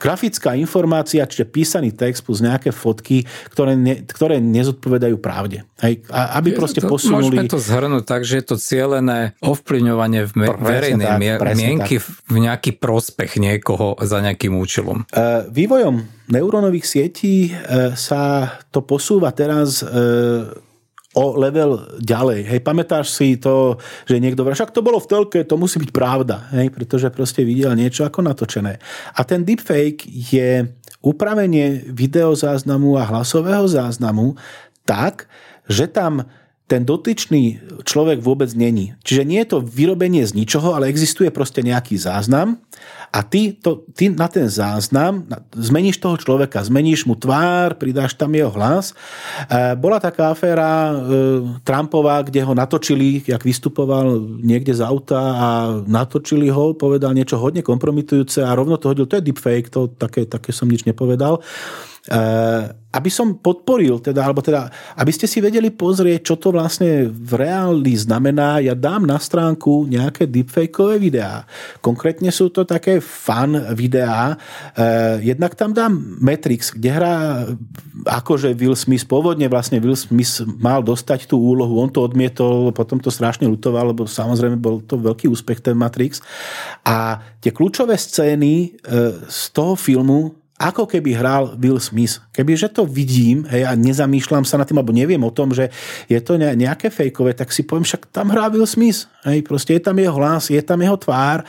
[0.00, 3.22] grafická informácia, čiže písaný text plus nejaké fotky,
[3.52, 5.62] ktoré, ne, ktoré nezodpovedajú pravde.
[5.78, 7.36] Hej, a aby je proste to, posunuli...
[7.38, 11.96] Môžeme to zhrnúť tak, že je to cieľené ovplyvňovanie v me- verejnej tak, mie- mienky
[12.00, 12.06] tak.
[12.06, 15.06] v nejaký prospech niekoho za nejakým účelom.
[15.12, 20.50] Uh, vývojom neurónových sietí uh, sa to posúva teraz uh,
[21.14, 22.40] o level ďalej.
[22.50, 25.90] Hej, pamätáš si to, že niekto vrá, však to bolo v telke, to musí byť
[25.94, 28.82] pravda, hej, pretože proste videl niečo ako natočené.
[29.14, 30.66] A ten deepfake je
[31.04, 34.34] upravenie videozáznamu a hlasového záznamu
[34.82, 35.30] tak,
[35.70, 36.26] že tam
[36.64, 38.96] ten dotyčný človek vôbec není.
[39.04, 42.56] Čiže nie je to vyrobenie z ničoho, ale existuje proste nejaký záznam
[43.12, 48.32] a ty, to, ty na ten záznam zmeníš toho človeka, zmeníš mu tvár, pridáš tam
[48.32, 48.96] jeho hlas.
[49.44, 50.94] E, bola taká aféra e,
[51.62, 55.48] Trumpová, kde ho natočili, jak vystupoval niekde z auta a
[55.84, 60.24] natočili ho, povedal niečo hodne kompromitujúce a rovno to hodil, to je deepfake, to také,
[60.24, 61.44] také som nič nepovedal.
[62.04, 62.20] E,
[62.94, 67.32] aby som podporil, teda, alebo teda, aby ste si vedeli pozrieť, čo to vlastne v
[67.32, 71.42] reáli znamená, ja dám na stránku nejaké deepfakeové videá.
[71.82, 74.38] Konkrétne sú to také fan videá.
[74.76, 77.14] Eh, jednak tam dám Matrix, kde hrá
[78.06, 83.00] akože Will Smith, pôvodne vlastne Will Smith mal dostať tú úlohu, on to odmietol, potom
[83.00, 86.22] to strašne lutoval, lebo samozrejme bol to veľký úspech ten Matrix.
[86.86, 92.22] A tie kľúčové scény eh, z toho filmu ako keby hral Will Smith.
[92.30, 95.66] Kebyže to vidím hej, a nezamýšľam sa na tým, alebo neviem o tom, že
[96.06, 99.10] je to nejaké fejkové, tak si poviem, však tam hrá Will Smith.
[99.26, 101.42] Hej, proste je tam jeho hlas, je tam jeho tvár.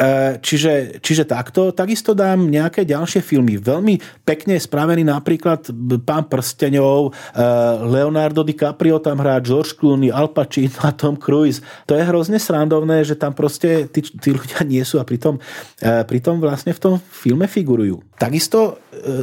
[0.00, 1.70] E, čiže, čiže takto.
[1.70, 3.60] Takisto dám nejaké ďalšie filmy.
[3.62, 5.70] Veľmi pekne spravený napríklad
[6.02, 7.10] Pán prsteňov, e,
[7.86, 11.62] Leonardo DiCaprio tam hrá, George Clooney, Al Pacino a Tom Cruise.
[11.86, 15.38] To je hrozne srandovné, že tam proste tí, tí ľudia nie sú a pritom,
[15.78, 18.02] e, pritom vlastne v tom filme figurujú.
[18.16, 18.41] Takisto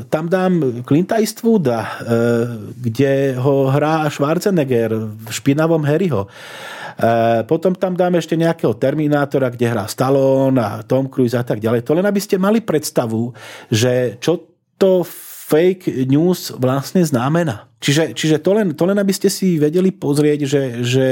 [0.08, 2.00] tam dám Clinta Eastwooda,
[2.78, 6.32] kde ho hrá Schwarzenegger v špinavom Harryho.
[7.00, 11.64] Eh, potom tam dáme ešte nejakého Terminátora, kde hrá Stallone a Tom Cruise a tak
[11.64, 11.88] ďalej.
[11.88, 13.32] To len aby ste mali predstavu,
[13.72, 14.44] že čo
[14.76, 15.08] to
[15.50, 17.72] fake news vlastne znamená.
[17.80, 21.08] Čiže, čiže to, len, to len, aby ste si vedeli pozrieť, že, že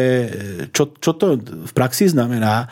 [0.75, 2.67] čo, čo to v praxi znamená.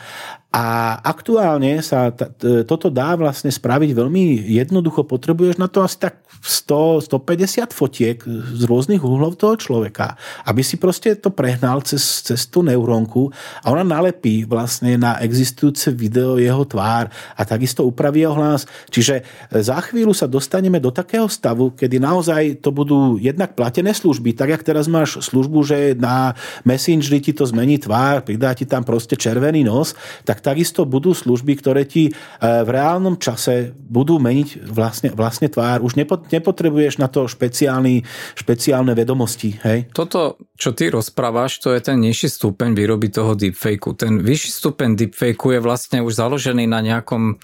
[0.56, 2.32] A aktuálne sa t-
[2.64, 5.04] toto dá vlastne spraviť veľmi jednoducho.
[5.04, 8.24] Potrebuješ na to asi tak 100, 150 fotiek
[8.56, 10.16] z rôznych uhlov toho človeka,
[10.48, 13.28] aby si proste to prehnal cez, cez tú neurónku
[13.60, 18.64] a ona nalepí vlastne na existujúce video jeho tvár a takisto upraví jeho hlas.
[18.88, 24.32] Čiže za chvíľu sa dostaneme do takého stavu, kedy naozaj to budú jednak platené služby,
[24.32, 26.32] tak jak teraz máš službu, že na
[26.64, 29.92] Messengeri ti to zmení tvár, pridá ti tam proste červený nos,
[30.24, 35.82] tak takisto budú služby, ktoré ti e, v reálnom čase budú meniť vlastne, vlastne tvár.
[35.82, 35.98] Už
[36.30, 38.06] nepotrebuješ na to špeciálny,
[38.38, 39.58] špeciálne vedomosti.
[39.66, 39.90] Hej?
[39.90, 43.98] Toto, čo ty rozprávaš, to je ten nižší stupeň výroby toho deepfakeu.
[43.98, 47.34] Ten vyšší stupeň deepfakeu je vlastne už založený na nejakom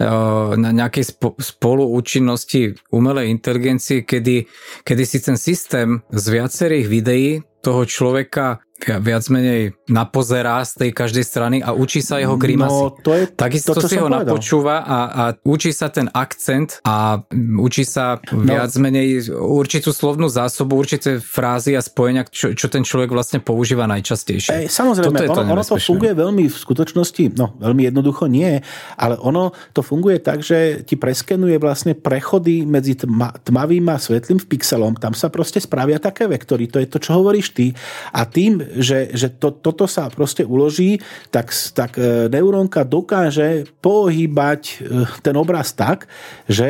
[0.00, 0.08] e,
[0.56, 4.48] na nejakej spoluúčinnosti umelej inteligencie, kedy,
[4.86, 7.30] kedy si ten systém z viacerých videí
[7.60, 12.82] toho človeka viac menej napozerá z tej každej strany a učí sa jeho grimasy.
[12.90, 14.28] No, to je Takisto to, si ho povedal.
[14.28, 17.24] napočúva a, a učí sa ten akcent a
[17.60, 18.44] učí sa no.
[18.44, 23.88] viac menej určitú slovnú zásobu, určité frázy a spojenia, čo, čo ten človek vlastne používa
[23.88, 24.52] najčastejšie.
[24.52, 28.60] Ej, samozrejme, to ono, to ono to funguje veľmi v skutočnosti, no veľmi jednoducho nie,
[29.00, 34.42] ale ono to funguje tak, že ti preskenuje vlastne prechody medzi tma, tmavým a svetlým
[34.42, 34.98] v pixelom.
[34.98, 37.72] Tam sa proste spravia také vektory, to je to, čo hovoríš ty.
[38.12, 40.98] A tým že, že to, toto sa proste uloží,
[41.30, 44.74] tak, tak e, neurónka dokáže pohybať e,
[45.22, 46.10] ten obraz tak,
[46.50, 46.66] že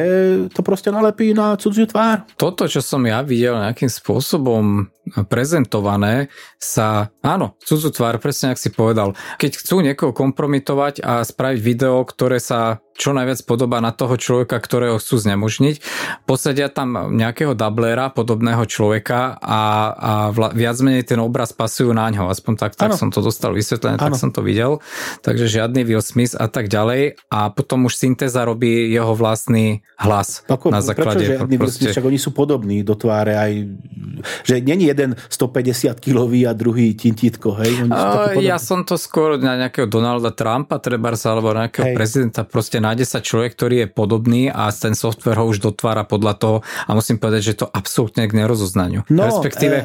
[0.52, 2.28] to proste nalepí na cudziu tvár.
[2.36, 4.90] Toto, čo som ja videl nejakým spôsobom
[5.30, 6.28] prezentované,
[6.58, 9.14] sa, áno, cudzú tvár, presne ak si povedal.
[9.38, 14.56] Keď chcú niekoho kompromitovať a spraviť video, ktoré sa čo najviac podobá na toho človeka,
[14.56, 15.84] ktorého chcú znemožniť.
[16.24, 22.08] Posadia tam nejakého dublera, podobného človeka a, a vla, viac menej ten obraz pasujú na
[22.08, 22.32] ňo.
[22.32, 24.04] Aspoň tak, tak som to dostal vysvetlené, ano.
[24.10, 24.80] tak som to videl.
[25.20, 27.20] Takže žiadny Will Smith a tak ďalej.
[27.28, 30.42] A potom už syntéza robí jeho vlastný hlas.
[30.48, 31.20] Ako, na základe.
[31.20, 31.62] Prečo žiadny proste...
[31.62, 33.52] Will Smith, však oni sú podobní do tváre aj,
[34.42, 37.86] že není jeden 150 kilový a druhý tintítko, hej?
[37.86, 41.96] Sú ja som to skôr na nejakého Donalda Trumpa, trebárs, alebo nejakého hej.
[41.96, 46.34] prezidenta proste nájde sa človek, ktorý je podobný a ten software ho už dotvára podľa
[46.38, 49.02] toho a musím povedať, že to absolútne k nerozoznaniu.
[49.10, 49.76] No, Respektíve...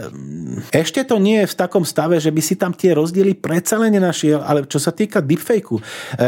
[0.72, 3.82] E, ešte to nie je v takom stave, že by si tam tie rozdiely predsa
[3.82, 5.84] len nenašiel, ale čo sa týka deepfakeu, e,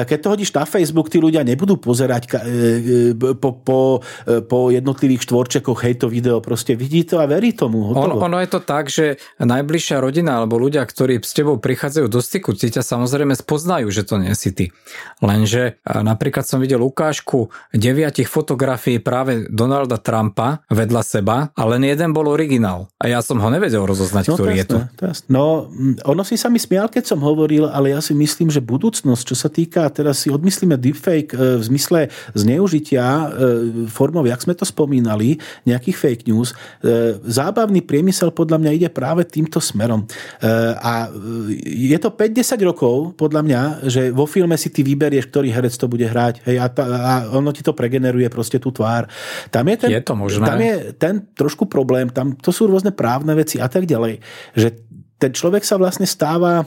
[0.07, 3.79] keď to hodíš na Facebook, tí ľudia nebudú pozerať e, e, po, po,
[4.47, 7.93] po jednotlivých štvorčekoch, hej, to video proste vidí to a verí tomu.
[8.03, 12.19] Ono, ono je to tak, že najbližšia rodina alebo ľudia, ktorí s tebou prichádzajú do
[12.19, 14.69] styku, ti ťa samozrejme spoznajú, že to nie si ty.
[15.23, 22.11] Lenže napríklad som videl ukážku deviatich fotografií práve Donalda Trumpa vedľa seba a len jeden
[22.11, 22.91] bol originál.
[22.99, 24.77] A ja som ho nevedel rozoznať, no, ktorý je to.
[25.31, 25.67] No,
[26.03, 29.35] ono si sa mi smial, keď som hovoril, ale ja si myslím, že budúcnosť, čo
[29.37, 31.99] sa týka, teraz si odmyslíme deepfake e, v zmysle
[32.33, 33.27] zneužitia e,
[33.87, 36.51] formou, jak sme to spomínali, nejakých fake news.
[36.81, 40.09] E, zábavný priemysel podľa mňa ide práve týmto smerom.
[40.81, 41.13] A
[41.61, 45.85] je to 5-10 rokov, podľa mňa, že vo filme si ty vyberieš, ktorý herec to
[45.85, 49.05] bude hrať hej, a, ta, a ono ti to pregeneruje proste tú tvár.
[49.53, 50.41] Tam je ten, je to možné.
[50.41, 54.17] Tam je ten trošku problém, tam to sú rôzne právne veci a tak ďalej,
[54.57, 54.73] že
[55.21, 56.65] ten človek sa vlastne stáva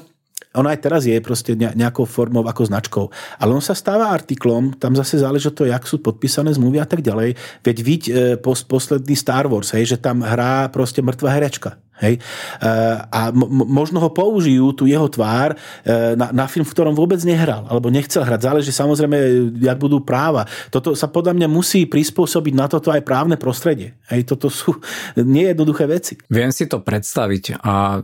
[0.57, 3.05] on aj teraz je proste nejakou formou ako značkou.
[3.37, 7.05] Ale on sa stáva artiklom, tam zase záleží to, jak sú podpísané zmluvy a tak
[7.05, 7.37] ďalej.
[7.61, 11.77] Veď vidť e, posledný Star Wars, hej, že tam hrá proste mŕtva herečka.
[12.01, 12.21] Hej?
[12.21, 12.71] E,
[13.05, 17.69] a možno ho použijú, tu jeho tvár, e, na, na film, v ktorom vôbec nehral,
[17.69, 18.41] alebo nechcel hrať.
[18.49, 19.17] Záleží samozrejme,
[19.61, 20.49] jak budú práva.
[20.73, 23.97] Toto sa podľa mňa musí prispôsobiť na toto aj právne prostredie.
[24.09, 24.25] Hej?
[24.29, 24.77] Toto sú
[25.17, 26.17] nejednoduché veci.
[26.33, 28.01] Viem si to predstaviť a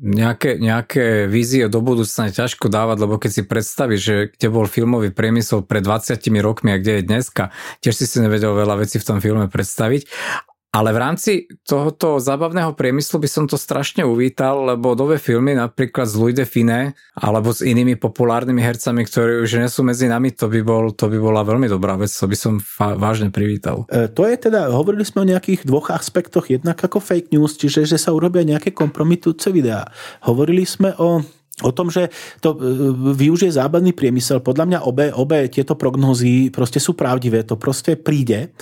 [0.00, 4.64] nejaké, nejaké vízie do budúcna je ťažko dávať, lebo keď si predstavíš, že kde bol
[4.64, 7.52] filmový priemysel pred 20 rokmi a kde je dneska,
[7.84, 10.08] tiež si si nevedel veľa vecí v tom filme predstaviť.
[10.70, 11.32] Ale v rámci
[11.66, 16.46] tohoto zábavného priemyslu by som to strašne uvítal, lebo nové filmy napríklad s Louis de
[16.46, 20.94] Fine alebo s inými populárnymi hercami, ktorí už nie sú medzi nami, to by, bol,
[20.94, 23.82] to by bola veľmi dobrá vec, to by som fa- vážne privítal.
[23.90, 27.82] E, to je teda, hovorili sme o nejakých dvoch aspektoch, jednak ako fake news, čiže
[27.90, 29.90] že sa urobia nejaké kompromitujúce videá.
[30.22, 31.18] Hovorili sme o
[31.62, 32.08] o tom, že
[32.40, 32.58] to e,
[33.14, 34.40] využije zábavný priemysel.
[34.40, 38.52] Podľa mňa obe, obe tieto prognózy proste sú pravdivé, to proste príde,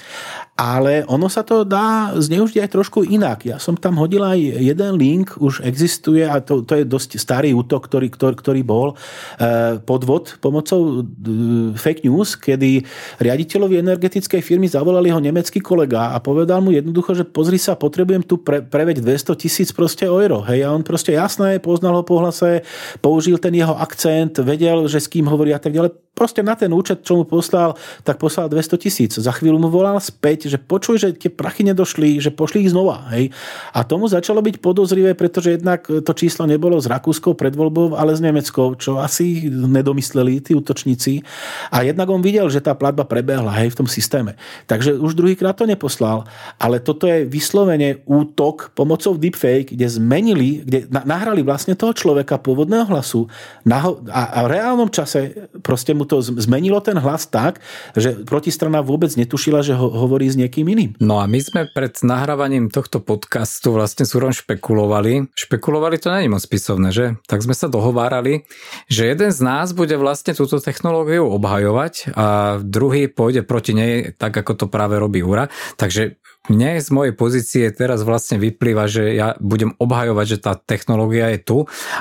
[0.58, 3.46] ale ono sa to dá zneužiť aj trošku inak.
[3.46, 7.54] Ja som tam hodil aj jeden link, už existuje a to, to je dosť starý
[7.54, 8.98] útok, ktorý, ktorý, ktorý bol
[9.38, 12.82] e, podvod pomocou e, fake news, kedy
[13.22, 18.26] riaditeľovi energetickej firmy zavolali ho nemecký kolega a povedal mu jednoducho, že pozri sa, potrebujem
[18.26, 20.42] tu pre, preveť 200 tisíc proste euro.
[20.42, 22.66] Hej, a on proste jasné, poznal ho po hlase,
[23.00, 25.90] použil ten jeho akcent, vedel, že s kým hovorí a tak ďalej.
[26.18, 29.14] Proste na ten účet, čo mu poslal, tak poslal 200 tisíc.
[29.14, 33.06] Za chvíľu mu volal späť, že počuj, že tie prachy nedošli, že pošli ich znova.
[33.14, 33.30] Hej.
[33.70, 38.20] A tomu začalo byť podozrivé, pretože jednak to číslo nebolo s Rakúskou predvoľbou, ale s
[38.20, 41.22] Nemeckou, čo asi nedomysleli tí útočníci.
[41.70, 44.34] A jednak on videl, že tá platba prebehla hej, v tom systéme.
[44.66, 46.26] Takže už druhýkrát to neposlal.
[46.58, 52.90] Ale toto je vyslovene útok pomocou deepfake, kde zmenili, kde nahrali vlastne toho človeka pôvodného
[52.90, 53.30] hlasu
[53.68, 57.60] a, v reálnom čase proste mu to zmenilo ten hlas tak,
[57.92, 60.90] že protistrana vôbec netušila, že ho, hovorí s niekým iným.
[61.04, 65.28] No a my sme pred nahrávaním tohto podcastu vlastne s Urom špekulovali.
[65.36, 67.20] Špekulovali to není moc spisovné, že?
[67.28, 68.48] Tak sme sa dohovárali,
[68.88, 74.32] že jeden z nás bude vlastne túto technológiu obhajovať a druhý pôjde proti nej, tak
[74.32, 75.52] ako to práve robí Ura.
[75.76, 76.16] Takže
[76.46, 81.40] mne z mojej pozície teraz vlastne vyplýva, že ja budem obhajovať, že tá technológia je
[81.44, 81.58] tu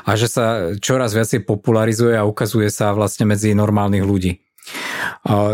[0.07, 0.45] a že sa
[0.79, 4.46] čoraz viacej popularizuje a ukazuje sa vlastne medzi normálnych ľudí.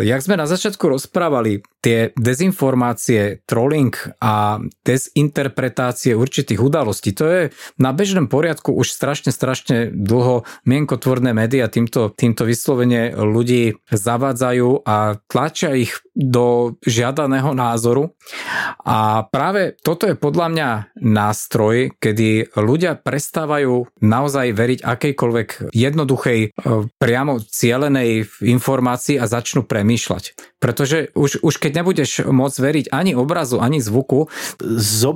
[0.03, 3.91] Jak sme na začiatku rozprávali, tie dezinformácie, trolling
[4.23, 7.41] a dezinterpretácie určitých udalostí, to je
[7.75, 15.19] na bežnom poriadku už strašne, strašne dlho mienkotvorné médiá týmto, týmto vyslovene ľudí zavádzajú a
[15.27, 18.13] tlačia ich do žiadaného názoru.
[18.85, 20.69] A práve toto je podľa mňa
[21.01, 26.49] nástroj, kedy ľudia prestávajú naozaj veriť akejkoľvek jednoduchej, e,
[27.01, 30.52] priamo cielenej informácii a začnú premýšľať.
[30.63, 34.31] Pretože už, už keď nebudeš môcť veriť ani obrazu, ani zvuku.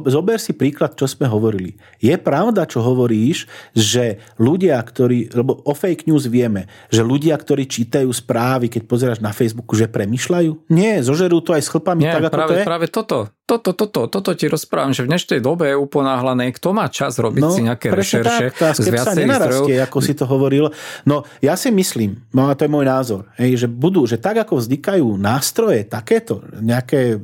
[0.03, 1.79] Zober si príklad, čo sme hovorili.
[2.03, 7.63] Je pravda, čo hovoríš, že ľudia, ktorí, lebo o fake news vieme, že ľudia, ktorí
[7.63, 10.67] čítajú správy, keď pozeráš na Facebooku, že premyšľajú?
[10.67, 12.65] Nie, zožerú to aj s chlpami, Nie, tak ako práve, to je.
[12.67, 13.17] práve toto
[13.47, 17.39] toto, toto, toto ti rozprávam, že v dnešnej dobe je uponáhlané, kto má čas robiť
[17.39, 19.67] no, si nejaké rešerše tak, tá z viacerých zdrojov.
[19.87, 20.67] ako si to hovoril.
[21.07, 24.43] No ja si myslím, no a to je môj názor, hej, že budú, že tak
[24.43, 27.21] ako vznikajú nástroje takéto, nejaké,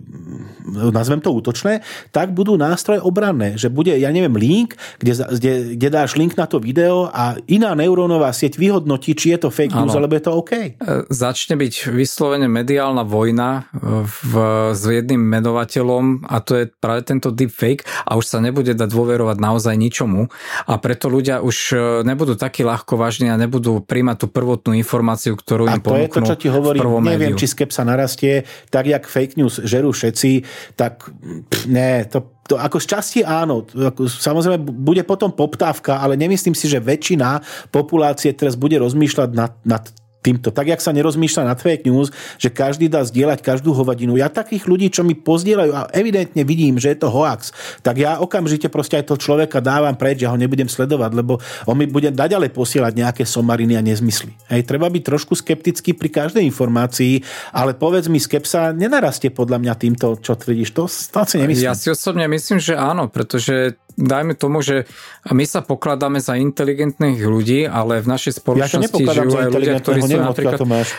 [0.70, 1.82] nazvem to útočné,
[2.14, 6.46] tak budú nástroje obranné, že bude, ja neviem, link, kde, kde, kde dáš link na
[6.46, 10.32] to video a iná neurónová sieť vyhodnotí, či je to fake news, alebo je to
[10.38, 10.54] OK.
[10.54, 10.70] E,
[11.10, 13.66] začne byť vyslovene mediálna vojna
[14.06, 14.32] v,
[14.78, 19.38] s jedným menovateľom a to je práve tento deepfake a už sa nebude dať dôverovať
[19.42, 20.30] naozaj ničomu
[20.70, 25.34] a preto ľudia už e, nebudú takí ľahko vážni a nebudú príjmať tú prvotnú informáciu,
[25.34, 27.40] ktorú im ponúknú A to je to, čo ti hovorím, neviem, médiu.
[27.42, 30.44] či skepsa narastie, tak jak fake news žerú všetci,
[30.76, 31.08] tak
[31.48, 33.64] pff, ne, to to ako z časti áno,
[34.04, 37.40] samozrejme bude potom poptávka, ale nemyslím si, že väčšina
[37.72, 39.88] populácie teraz bude rozmýšľať nad, nad
[40.24, 40.56] týmto.
[40.56, 44.16] Tak, jak sa nerozmýšľa nad fake news, že každý dá zdieľať každú hovadinu.
[44.16, 47.52] Ja takých ľudí, čo mi pozdielajú a evidentne vidím, že je to hoax,
[47.84, 51.76] tak ja okamžite proste aj toho človeka dávam preč, ja ho nebudem sledovať, lebo on
[51.76, 54.32] mi bude naďalej posielať nejaké somariny a nezmysly.
[54.48, 57.20] Hej, treba byť trošku skeptický pri každej informácii,
[57.52, 60.72] ale povedz mi, skepsa nenarastie podľa mňa týmto, čo tvrdíš.
[60.78, 61.68] To, to si nemyslím.
[61.68, 64.86] Ja si osobne myslím, že áno, pretože dajme tomu, že
[65.30, 70.00] my sa pokladáme za inteligentných ľudí, ale v našej spoločnosti ja žijú aj ľudia, ktorí
[70.04, 70.60] sú napríklad...
[70.60, 70.90] To máš.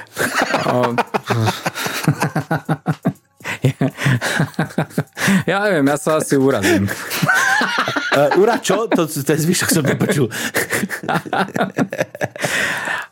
[5.51, 6.89] ja neviem, ja sa asi urazím.
[8.15, 8.87] Uh, ura čo?
[8.89, 10.29] To, ten zvyšok som nepočul.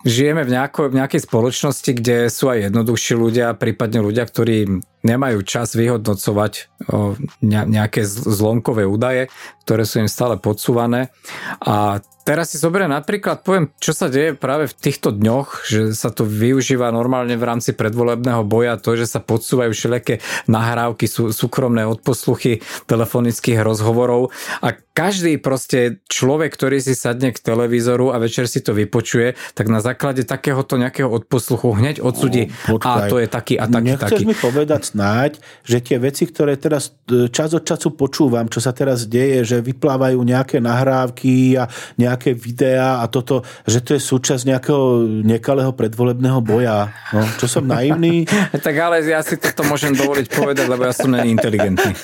[0.02, 5.46] Žijeme v, nejako, v nejakej spoločnosti, kde sú aj jednoduchší ľudia, prípadne ľudia, ktorí nemajú
[5.46, 7.14] čas vyhodnocovať o,
[7.46, 9.30] nejaké zlomkové údaje,
[9.62, 11.14] ktoré sú im stále podsúvané.
[11.62, 16.14] A Teraz si zoberiem napríklad, poviem, čo sa deje práve v týchto dňoch, že sa
[16.14, 21.82] to využíva normálne v rámci predvolebného boja, to, že sa podsúvajú všelijaké nahrávky, sú, súkromné
[21.82, 24.30] odposluchy telefonických rozhovorov
[24.62, 29.72] a každý proste človek, ktorý si sadne k televízoru a večer si to vypočuje, tak
[29.72, 34.20] na základe takéhoto nejakého odposluchu hneď odsudí, no, a to je taký a taký, Nechceš
[34.20, 34.24] taký.
[34.28, 38.76] mi povedať snáď, že tie veci, ktoré teraz e, čas od času počúvam, čo sa
[38.76, 44.44] teraz deje, že vyplávajú nejaké nahrávky a nejaké videá a toto, že to je súčasť
[44.44, 46.92] nejakého nekalého predvolebného boja.
[47.16, 48.28] No, čo som naivný?
[48.66, 51.96] tak ale ja si toto môžem dovoliť povedať, lebo ja som není inteligentný.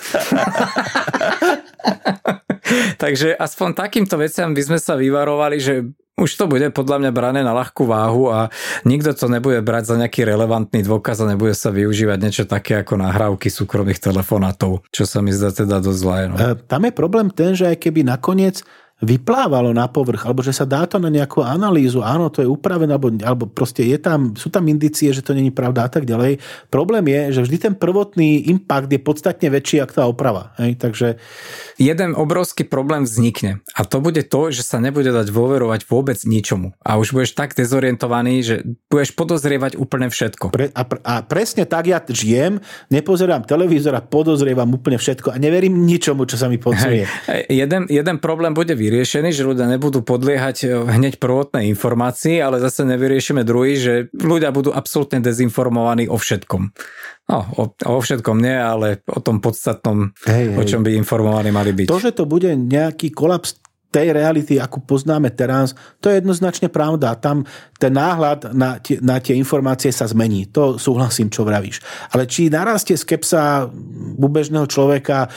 [3.03, 5.75] Takže aspoň takýmto veciam by sme sa vyvarovali, že
[6.19, 8.51] už to bude podľa mňa brané na ľahkú váhu a
[8.83, 12.99] nikto to nebude brať za nejaký relevantný dôkaz a nebude sa využívať niečo také ako
[12.99, 16.21] nahrávky súkromných telefonátov, čo sa mi zdá teda dosť zlé.
[16.27, 16.35] No.
[16.35, 18.67] E, tam je problém ten, že aj keby nakoniec
[18.99, 22.91] vyplávalo na povrch, alebo že sa dá to na nejakú analýzu, áno, to je upravené,
[22.91, 26.43] alebo, alebo proste je tam, sú tam indicie, že to není pravda a tak ďalej.
[26.67, 30.51] Problém je, že vždy ten prvotný impact je podstatne väčší, ako tá oprava.
[30.59, 30.83] Hej?
[30.83, 31.07] Takže...
[31.79, 36.75] Jeden obrovský problém vznikne a to bude to, že sa nebude dať dôverovať vôbec ničomu.
[36.83, 38.55] A už budeš tak dezorientovaný, že
[38.91, 40.51] budeš podozrievať úplne všetko.
[40.51, 42.59] Pre, a, a presne tak ja žijem,
[42.91, 47.07] nepozerám televízor a podozrievam úplne všetko a neverím ničomu, čo sa mi podzrie.
[47.47, 52.89] Jeden, jeden problém bude vyriešený, že ľudia nebudú podliehať e, hneď prvotnej informácii, ale zase
[52.89, 56.73] nevyriešime druhý, že ľudia budú absolútne dezinformovaní o všetkom.
[57.29, 60.57] No, o, o všetkom nie, ale o tom podstatnom, hej, hej.
[60.57, 61.87] o čom by informovaní mali byť.
[61.93, 65.73] To, že to bude nejaký kolaps tej reality, akú poznáme teraz,
[66.05, 67.17] to je jednoznačne pravda.
[67.17, 67.49] Tam
[67.81, 70.51] ten náhľad na tie, na tie informácie sa zmení.
[70.53, 71.81] To súhlasím, čo vravíš.
[72.13, 73.65] Ale či narastie skepsa
[74.19, 75.29] u bežného človeka, e,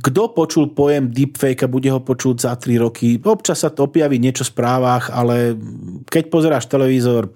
[0.00, 3.20] kto počul pojem deepfake a bude ho počuť za 3 roky?
[3.20, 5.58] Občas sa to objaví niečo v správach, ale
[6.08, 7.28] keď pozeráš televízor,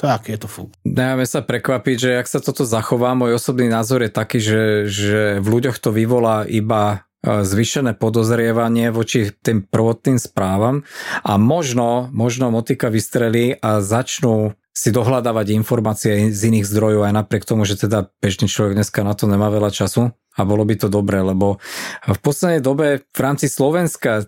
[0.00, 0.62] tak je to fú.
[0.82, 5.20] Dajme sa prekvapiť, že ak sa toto zachová, môj osobný názor je taký, že, že
[5.38, 10.84] v ľuďoch to vyvolá iba zvyšené podozrievanie voči tým prvotným správam
[11.24, 17.46] a možno, možno motika vystrelí a začnú si dohľadávať informácie z iných zdrojov aj napriek
[17.46, 20.90] tomu, že teda bežný človek dneska na to nemá veľa času a bolo by to
[20.90, 21.62] dobré, lebo
[22.04, 24.26] v poslednej dobe v rámci Slovenska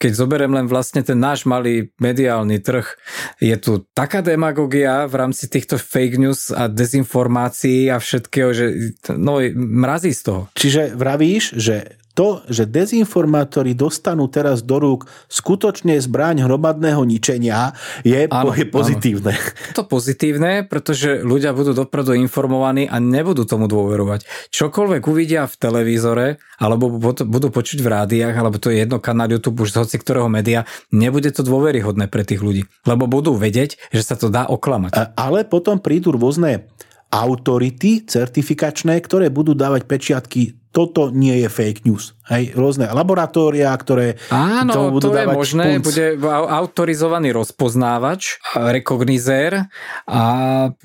[0.00, 2.88] keď zoberiem len vlastne ten náš malý mediálny trh,
[3.36, 9.44] je tu taká demagogia v rámci týchto fake news a dezinformácií a všetkého, že no,
[9.52, 10.42] mrazí z toho.
[10.56, 17.72] Čiže vravíš, že to, že dezinformátori dostanú teraz do rúk skutočne zbraň hromadného ničenia,
[18.04, 19.32] je, áno, je pozitívne.
[19.32, 19.72] Áno.
[19.80, 24.52] To pozitívne, pretože ľudia budú dopredu informovaní a nebudú tomu dôverovať.
[24.52, 29.64] Čokoľvek uvidia v televízore, alebo budú počuť v rádiách, alebo to je jedno kanál YouTube
[29.64, 32.68] už z hoci ktorého média, nebude to dôveryhodné pre tých ľudí.
[32.84, 35.16] Lebo budú vedieť, že sa to dá oklamať.
[35.16, 36.68] Ale potom prídu rôzne
[37.08, 42.14] autority certifikačné, ktoré budú dávať pečiatky toto nie je fake news.
[42.30, 45.82] Hej, rôzne laboratória, ktoré Áno, tomu budú to dávať je možné, punc.
[45.82, 46.06] bude
[46.46, 49.66] autorizovaný rozpoznávač, rekognizér
[50.06, 50.22] a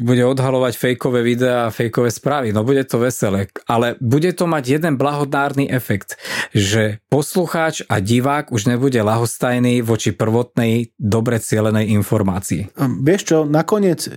[0.01, 2.49] bude odhalovať fejkové videá a fejkové správy.
[2.49, 6.17] No bude to veselé, ale bude to mať jeden blahodárny efekt,
[6.49, 12.73] že poslucháč a divák už nebude lahostajný voči prvotnej, dobre cielenej informácii.
[13.05, 14.09] Vieš čo, nakoniec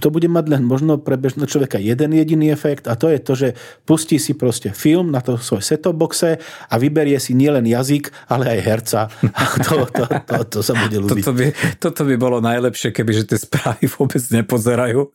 [0.00, 3.32] to bude mať len možno pre bežného človeka jeden jediný efekt a to je to,
[3.36, 3.48] že
[3.84, 6.38] pustí si proste film film na to svoj set boxe
[6.70, 9.00] a vyberie si nielen jazyk, ale aj herca.
[9.34, 11.26] A to, to, to, to sa bude ľúbiť.
[11.26, 11.46] Toto by,
[11.82, 15.10] toto by bolo najlepšie, keby že tie správy vôbec nepozerajú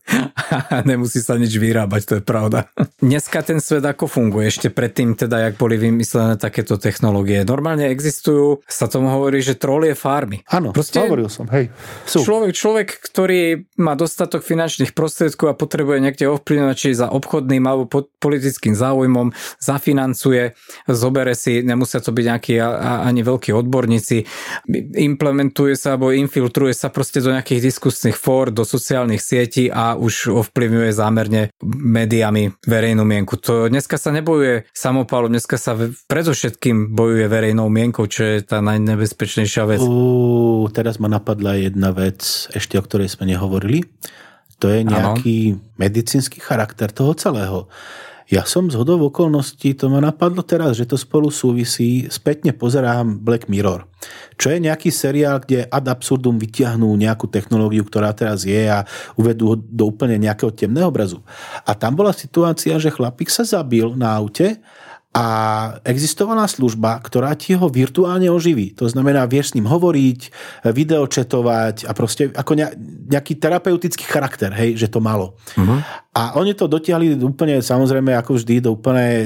[0.76, 2.68] a nemusí sa nič vyrábať, to je pravda.
[3.00, 4.52] Dneska ten svet ako funguje?
[4.52, 7.48] Ešte predtým teda, jak boli vymyslené takéto technológie.
[7.48, 10.44] Normálne existujú, sa tomu hovorí, že trolie farmy.
[10.52, 11.72] Áno, Proste hovoril som, hej.
[12.04, 12.28] Sú.
[12.28, 17.88] Človek, človek, ktorý má dostatok finančných prostriedkov a potrebuje niekde ovplyvňovať, či za obchodným alebo
[18.20, 19.32] politickým záujmom,
[19.78, 20.58] zafinancuje,
[20.90, 24.26] zobere si, nemusia to byť nejakí ani veľkí odborníci,
[24.98, 30.34] implementuje sa alebo infiltruje sa proste do nejakých diskusných fór, do sociálnych sietí a už
[30.34, 33.38] ovplyvňuje zámerne médiami verejnú mienku.
[33.46, 35.78] To dneska sa nebojuje samopálom, dneska sa
[36.10, 39.80] predovšetkým bojuje verejnou mienkou, čo je tá najnebezpečnejšia vec.
[39.86, 43.86] Uh, teraz ma napadla jedna vec, ešte o ktorej sme nehovorili.
[44.58, 45.62] To je nejaký ano.
[45.78, 47.70] medicínsky charakter toho celého.
[48.28, 53.24] Ja som z hodov okolností, to ma napadlo teraz, že to spolu súvisí, spätne pozerám
[53.24, 53.88] Black Mirror,
[54.36, 58.84] čo je nejaký seriál, kde ad absurdum vyťahnú nejakú technológiu, ktorá teraz je a
[59.16, 61.24] uvedú ho do úplne nejakého temného obrazu.
[61.64, 64.60] A tam bola situácia, že chlapík sa zabil na aute
[65.18, 65.26] a
[65.82, 68.78] existovala služba, ktorá ti ho virtuálne oživí.
[68.78, 70.20] To znamená, vieš s ním hovoriť,
[70.68, 72.54] videočetovať a proste ako
[73.10, 75.34] nejaký terapeutický charakter, hej, že to malo.
[75.58, 75.82] Uh-huh.
[76.18, 79.26] A oni to dotiahli úplne, samozrejme, ako vždy, do úplne e,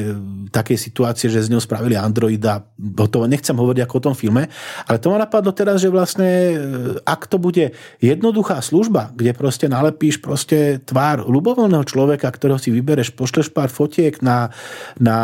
[0.52, 2.68] takej situácie, že z neho spravili Androida.
[3.00, 4.52] Hotovo, nechcem hovoriť ako o tom filme,
[4.84, 6.56] ale to ma napadlo teraz, že vlastne, e,
[7.08, 7.72] ak to bude
[8.04, 14.20] jednoduchá služba, kde proste nalepíš proste tvár ľubovoľného človeka, ktorého si vybereš, pošleš pár fotiek
[14.20, 14.52] na,
[15.00, 15.18] na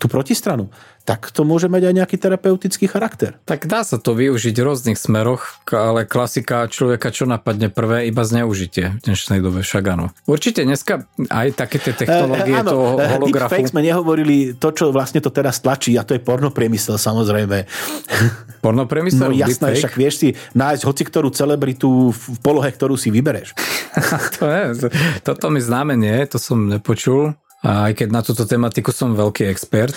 [0.00, 0.72] tú protistranu,
[1.04, 3.36] tak to môže mať aj nejaký terapeutický charakter.
[3.44, 8.24] Tak dá sa to využiť v rôznych smeroch, ale klasika človeka, čo napadne prvé, iba
[8.24, 10.08] zneužitie v dnešnej dobe, však áno.
[10.24, 13.52] Určite dneska aj také tie technológie e, toho holografu.
[13.52, 17.68] Deepfake sme nehovorili to, čo vlastne to teraz tlačí a to je pornopriemysel samozrejme.
[18.64, 19.28] Pornopriemysel?
[19.28, 23.56] No jasné, však vieš si nájsť hoci ktorú celebritu v polohe, ktorú si vybereš.
[24.36, 24.62] to je,
[25.20, 27.36] toto mi známe nie, to som nepočul.
[27.60, 29.92] A aj keď na túto tematiku som veľký expert.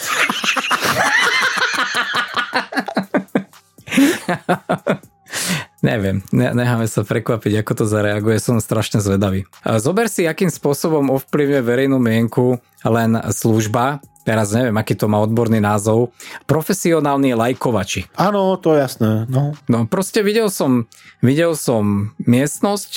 [5.83, 9.43] Neviem, ne, necháme sa prekvapiť, ako to zareaguje, som strašne zvedavý.
[9.83, 15.59] Zober si, akým spôsobom ovplyvňuje verejnú mienku len služba, teraz neviem, aký to má odborný
[15.59, 16.15] názov,
[16.47, 18.07] profesionálni lajkovači.
[18.15, 19.11] Áno, to je jasné.
[19.27, 19.53] No.
[19.67, 20.87] no proste videl som,
[21.19, 22.91] videl som miestnosť,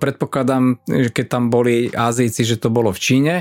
[0.00, 3.34] predpokladám, že keď tam boli Ázijci, že to bolo v Číne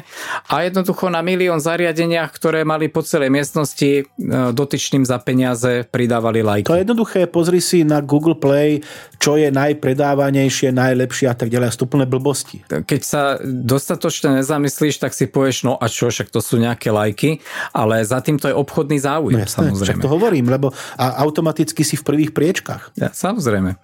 [0.52, 4.06] a jednoducho na milión zariadeniach, ktoré mali po celej miestnosti e,
[4.52, 6.68] dotyčným za peniaze pridávali lajky.
[6.68, 8.84] To je jednoduché, pozri si na Google Play,
[9.18, 11.72] čo je najpredávanejšie, najlepšie a tak ďalej.
[11.72, 12.60] Sú blbosti.
[12.68, 17.42] Keď sa dostatočne nezamyslíš, tak si povieš, no a čo, však to sú nejaké lajky
[17.74, 20.02] ale za tým to je obchodný záujem, no jasné, samozrejme.
[20.04, 23.00] to hovorím, lebo a automaticky si v prvých priečkách.
[23.00, 23.76] Ja, samozrejme.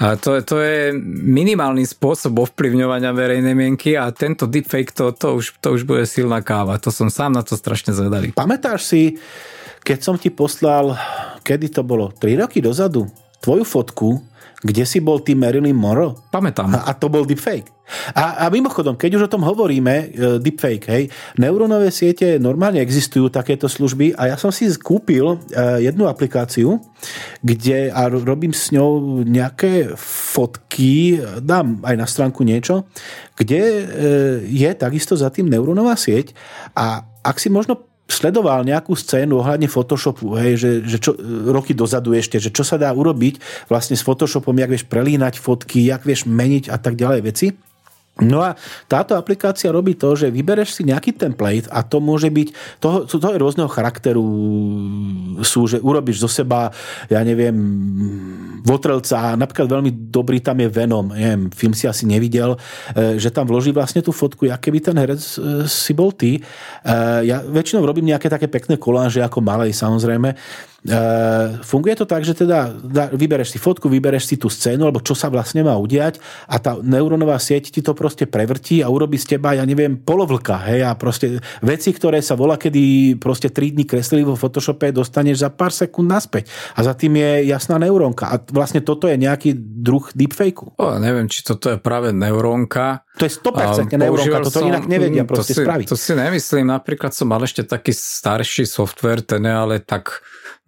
[0.00, 5.58] A to, to je minimálny spôsob ovplyvňovania verejnej mienky a tento deepfake, to, to, už,
[5.60, 6.80] to už bude silná káva.
[6.82, 8.32] To som sám na to strašne zvedavý.
[8.32, 9.02] Pamätáš si,
[9.82, 10.96] keď som ti poslal,
[11.42, 13.08] kedy to bolo, 3 roky dozadu,
[13.40, 14.08] tvoju fotku,
[14.64, 16.16] kde si bol ty Marilyn Monroe?
[16.32, 16.72] Pamätám.
[16.72, 17.76] A, a to bol deepfake.
[18.18, 20.06] A, a mimochodom, keď už o tom hovoríme, e,
[20.42, 21.04] deepfake, hej,
[21.38, 26.82] neurónové siete normálne existujú takéto služby a ja som si kúpil e, jednu aplikáciu,
[27.46, 32.90] kde a robím s ňou nejaké fotky, dám aj na stránku niečo,
[33.38, 33.82] kde e,
[34.50, 36.34] je takisto za tým neurónová sieť
[36.74, 41.12] a ak si možno sledoval nejakú scénu ohľadne Photoshopu, hej, že, že čo,
[41.50, 45.82] roky dozadu ešte, že čo sa dá urobiť vlastne s Photoshopom, jak vieš prelínať fotky,
[45.90, 47.46] jak vieš meniť a tak ďalej veci.
[48.16, 48.56] No a
[48.88, 53.36] táto aplikácia robí to, že vybereš si nejaký template a to môže byť, toho, toho
[53.36, 54.24] je rôzneho charakteru
[55.44, 56.72] sú, že urobíš zo seba,
[57.12, 57.52] ja neviem,
[58.64, 62.56] votrelca, napríklad veľmi dobrý tam je Venom, neviem, film si asi nevidel,
[62.96, 66.40] e, že tam vloží vlastne tú fotku, aké by ten herec e, si bol ty.
[66.40, 66.90] E,
[67.28, 70.32] ja väčšinou robím nejaké také pekné koláže ako malej samozrejme,
[71.66, 72.72] funguje to tak, že teda
[73.12, 76.78] vybereš si fotku, vybereš si tú scénu, alebo čo sa vlastne má udiať a tá
[76.78, 80.94] neurónová sieť ti to proste prevrtí a urobí z teba, ja neviem, polovlka, hej, a
[80.94, 85.74] proste veci, ktoré sa volá, kedy proste 3 dní kreslili vo Photoshope, dostaneš za pár
[85.74, 86.48] sekúnd naspäť.
[86.78, 88.30] A za tým je jasná neurónka.
[88.30, 90.72] A vlastne toto je nejaký druh deepfakeu.
[90.78, 93.04] O, neviem, či toto je práve neurónka.
[93.18, 95.86] To je 100% neurónka, toto som, inak nevedia proste to si, spraviť.
[95.88, 100.20] To si nemyslím, napríklad som mal ešte taký starší software, ten je ale tak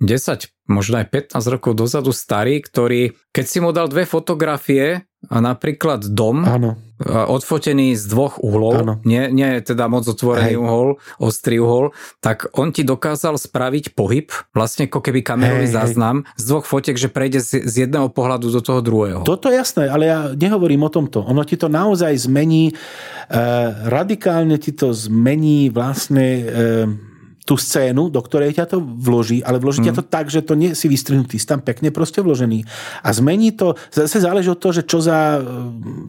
[0.08, 5.42] 10, možno aj 15 rokov dozadu starý, ktorý, keď si mu dal dve fotografie a
[5.42, 6.78] napríklad dom, Áno.
[7.02, 10.62] odfotený z dvoch uhlov, nie, nie teda moc otvorený Hej.
[10.62, 11.90] uhol, ostrý uhol,
[12.22, 16.38] tak on ti dokázal spraviť pohyb, vlastne ako keby kamerový hej, záznam hej.
[16.38, 19.26] z dvoch fotiek, že prejde z, z jedného pohľadu do toho druhého.
[19.26, 21.26] Toto je jasné, ale ja nehovorím o tomto.
[21.26, 23.34] Ono ti to naozaj zmení, eh,
[23.90, 27.07] radikálne ti to zmení vlastne eh,
[27.48, 29.86] tú scénu, do ktorej ťa to vloží, ale vloží mm.
[29.88, 32.68] ťa to tak, že to nie si vystrihnutý, si tam pekne proste vložený.
[33.00, 35.40] A zmení to, zase záleží od toho, že čo za,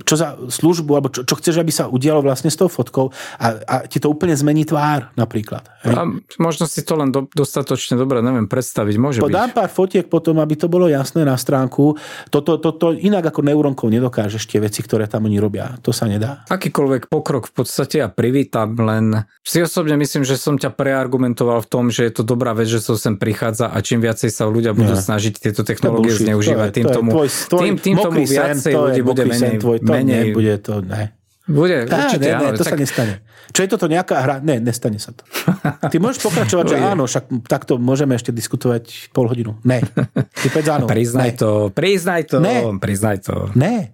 [0.04, 3.48] čo za službu, alebo čo, čo chceš, aby sa udialo vlastne s tou fotkou a,
[3.64, 5.64] a ti to úplne zmení tvár napríklad.
[5.88, 5.96] Hej.
[5.96, 6.04] A
[6.44, 9.56] možno si to len do, dostatočne dobre neviem predstaviť, môže Podám byť.
[9.56, 11.96] pár fotiek potom, aby to bolo jasné na stránku.
[12.28, 15.72] Toto, to, to, inak ako neuronkov nedokážeš tie veci, ktoré tam oni robia.
[15.88, 16.44] To sa nedá.
[16.52, 21.62] Akýkoľvek pokrok v podstate ja privítam, len si osobne myslím, že som ťa preargumentoval argumentoval
[21.62, 24.50] v tom, že je to dobrá vec, že to sem prichádza a čím viacej sa
[24.50, 25.02] ľudia budú ja.
[25.02, 29.02] snažiť tieto technológie to zneužívať, tým, to tomu, tvoj, tvoj, tým, tým tomu viacej ľudí
[29.06, 29.56] bude menej.
[29.62, 31.14] Tvoj, to menej bude to, ne.
[31.50, 32.74] Bude, Á, určite, ne, ne, to tak...
[32.74, 33.14] sa nestane.
[33.50, 34.36] Čo je toto nejaká hra?
[34.46, 35.26] Ne, nestane sa to.
[35.66, 39.58] Ty môžeš pokračovať, že áno, však takto môžeme ešte diskutovať pol hodinu.
[39.66, 39.82] Ne.
[40.14, 40.86] Ty povedz áno.
[40.86, 41.38] Priznaj ne.
[41.42, 42.70] to, priznaj to, ne.
[42.78, 43.50] priznaj to.
[43.58, 43.90] Ne.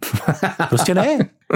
[0.68, 1.32] Proste ne.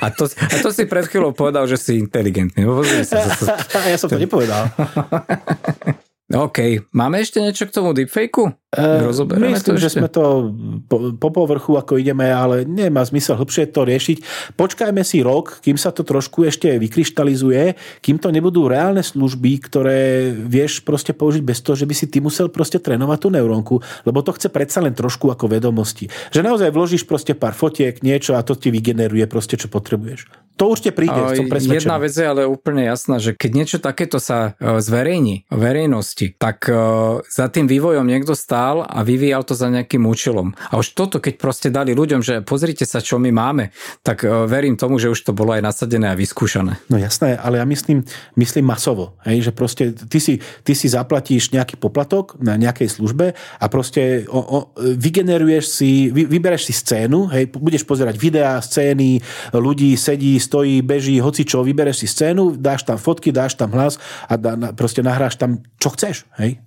[0.00, 2.64] A to, a to si pred chvíľou povedal, že si inteligentný.
[3.92, 4.68] ja som to nepovedal.
[6.30, 6.86] OK.
[6.94, 8.54] Máme ešte niečo k tomu deepfakeu?
[8.70, 10.54] Uh, Rozoberieme myslím, to že sme to
[10.86, 14.18] po, po povrchu, ako ideme, ale nemá zmysel hlbšie to riešiť.
[14.54, 20.30] Počkajme si rok, kým sa to trošku ešte vykryštalizuje, kým to nebudú reálne služby, ktoré
[20.30, 23.74] vieš proste použiť bez toho, že by si ty musel proste trénovať tú neurónku,
[24.06, 26.06] lebo to chce predsa len trošku ako vedomosti.
[26.30, 30.39] Že naozaj vložíš proste pár fotiek, niečo a to ti vygeneruje proste, čo potrebuješ.
[30.60, 31.80] To určite príde, som presvedčený.
[31.80, 36.68] Jedna vec je ale úplne jasná, že keď niečo takéto sa e, zverejní verejnosti, tak
[36.68, 36.76] e,
[37.24, 40.52] za tým vývojom niekto stál a vyvíjal to za nejakým účelom.
[40.68, 43.72] A už toto, keď proste dali ľuďom, že pozrite sa, čo my máme,
[44.04, 46.76] tak e, verím tomu, že už to bolo aj nasadené a vyskúšané.
[46.92, 48.04] No jasné, ale ja myslím,
[48.36, 49.16] myslím masovo.
[49.24, 54.28] Hej, že proste ty si, ty si zaplatíš nejaký poplatok na nejakej službe a proste
[54.28, 59.24] o, o, vygeneruješ si, vy, vybereš si scénu, hej, budeš pozerať videá, scény,
[59.56, 64.02] ľudí sedí, stojí, beží, hoci čo, vybereš si scénu, dáš tam fotky, dáš tam hlas
[64.26, 66.26] a dá, proste nahráš tam, čo chceš.
[66.42, 66.58] Hej?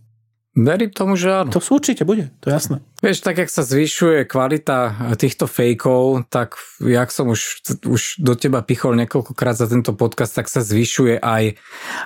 [0.56, 1.52] Verím tomu, že áno.
[1.52, 2.78] To určite bude, to je jasné.
[3.04, 8.64] Vieš, tak jak sa zvyšuje kvalita týchto fejkov, tak jak som už, už do teba
[8.64, 11.60] pichol niekoľkokrát za tento podcast, tak sa zvyšuje aj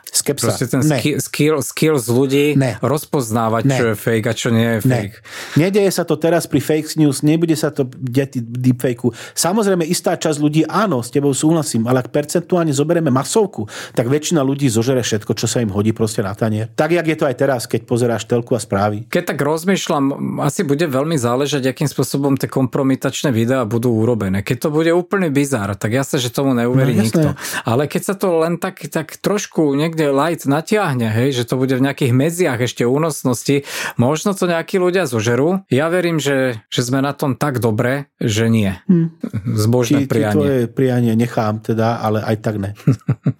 [0.10, 0.58] Skepsa.
[0.58, 2.82] ten skill, skill, skill z ľudí ne.
[2.82, 3.78] rozpoznávať, ne.
[3.78, 5.18] čo je fake a čo nie je fake.
[5.62, 5.70] Ne.
[5.70, 9.14] Nedeje sa to teraz pri fake news, nebude sa to deť deepfakeu.
[9.38, 14.42] Samozrejme, istá časť ľudí, áno, s tebou súhlasím, ale ak percentuálne zoberieme masovku, tak väčšina
[14.42, 16.74] ľudí zožere všetko, čo sa im hodí proste na tanier.
[16.74, 19.06] Tak, jak je to aj teraz, keď pozeráš telku a správy.
[19.14, 24.42] Keď tak rozmýšľam, asi bude veľmi záležať, akým spôsobom tie kompromitačné videá budú urobené.
[24.42, 27.28] Keď to bude úplný bizár, tak jasne, že tomu neuverí no, nikto.
[27.68, 31.76] Ale keď sa to len tak, tak trošku niekde light natiahne, hej, že to bude
[31.76, 33.68] v nejakých medziach ešte únosnosti,
[34.00, 35.68] možno to nejakí ľudia zožerú.
[35.68, 38.72] Ja verím, že, že sme na tom tak dobre, že nie.
[38.88, 39.14] Hm.
[39.60, 40.34] Zbožné prianie.
[40.34, 42.72] Ti tvoje prianie nechám teda, ale aj tak ne.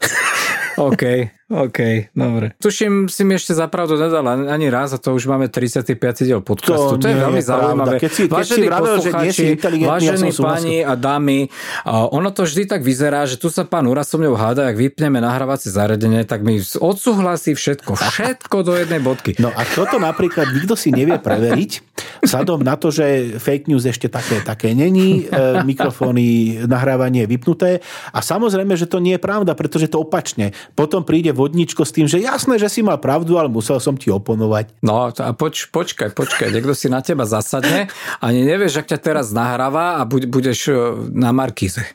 [0.78, 1.37] OK.
[1.48, 2.52] OK, dobre.
[2.60, 5.96] Tuším, si mi ešte zapravdu nedal ani raz a to už máme 35.
[6.28, 7.00] diel podcastu.
[7.00, 7.96] To, to je veľmi je zaujímavé.
[8.04, 9.46] Keď si, keď vážení si vravel, že nie si
[9.88, 11.48] vážení ja páni a dámy,
[11.88, 15.24] ono to vždy tak vyzerá, že tu sa pán Ura so mňou háda, ak vypneme
[15.24, 17.96] nahrávacie zariadenie, tak mi odsúhlasí všetko.
[18.18, 19.40] Všetko do jednej bodky.
[19.40, 21.72] No a toto napríklad nikto si nevie preveriť,
[22.28, 27.72] vzhľadom na to, že fake news ešte také, také není, e, mikrofóny, nahrávanie je vypnuté
[28.12, 30.52] a samozrejme, že to nie je pravda, pretože to opačne.
[30.76, 34.10] Potom príde vodničko s tým, že jasné, že si mal pravdu, ale musel som ti
[34.10, 34.82] oponovať.
[34.82, 39.30] No a poč, počkaj, počkaj, niekto si na teba zasadne, ani nevieš, ak ťa teraz
[39.30, 40.76] nahráva a budeš e,
[41.14, 41.86] na Markíze.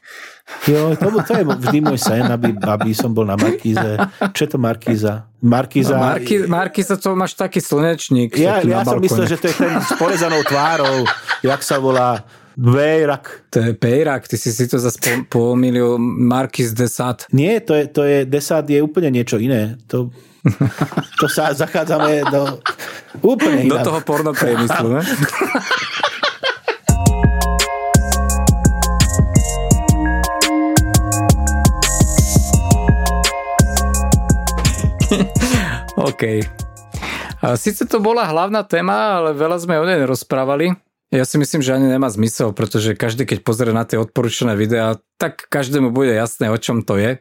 [0.71, 3.99] Jo, to, to je vždy môj sen, aby, aby som bol na Markíze.
[4.37, 5.27] Čo je to Markíza?
[5.43, 5.99] Markíza...
[5.99, 8.39] No, Markí, Markíza to máš taký slnečník.
[8.39, 11.03] Ja, ja som myslel, že to je ten s porezanou tvárou,
[11.43, 12.23] jak sa volá
[12.57, 13.49] Vejrak.
[13.51, 17.25] To je Pejrak, ty si si to zase pomýlil Marquis de Sade.
[17.33, 19.81] Nie, to je, to je, Desad je úplne niečo iné.
[19.89, 20.13] To,
[21.21, 22.61] to sa zachádzame do
[23.25, 23.85] úplne inak.
[23.85, 25.03] Do toho porno priemyslu, ne?
[35.97, 36.23] OK.
[37.59, 40.92] Sice to bola hlavná téma, ale veľa sme o nej rozprávali.
[41.13, 44.97] Ja si myslím, že ani nemá zmysel, pretože každý, keď pozrie na tie odporúčané videá,
[45.21, 47.21] tak každému bude jasné, o čom to je.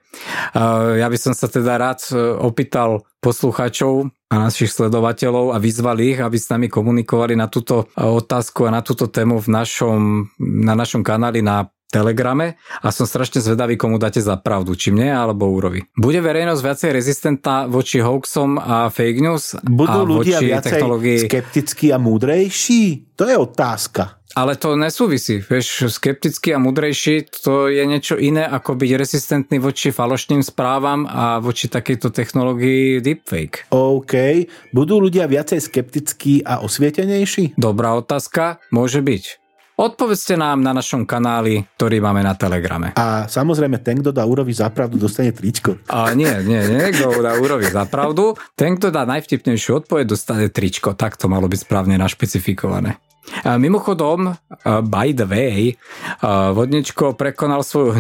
[0.96, 6.24] Ja by som sa teda rád e, opýtal poslucháčov a našich sledovateľov a vyzval ich,
[6.24, 10.00] aby s nami komunikovali na túto e, otázku a na túto tému v našom,
[10.40, 15.12] na našom kanáli na Telegrame a som strašne zvedavý, komu dáte za pravdu, či mne
[15.12, 15.84] alebo Úrovi.
[16.00, 19.60] Bude verejnosť viacej rezistentná voči hoaxom a fake news?
[19.60, 21.20] Budú a ľudia voči viacej technológii?
[21.28, 23.12] skeptickí a múdrejší?
[23.20, 24.24] To je otázka.
[24.32, 25.44] Ale to nesúvisí.
[25.44, 31.44] Vieš, skeptický a mudrejší to je niečo iné, ako byť rezistentný voči falošným správam a
[31.44, 33.68] voči takejto technológii deepfake.
[33.76, 34.48] OK.
[34.72, 37.60] Budú ľudia viacej skeptickí a osvietenejší?
[37.60, 39.41] Dobrá otázka, môže byť.
[39.82, 42.94] Odpovedzte nám na našom kanáli, ktorý máme na Telegrame.
[42.94, 45.82] A samozrejme, ten, kto dá úrovi zapravdu, dostane tričko.
[45.90, 48.38] A nie, nie, nie, kto dá úrovi za pravdu.
[48.54, 50.94] Ten, kto dá najvtipnejšiu odpoveď, dostane tričko.
[50.94, 53.02] Tak to malo byť správne našpecifikované.
[53.46, 54.36] Mimochodom,
[54.66, 55.78] by the way,
[56.58, 57.94] vodničko prekonal svoju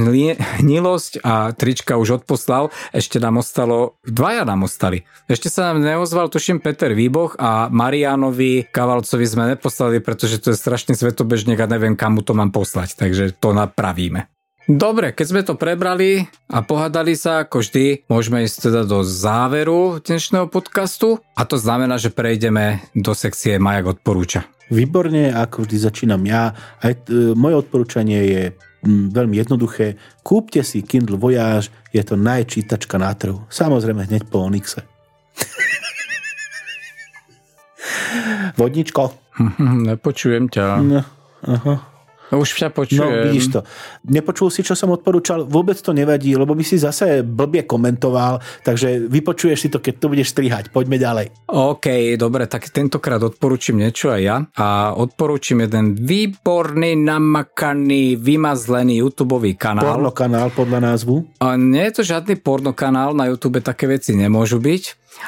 [0.59, 2.73] hnilosť a trička už odposlal.
[2.91, 5.05] Ešte nám ostalo, dvaja nám ostali.
[5.29, 10.59] Ešte sa nám neozval, tuším, Peter Výboch a Marianovi Kavalcovi sme neposlali, pretože to je
[10.59, 12.97] strašný svetobežník a neviem, kam mu to mám poslať.
[12.97, 14.25] Takže to napravíme.
[14.69, 19.97] Dobre, keď sme to prebrali a pohádali sa, ako vždy, môžeme ísť teda do záveru
[20.05, 24.45] dnešného podcastu a to znamená, že prejdeme do sekcie Majak odporúča.
[24.71, 26.55] Výborne, ako vždy začínam ja.
[26.79, 28.41] Aj t- moje odporúčanie je
[28.87, 29.99] m, veľmi jednoduché.
[30.23, 33.43] Kúpte si Kindle Voyage, je to najčítačka na trhu.
[33.51, 34.87] Samozrejme hneď po Onyxe.
[38.59, 39.11] Vodničko.
[39.91, 40.65] Nepočujem ťa.
[40.79, 41.03] No,
[41.43, 41.90] aha.
[42.31, 43.23] Už ťa No, počujem.
[43.27, 43.59] vidíš to.
[44.07, 45.43] Nepočul si, čo som odporúčal?
[45.43, 50.07] Vôbec to nevadí, lebo by si zase blbie komentoval, takže vypočuješ si to, keď to
[50.07, 50.71] budeš strihať.
[50.71, 51.25] Poďme ďalej.
[51.51, 59.43] OK, dobre, tak tentokrát odporúčim niečo aj ja a odporúčim jeden výborný, namakaný, vymazlený YouTube
[59.59, 59.99] kanál.
[59.99, 61.27] Porno kanál podľa názvu.
[61.43, 64.83] A nie je to žiadny porno kanál, na YouTube také veci nemôžu byť,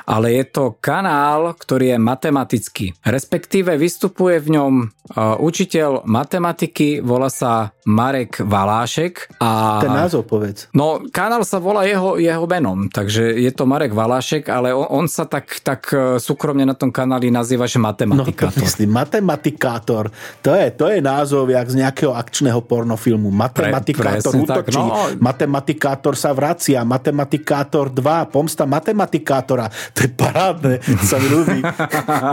[0.06, 2.86] ale je to kanál, ktorý je matematický.
[3.04, 9.40] Respektíve vystupuje v ňom uh, učiteľ matematiky, volá sa Marek Valášek.
[9.44, 9.84] A...
[9.84, 10.72] Ten názov povedz.
[10.72, 15.06] No, kanál sa volá jeho, jeho menom, takže je to Marek Valášek, ale on, on
[15.12, 18.64] sa tak, tak e, súkromne na tom kanáli nazýva, že No to matematikátor.
[18.64, 20.04] myslím, matematikátor.
[20.40, 23.28] To je, to je názov jak z nejakého akčného pornofilmu.
[23.28, 25.20] Matematikátor tak, útočí, no.
[25.20, 29.68] matematikátor sa vracia, matematikátor 2, pomsta matematikátora.
[29.94, 31.60] To je parádne, sa mi ľúbi.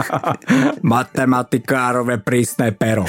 [0.94, 3.04] Matematikárové prísne pero.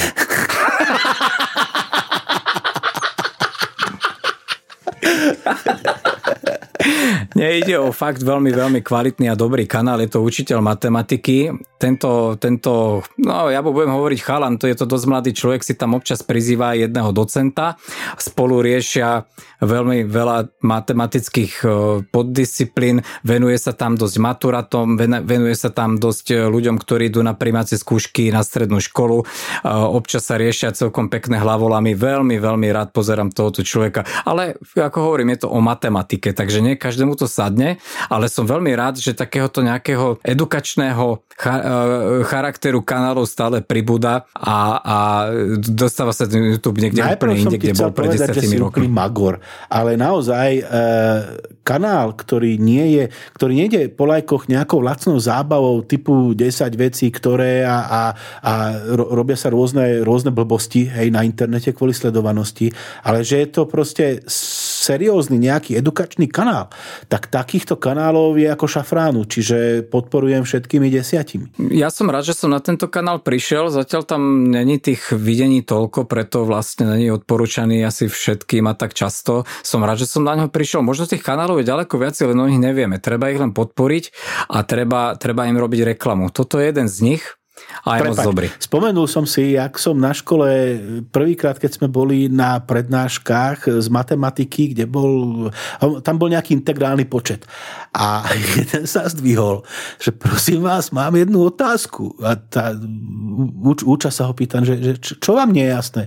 [7.39, 11.53] Nejde o fakt veľmi, veľmi kvalitný a dobrý kanál, je to učiteľ matematiky.
[11.81, 15.97] Tento, tento no ja budem hovoriť chalan, to je to dosť mladý človek, si tam
[15.97, 17.77] občas prizýva jedného docenta.
[18.21, 19.25] Spolu riešia
[19.61, 21.65] veľmi veľa matematických e,
[22.09, 27.21] poddisciplín, venuje sa tam dosť maturatom, ven- venuje sa tam dosť e, ľuďom, ktorí idú
[27.25, 29.21] na primácie skúšky na strednú školu.
[29.21, 29.25] E,
[29.69, 31.93] Občas sa riešia celkom pekné hlavolami.
[31.93, 34.05] Veľmi, veľmi rád pozerám tohoto človeka.
[34.25, 37.77] Ale ako hovorím, je to o matematike, takže nie každému to sadne,
[38.07, 44.57] ale som veľmi rád, že takéhoto nejakého edukačného cha- e, charakteru kanálov stále pribúda a,
[44.79, 44.97] a
[45.59, 48.57] dostáva sa ten YouTube niekde úplne som inde, kde bol pred povedať, že 10 si
[48.61, 48.87] rokmi.
[48.87, 49.41] magor.
[49.67, 50.63] Ale naozaj e,
[51.65, 53.03] kanál, ktorý nie je,
[53.33, 56.45] ktorý nejde po lajkoch nejakou lacnou zábavou typu 10
[56.77, 58.01] vecí, ktoré a, a,
[58.45, 58.51] a
[58.93, 62.69] ro, robia sa rôzne, rôzne blbosti hej, na internete kvôli sledovanosti,
[63.01, 64.21] ale že je to proste
[64.81, 66.60] seriózny nejaký edukačný kanál,
[67.07, 71.45] tak takýchto kanálov je ako šafránu, čiže podporujem všetkými desiatimi.
[71.71, 76.05] Ja som rád, že som na tento kanál prišiel, zatiaľ tam není tých videní toľko,
[76.05, 79.47] preto vlastne není odporúčaný asi všetkým a tak často.
[79.61, 80.83] Som rád, že som na ňo prišiel.
[80.83, 82.99] Možno tých kanálov je ďaleko viac, len o nich nevieme.
[82.99, 84.03] Treba ich len podporiť
[84.51, 86.29] a treba, treba im robiť reklamu.
[86.29, 87.23] Toto je jeden z nich
[87.81, 88.47] a je moc dobrý.
[88.61, 90.77] Spomenul som si, jak som na škole
[91.09, 95.49] prvýkrát, keď sme boli na prednáškach z matematiky, kde bol,
[96.05, 97.49] tam bol nejaký integrálny počet.
[97.91, 98.21] A
[98.57, 99.65] jeden sa zdvihol,
[99.97, 102.13] že prosím vás, mám jednu otázku.
[102.21, 102.77] A tá
[103.65, 106.03] uč, úča sa ho pýtam, že, že čo, vám nie je jasné?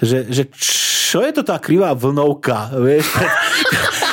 [0.00, 0.42] Že, že
[1.10, 2.72] čo je to tá krivá vlnovka?
[2.80, 3.06] Vieš?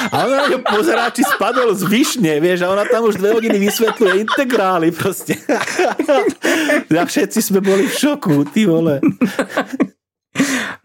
[0.08, 3.34] A ona na ňo pozerá, či spadol z višne, vieš, a ona tam už dve
[3.34, 5.36] hodiny vysvetľuje integrály proste.
[6.94, 9.02] A všetci sme boli v šoku, ty vole.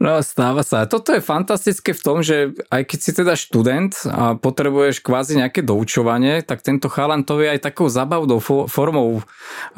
[0.02, 0.82] No, stáva sa.
[0.90, 5.62] Toto je fantastické v tom, že aj keď si teda študent a potrebuješ kvázi nejaké
[5.62, 9.22] doučovanie, tak tento chalan to vie aj takou zabavnou fo- formou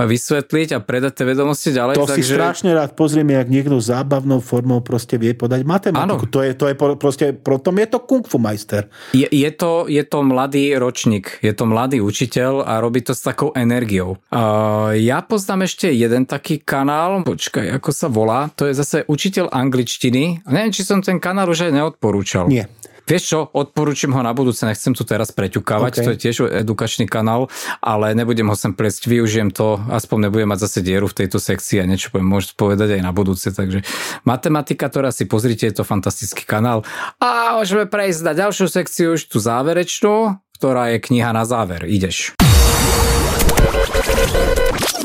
[0.01, 2.01] vysvetliť a predať tie vedomosti ďalej.
[2.01, 2.41] To si takže...
[2.41, 6.01] strašne rád pozrieme, jak niekto zábavnou formou proste vie podať matematiku.
[6.01, 6.17] Áno.
[6.33, 8.89] To je, to je proste, potom je to kung fu majster.
[9.13, 13.21] Je, je, to, je to mladý ročník, je to mladý učiteľ a robí to s
[13.21, 14.17] takou energiou.
[14.33, 19.53] Uh, ja poznám ešte jeden taký kanál, počkaj, ako sa volá, to je zase učiteľ
[19.53, 20.39] angličtiny iný.
[20.47, 22.47] Neviem, či som ten kanál už aj neodporúčal.
[22.47, 22.70] Nie.
[23.05, 26.05] Vieš čo, odporúčam ho na budúce, nechcem tu teraz preťukávať, okay.
[26.09, 27.53] to je tiež edukačný kanál,
[27.85, 31.85] ale nebudem ho sem plesť, využijem to, aspoň nebudem mať zase dieru v tejto sekcii
[31.85, 33.85] a niečo poviem, môžete povedať aj na budúce, takže
[34.24, 36.81] matematika, ktorá si pozrite, je to fantastický kanál.
[37.20, 41.85] A môžeme prejsť na ďalšiu sekciu, už tú záverečnú, ktorá je kniha na záver.
[41.85, 42.32] Ideš.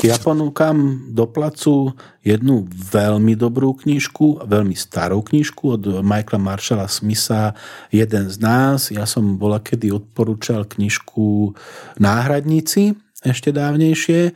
[0.00, 1.92] Ja ponúkam do placu
[2.24, 7.52] jednu veľmi dobrú knižku, veľmi starú knižku od Michaela Marshalla Smitha
[7.92, 8.88] Jeden z nás.
[8.88, 11.52] Ja som bola kedy odporúčal knižku
[12.00, 14.32] Náhradníci ešte dávnejšie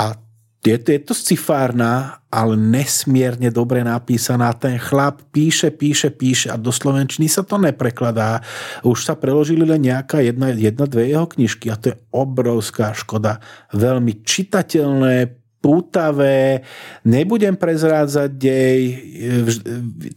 [0.00, 0.16] a
[0.62, 4.54] je, je to scifárna, ale nesmierne dobre napísaná.
[4.54, 8.40] Ten chlap píše, píše, píše a do slovenčiny sa to neprekladá.
[8.86, 13.42] Už sa preložili len nejaká jedna, jedna dve jeho knižky a to je obrovská škoda.
[13.74, 16.66] Veľmi čitateľné, pútavé,
[17.06, 18.78] nebudem prezrádzať dej,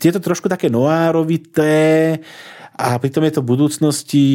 [0.02, 2.18] tieto trošku také noárovité
[2.74, 4.26] a pritom je to v budúcnosti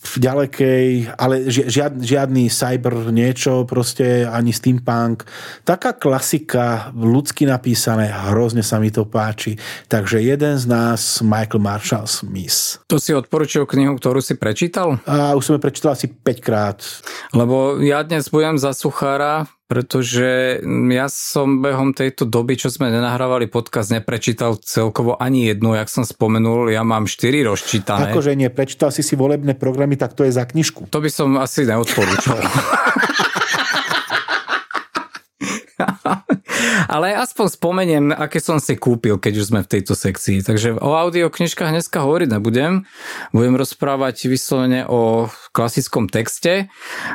[0.00, 5.28] v ďalekej, ale žiad, žiadny cyber niečo, proste ani steampunk.
[5.68, 9.60] Taká klasika, ľudsky napísané, hrozne sa mi to páči.
[9.92, 12.80] Takže jeden z nás, Michael Marshall Smith.
[12.88, 14.96] To si odporučil knihu, ktorú si prečítal?
[15.04, 16.80] A už som ju prečítal asi 5 krát.
[17.36, 20.58] Lebo ja dnes budem za suchára, pretože
[20.90, 26.02] ja som behom tejto doby, čo sme nenahrávali podcast, neprečítal celkovo ani jednu, jak som
[26.02, 28.10] spomenul, ja mám štyri rozčítané.
[28.10, 30.90] Akože nie, prečítal si si volebné programy, tak to je za knižku.
[30.90, 32.42] To by som asi neodporúčal.
[36.90, 40.42] Ale aspoň spomeniem, aké som si kúpil, keď už sme v tejto sekcii.
[40.42, 42.82] Takže o audioknižkách dneska hovoriť nebudem.
[43.30, 46.66] Budem rozprávať vyslovene o klasickom texte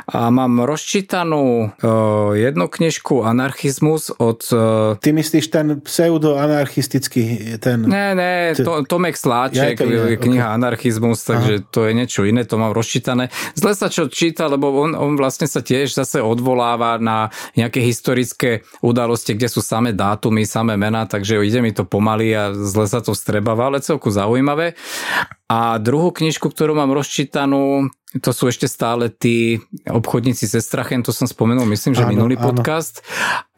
[0.08, 4.48] a mám rozčítanú uh, jednu knižku Anarchizmus od...
[4.48, 7.60] Uh, Ty myslíš ten pseudo-anarchistický?
[7.60, 7.84] Ten...
[7.84, 10.56] Ne, ne, to, Tomek Sláček, ja, to kniha okay.
[10.56, 11.68] Anarchizmus, takže Aha.
[11.68, 13.28] to je niečo iné, to mám rozčítané.
[13.52, 18.64] Zle sa čo číta, lebo on, on vlastne sa tiež zase odvoláva na nejaké historické
[18.80, 23.02] udalosti, kde sú samé dátumy, samé mená, takže ide mi to pomaly a zle sa
[23.02, 24.78] to vstrebáva, ale celku zaujímavé.
[25.50, 31.10] A druhú knižku, ktorú mám rozčítanú, to sú ešte stále tí obchodníci se strachem, to
[31.10, 32.50] som spomenul, myslím, že áno, minulý áno.
[32.50, 33.02] podcast.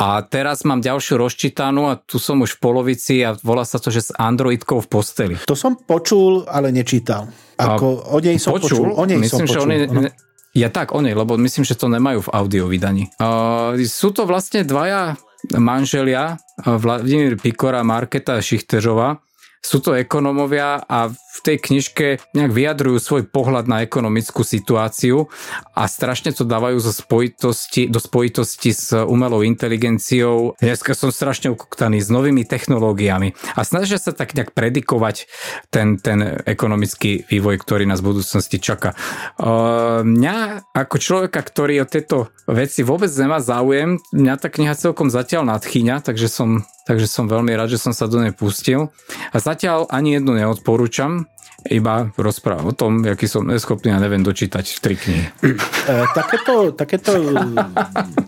[0.00, 3.92] A teraz mám ďalšiu rozčítanú a tu som už v polovici a volá sa to,
[3.92, 5.34] že s Androidkou v posteli.
[5.44, 7.28] To som počul, ale nečítal.
[7.60, 8.88] Ako, o nej som počul.
[8.88, 8.88] počul.
[8.96, 9.56] O nej myslím, som počul.
[9.56, 10.10] Že on je,
[10.56, 13.12] ja tak, o nej, lebo myslím, že to nemajú v audio vydaní.
[13.20, 15.14] Uh, sú to vlastne dvaja
[15.56, 19.16] manželia, Vladimír Pikora a Marketa Šichtežová,
[19.64, 21.08] sú to ekonomovia a
[21.38, 25.30] v tej knižke nejak vyjadrujú svoj pohľad na ekonomickú situáciu
[25.78, 30.58] a strašne to dávajú zo spojitosti, do spojitosti s umelou inteligenciou.
[30.58, 35.30] Dneska som strašne ukoktaný s novými technológiami a snažia sa tak nejak predikovať
[35.70, 38.98] ten, ten ekonomický vývoj, ktorý nás v budúcnosti čaká.
[39.38, 45.06] Uh, mňa ako človeka, ktorý o tieto veci vôbec nemá záujem, mňa tá kniha celkom
[45.06, 48.88] zatiaľ nadchýňa, takže som takže som veľmi rád, že som sa do nej pustil.
[49.28, 51.27] A zatiaľ ani jednu neodporúčam,
[51.66, 55.26] iba rozprávam o tom, aký som neschopný a neviem dočítať tri knihy.
[55.42, 57.18] E, takéto, takéto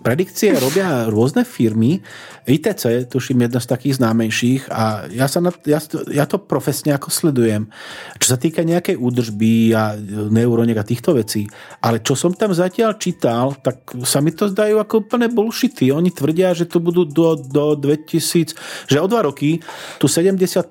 [0.03, 2.03] predikcie robia rôzne firmy.
[2.51, 5.79] ITC, tuším, jedna z takých známejších a ja, sa na, ja,
[6.11, 7.71] ja to profesne ako sledujem.
[8.19, 9.95] Čo sa týka nejakej údržby a
[10.27, 11.47] neuroniek a týchto vecí.
[11.85, 15.95] Ale čo som tam zatiaľ čítal, tak sa mi to zdajú ako úplne bullshity.
[15.95, 19.63] Oni tvrdia, že to budú do, do 2000, že o dva roky
[20.03, 20.67] tu 75%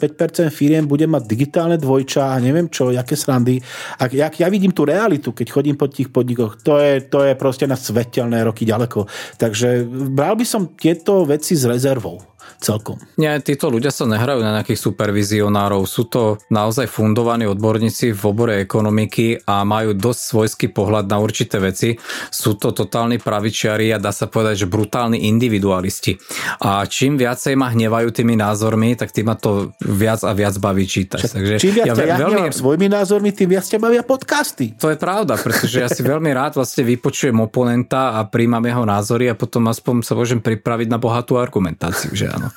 [0.52, 3.62] firiem bude mať digitálne dvojča a neviem čo, jaké srandy.
[4.02, 7.38] A jak ja vidím tú realitu, keď chodím po tých podnikoch, to je, to je
[7.38, 9.06] proste na svetelné roky ďaleko.
[9.38, 9.86] Takže
[10.18, 12.98] bral by som tieto veci s rezervou celkom.
[13.22, 15.86] Nie, títo ľudia sa nehrajú na nejakých supervizionárov.
[15.86, 21.62] Sú to naozaj fundovaní odborníci v obore ekonomiky a majú dosť svojský pohľad na určité
[21.62, 21.94] veci.
[22.34, 26.18] Sú to totálni pravičiari a dá sa povedať, že brutálni individualisti.
[26.64, 30.88] A čím viacej ma hnevajú tými názormi, tak tým ma to viac a viac baví
[30.88, 31.20] čítať.
[31.20, 32.50] Čak, Takže čím viac ja, ja veľmi...
[32.50, 34.74] svojimi názormi, tým viac ťa bavia podcasty.
[34.80, 39.28] To je pravda, pretože ja si veľmi rád vlastne vypočujem oponenta a príjmam jeho názory
[39.32, 42.48] a potom aspoň sa môžem pripraviť na bohatú argumentáciu, že áno.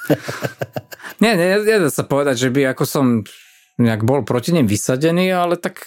[1.23, 3.05] nie, nie, nedá sa povedať, že by ako som
[3.83, 5.83] nejak bol proti nim vysadený, ale tak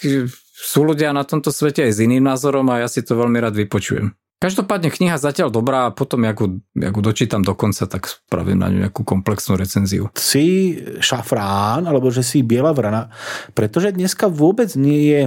[0.56, 3.56] sú ľudia na tomto svete aj s iným názorom a ja si to veľmi rád
[3.56, 4.12] vypočujem.
[4.36, 8.84] Každopádne kniha zatiaľ dobrá a potom, jak ju dočítam do konca, tak spravím na ňu
[8.84, 10.12] nejakú komplexnú recenziu.
[10.12, 13.08] Si šafrán, alebo že si biela vrana,
[13.56, 15.22] pretože dneska vôbec nie je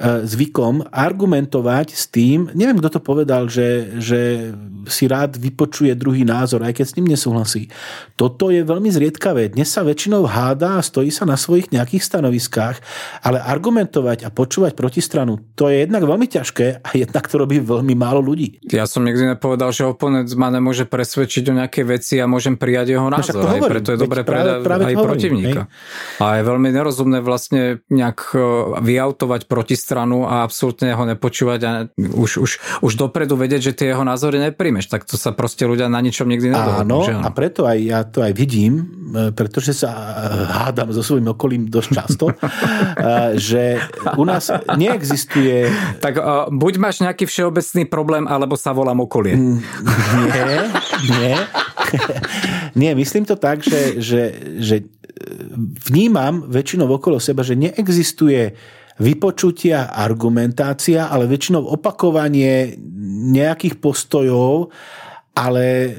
[0.00, 4.52] zvykom argumentovať s tým, neviem, kto to povedal, že, že
[4.86, 7.72] si rád vypočuje druhý názor, aj keď s ním nesúhlasí.
[8.14, 9.56] Toto je veľmi zriedkavé.
[9.56, 12.76] Dnes sa väčšinou hádá a stojí sa na svojich nejakých stanoviskách,
[13.24, 17.96] ale argumentovať a počúvať protistranu, to je jednak veľmi ťažké a jednak to robí veľmi
[17.96, 18.60] málo ľudí.
[18.68, 22.94] Ja som nikdy nepovedal, že oponent ma nemôže presvedčiť o nejaké veci a môžem prijať
[22.94, 23.42] jeho no názor.
[23.42, 25.60] No, aj preto je dobre predať aj hovorím, protivníka.
[25.66, 26.22] Hej?
[26.22, 28.38] A je veľmi nerozumné vlastne nejak e,
[28.84, 29.85] vyautovať protistranu
[30.26, 32.50] a absolútne ho nepočúvať a už, už,
[32.82, 34.90] už dopredu vedieť, že tie jeho názory nepríjmeš.
[34.90, 36.98] Tak to sa proste ľudia na ničom nikdy nedohodnú.
[37.06, 38.82] Áno, a preto aj ja to aj vidím,
[39.14, 40.02] e, pretože sa e,
[40.50, 42.26] hádam so svojím okolím dosť často,
[43.38, 43.78] že
[44.18, 45.70] u nás neexistuje...
[46.02, 46.18] Tak
[46.50, 49.38] buď máš nejaký všeobecný problém, alebo sa volám okolie.
[49.38, 49.58] Mm,
[50.26, 50.58] nie,
[51.14, 51.36] nie.
[52.80, 54.22] nie, myslím to tak, že, že,
[54.58, 54.76] že
[55.88, 58.54] vnímam väčšinou okolo seba, že neexistuje
[58.96, 62.80] vypočutia, argumentácia, ale väčšinou opakovanie
[63.32, 64.72] nejakých postojov,
[65.36, 65.92] ale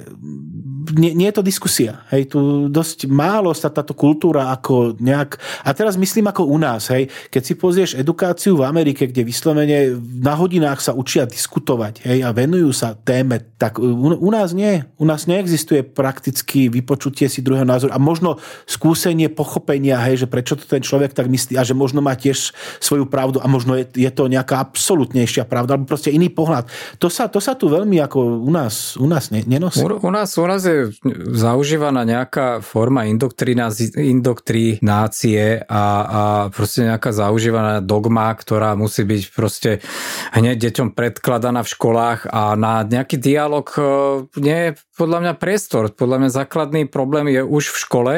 [0.95, 2.05] nie, nie je to diskusia.
[2.13, 5.39] Hej, tu dosť málo sa táto kultúra ako nejak...
[5.65, 6.87] A teraz myslím ako u nás.
[6.93, 12.23] Hej, keď si pozrieš edukáciu v Amerike, kde vyslovene na hodinách sa učia diskutovať hej,
[12.23, 14.85] a venujú sa téme, tak u, u nás nie.
[15.01, 18.37] U nás neexistuje prakticky vypočutie si druhého názoru a možno
[18.69, 22.53] skúsenie pochopenia, hej, že prečo to ten človek tak myslí a že možno má tiež
[22.77, 26.69] svoju pravdu a možno je, je to nejaká absolútnejšia pravda alebo proste iný pohľad.
[27.01, 29.81] To sa, to sa tu veľmi ako u nás, u nás nenosí.
[29.81, 30.76] U, u, nás, u nás je
[31.33, 39.79] zaužívaná nejaká forma indoktrinácie a, a proste nejaká zaužívaná dogma, ktorá musí byť proste
[40.33, 43.81] hneď deťom predkladaná v školách a na nejaký dialog e,
[44.41, 45.93] nie je podľa mňa priestor.
[45.93, 48.13] Podľa mňa základný problém je už v škole,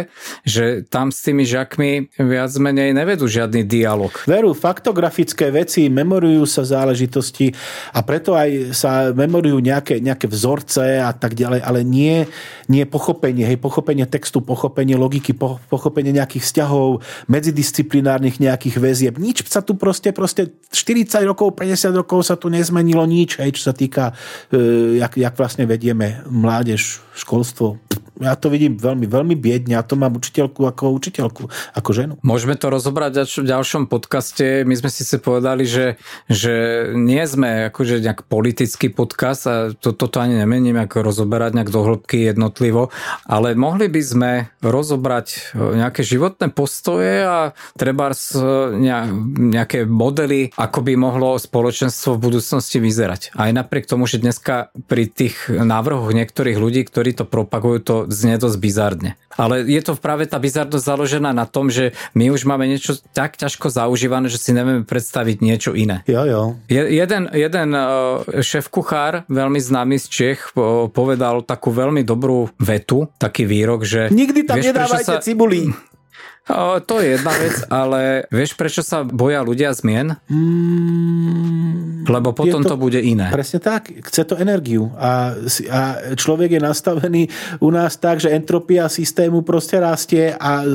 [0.47, 4.15] že tam s tými žiakmi viac menej nevedú žiadny dialog.
[4.23, 7.51] Veru, faktografické veci, memorujú sa záležitosti
[7.91, 12.23] a preto aj sa memorujú nejaké, nejaké vzorce a tak ďalej, ale nie,
[12.72, 19.14] nie pochopenie, hej, pochopenie textu, pochopenie logiky, po, pochopenie nejakých vzťahov, medzidisciplinárnych nejakých väzieb.
[19.19, 23.68] Nič sa tu proste, proste 40 rokov, 50 rokov sa tu nezmenilo nič, hej, čo
[23.68, 24.15] sa týka,
[24.53, 27.80] e, jak, jak vlastne vedieme mládež, školstvo
[28.20, 32.14] ja to vidím veľmi, veľmi biedne a to mám učiteľku ako učiteľku, ako ženu.
[32.20, 34.68] Môžeme to rozobrať v ďalšom podcaste.
[34.68, 35.96] My sme si povedali, že,
[36.28, 41.72] že nie sme akože nejak politický podcast a to, toto ani nemením ako rozoberať nejak
[41.72, 42.91] do hĺbky jednotlivo,
[43.24, 50.94] ale mohli by sme rozobrať e, nejaké životné postoje a treba nejaké modely, ako by
[51.00, 53.32] mohlo spoločenstvo v budúcnosti vyzerať.
[53.40, 58.36] Aj napriek tomu, že dneska pri tých návrhoch niektorých ľudí, ktorí to propagujú, to znie
[58.36, 59.11] dosť bizarne.
[59.40, 63.40] Ale je to práve tá bizarnosť založená na tom, že my už máme niečo tak
[63.40, 66.03] ťažko zaužívané, že si nevieme predstaviť niečo iné.
[66.03, 66.41] Jo, jo.
[66.68, 67.81] Je, jeden, jeden e,
[68.44, 70.52] šéf-kuchár, veľmi známy z Čech,
[70.91, 74.11] povedal takú veľmi dobrú vetu, taký výrok, že...
[74.11, 75.23] Nikdy tam vieš, nedávajte sa...
[75.23, 75.72] cibulí.
[76.50, 80.18] O, to je jedna vec, ale vieš, prečo sa boja ľudia zmien?
[80.26, 83.30] Mm, Lebo potom to, to bude iné.
[83.30, 83.94] Presne tak.
[84.10, 84.90] Chce to energiu.
[84.98, 85.38] A,
[85.70, 85.82] a
[86.18, 87.30] človek je nastavený
[87.62, 90.66] u nás tak, že entropia systému proste rastie a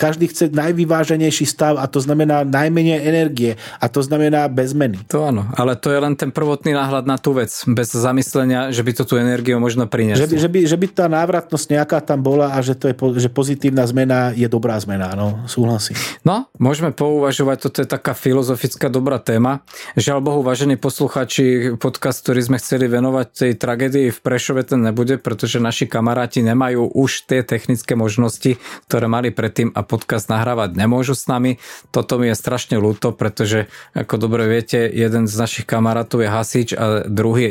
[0.00, 4.96] každý chce najvyváženejší stav a to znamená najmenej energie a to znamená bez zmeny.
[5.12, 8.80] To áno, ale to je len ten prvotný náhľad na tú vec, bez zamyslenia, že
[8.80, 10.24] by to tú energiu možno prinieslo.
[10.24, 12.96] Že by, že by, že by tá návratnosť nejaká tam bola a že, to je,
[13.20, 15.98] že pozitívna zmena je dobrá zmena áno, súhlasím.
[16.22, 19.66] No, môžeme pouvažovať, toto je taká filozofická dobrá téma.
[19.98, 25.18] Žiaľ Bohu, vážení posluchači, podcast, ktorý sme chceli venovať tej tragédii v Prešove, ten nebude,
[25.18, 31.18] pretože naši kamaráti nemajú už tie technické možnosti, ktoré mali predtým a podcast nahrávať nemôžu
[31.18, 31.58] s nami.
[31.90, 33.66] Toto mi je strašne ľúto, pretože,
[33.98, 37.50] ako dobre viete, jeden z našich kamarátov je hasič a druhý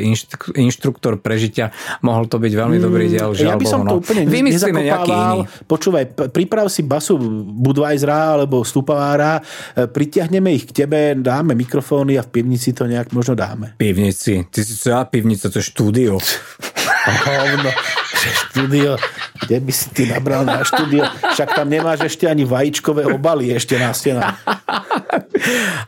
[0.56, 1.76] inštruktor prežitia.
[2.00, 4.00] Mohol to byť veľmi dobrý mm, diel, žiaľ Ja by som Bohu, to no.
[4.00, 5.38] úplne Vymyslíme nejaký iný.
[5.68, 7.18] Počúvaj, priprav si basu
[7.48, 13.16] Budweisera alebo Stupavára, e, pritiahneme ich k tebe, dáme mikrofóny a v pivnici to nejak
[13.16, 13.74] možno dáme.
[13.80, 14.44] Pivnici?
[14.52, 16.20] Ty si čo ja pivnica, to je štúdio.
[17.24, 17.72] Hovno,
[18.12, 19.00] štúdio,
[19.40, 21.08] kde by si ty nabral na štúdio?
[21.08, 24.36] Však tam nemáš ešte ani vajíčkové obaly ešte na stenách.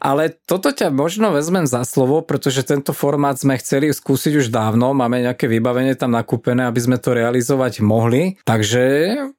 [0.01, 4.93] Ale toto ťa možno vezmem za slovo, pretože tento formát sme chceli skúsiť už dávno,
[4.97, 8.83] máme nejaké vybavenie tam nakúpené, aby sme to realizovať mohli, takže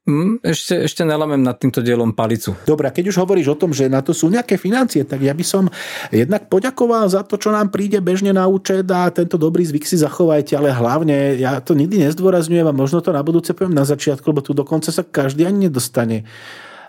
[0.05, 2.55] hm, ešte, ešte nelamem nad týmto dielom palicu.
[2.65, 5.45] Dobre, keď už hovoríš o tom, že na to sú nejaké financie, tak ja by
[5.45, 5.67] som
[6.13, 9.97] jednak poďakoval za to, čo nám príde bežne na účet a tento dobrý zvyk si
[9.97, 14.25] zachovajte, ale hlavne ja to nikdy nezdôrazňujem a možno to na budúce poviem na začiatku,
[14.29, 16.27] lebo tu dokonca sa každý ani nedostane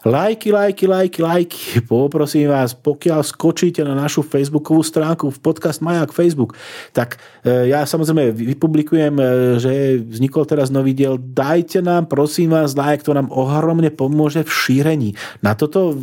[0.02, 1.62] Lajky, lajky, lajky, lajky.
[1.86, 6.58] Poprosím vás, pokiaľ skočíte na našu facebookovú stránku v podcast Majak Facebook,
[6.90, 9.24] tak e, ja samozrejme vypublikujem, e,
[9.62, 11.22] že vznikol teraz nový diel.
[11.22, 15.10] Dajte nám, prosím vás, like, to nám ohromne pomôže v šírení.
[15.38, 15.94] Na toto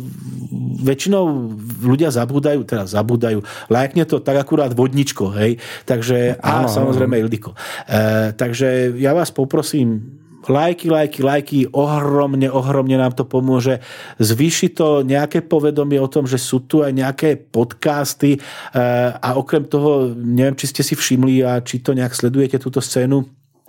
[0.80, 1.52] väčšinou
[1.84, 3.44] ľudia zabúdajú, teraz zabúdajú.
[3.68, 5.60] Lajkne to tak akurát vodničko, hej.
[5.84, 7.52] Takže, a samozrejme Ildiko.
[7.84, 13.82] E, takže ja vás poprosím, lajky, lajky, lajky, ohromne, ohromne nám to pomôže.
[14.16, 18.80] Zvýši to nejaké povedomie o tom, že sú tu aj nejaké podcasty eh,
[19.12, 23.26] a okrem toho, neviem, či ste si všimli a či to nejak sledujete túto scénu,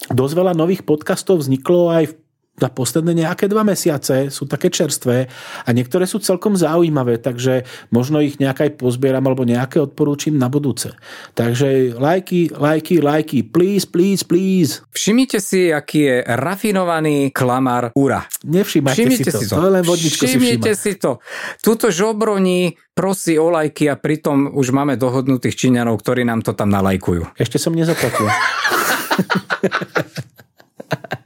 [0.09, 2.20] dosť veľa nových podcastov vzniklo aj v
[2.61, 5.25] za posledné nejaké dva mesiace sú také čerstvé
[5.65, 10.51] a niektoré sú celkom zaujímavé, takže možno ich nejak aj pozbieram alebo nejaké odporúčim na
[10.51, 10.93] budúce.
[11.33, 14.85] Takže lajky, lajky, lajky, please, please, please.
[14.93, 18.27] Všimnite si, aký je rafinovaný klamár Ura.
[18.45, 19.39] Nevšimajte Všimnite si to.
[19.41, 19.55] si to.
[19.57, 21.17] to len vodničko Všimnite si si to.
[21.63, 26.69] Tuto žobroní prosí o lajky a pritom už máme dohodnutých Číňanov, ktorí nám to tam
[26.69, 27.39] nalajkujú.
[27.39, 28.29] Ešte som nezaplatil.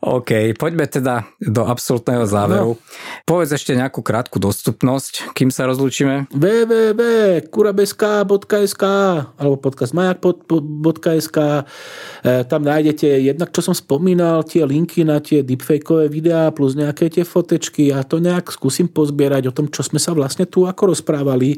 [0.00, 2.76] OK, poďme teda do absolútneho záveru.
[2.76, 2.80] No.
[3.24, 6.26] Povedz ešte nejakú krátku dostupnosť, kým sa rozlúčime.
[6.30, 8.84] www.kurabeska.sk
[9.36, 11.62] alebo podcastmajak.sk e,
[12.46, 17.24] Tam nájdete jednak, čo som spomínal, tie linky na tie deepfakeové videá plus nejaké tie
[17.24, 17.86] fotečky.
[17.90, 21.56] Ja to nejak skúsim pozbierať o tom, čo sme sa vlastne tu ako rozprávali.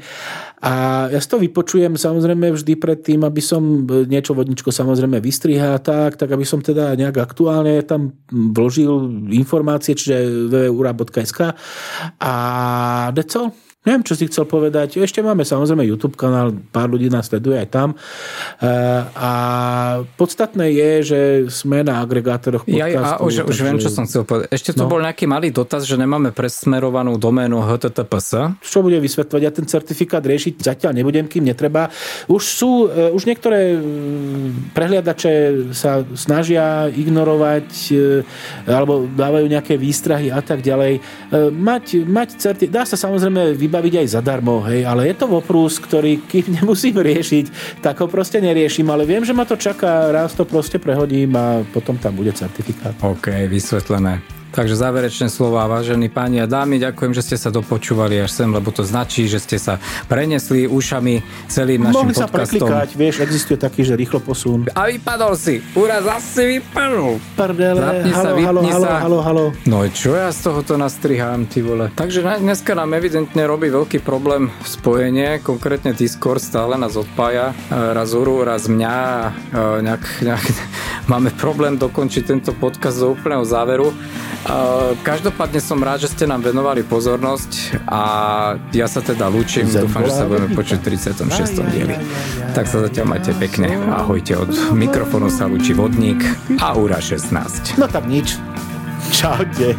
[0.59, 5.79] A ja si to vypočujem samozrejme vždy pred tým, aby som niečo vodničko samozrejme vystrihá
[5.79, 11.57] tak, tak aby som teda nejak aktuálne tam vložil informácie, čiže www.ura.sk
[12.21, 12.33] a
[13.17, 13.68] deco.
[13.79, 14.99] Neviem, čo si chcel povedať.
[14.99, 17.89] Ešte máme samozrejme YouTube kanál, pár ľudí nás sleduje aj tam.
[17.91, 17.97] E,
[19.09, 19.31] A
[20.13, 23.07] podstatné je, že sme na agregátoroch Ja, podcastu.
[23.09, 24.51] a už, už viem, čo som chcel povedať.
[24.51, 24.91] Ešte tu No.
[24.91, 28.59] bol nejaký malý dotaz, že nemáme presmerovanú doménu HTTPS.
[28.61, 29.41] čo bude vysvetľovať.
[29.41, 31.87] Ja ten certifikát riešiť zatiaľ nebudem, kým netreba.
[32.27, 35.33] Už sú, e, už niektoré mm, prehliadače
[35.71, 37.95] sa snažia ignorovať
[38.67, 40.99] alebo dávajú nejaké výstrahy a tak ďalej.
[41.53, 46.25] Mať, mať certi- dá sa samozrejme vybaviť aj zadarmo, hej, ale je to voprús, ktorý
[46.25, 50.49] kým nemusím riešiť, tak ho proste neriešim, ale viem, že ma to čaká, raz to
[50.49, 52.97] proste prehodím a potom tam bude certifikát.
[53.05, 54.38] OK, vysvetlené.
[54.49, 58.69] Takže záverečné slova, vážení páni a dámy, ďakujem, že ste sa dopočúvali až sem, lebo
[58.69, 62.65] to značí, že ste sa prenesli ušami celým našim Mohli sa podcastom.
[62.65, 64.65] preklikať, vieš, existuje taký, že rýchlo posun.
[64.73, 65.61] A vypadol si.
[65.73, 67.21] Ura zase vypadol.
[67.35, 68.97] Prdele, Zapni sa, halo, halo, halo, sa.
[68.99, 69.45] halo, halo.
[69.65, 71.93] No čo ja z tohoto nastrihám, ty vole.
[71.93, 77.53] Takže dneska nám evidentne robí veľký problém spojenie, konkrétne Discord stále nás odpája.
[77.69, 78.97] E, Raz Uru, raz mňa.
[79.53, 80.45] e, Nejak, nejak,
[81.13, 83.93] máme problém dokončiť tento podcast do úplného záveru.
[85.03, 88.01] Každopádne som rád, že ste nám venovali pozornosť a
[88.71, 89.67] ja sa teda lúčim.
[89.67, 91.27] Dúfam, že sa budeme počuť v 36.
[91.27, 91.95] Aj, aj, dieli.
[92.55, 93.75] Tak sa zatiaľ majte pekne.
[93.93, 96.23] Ahojte od mikrofónu sa lúči vodník
[96.63, 97.77] a Ura 16.
[97.77, 98.39] No tak nič.
[99.11, 99.75] Čaute.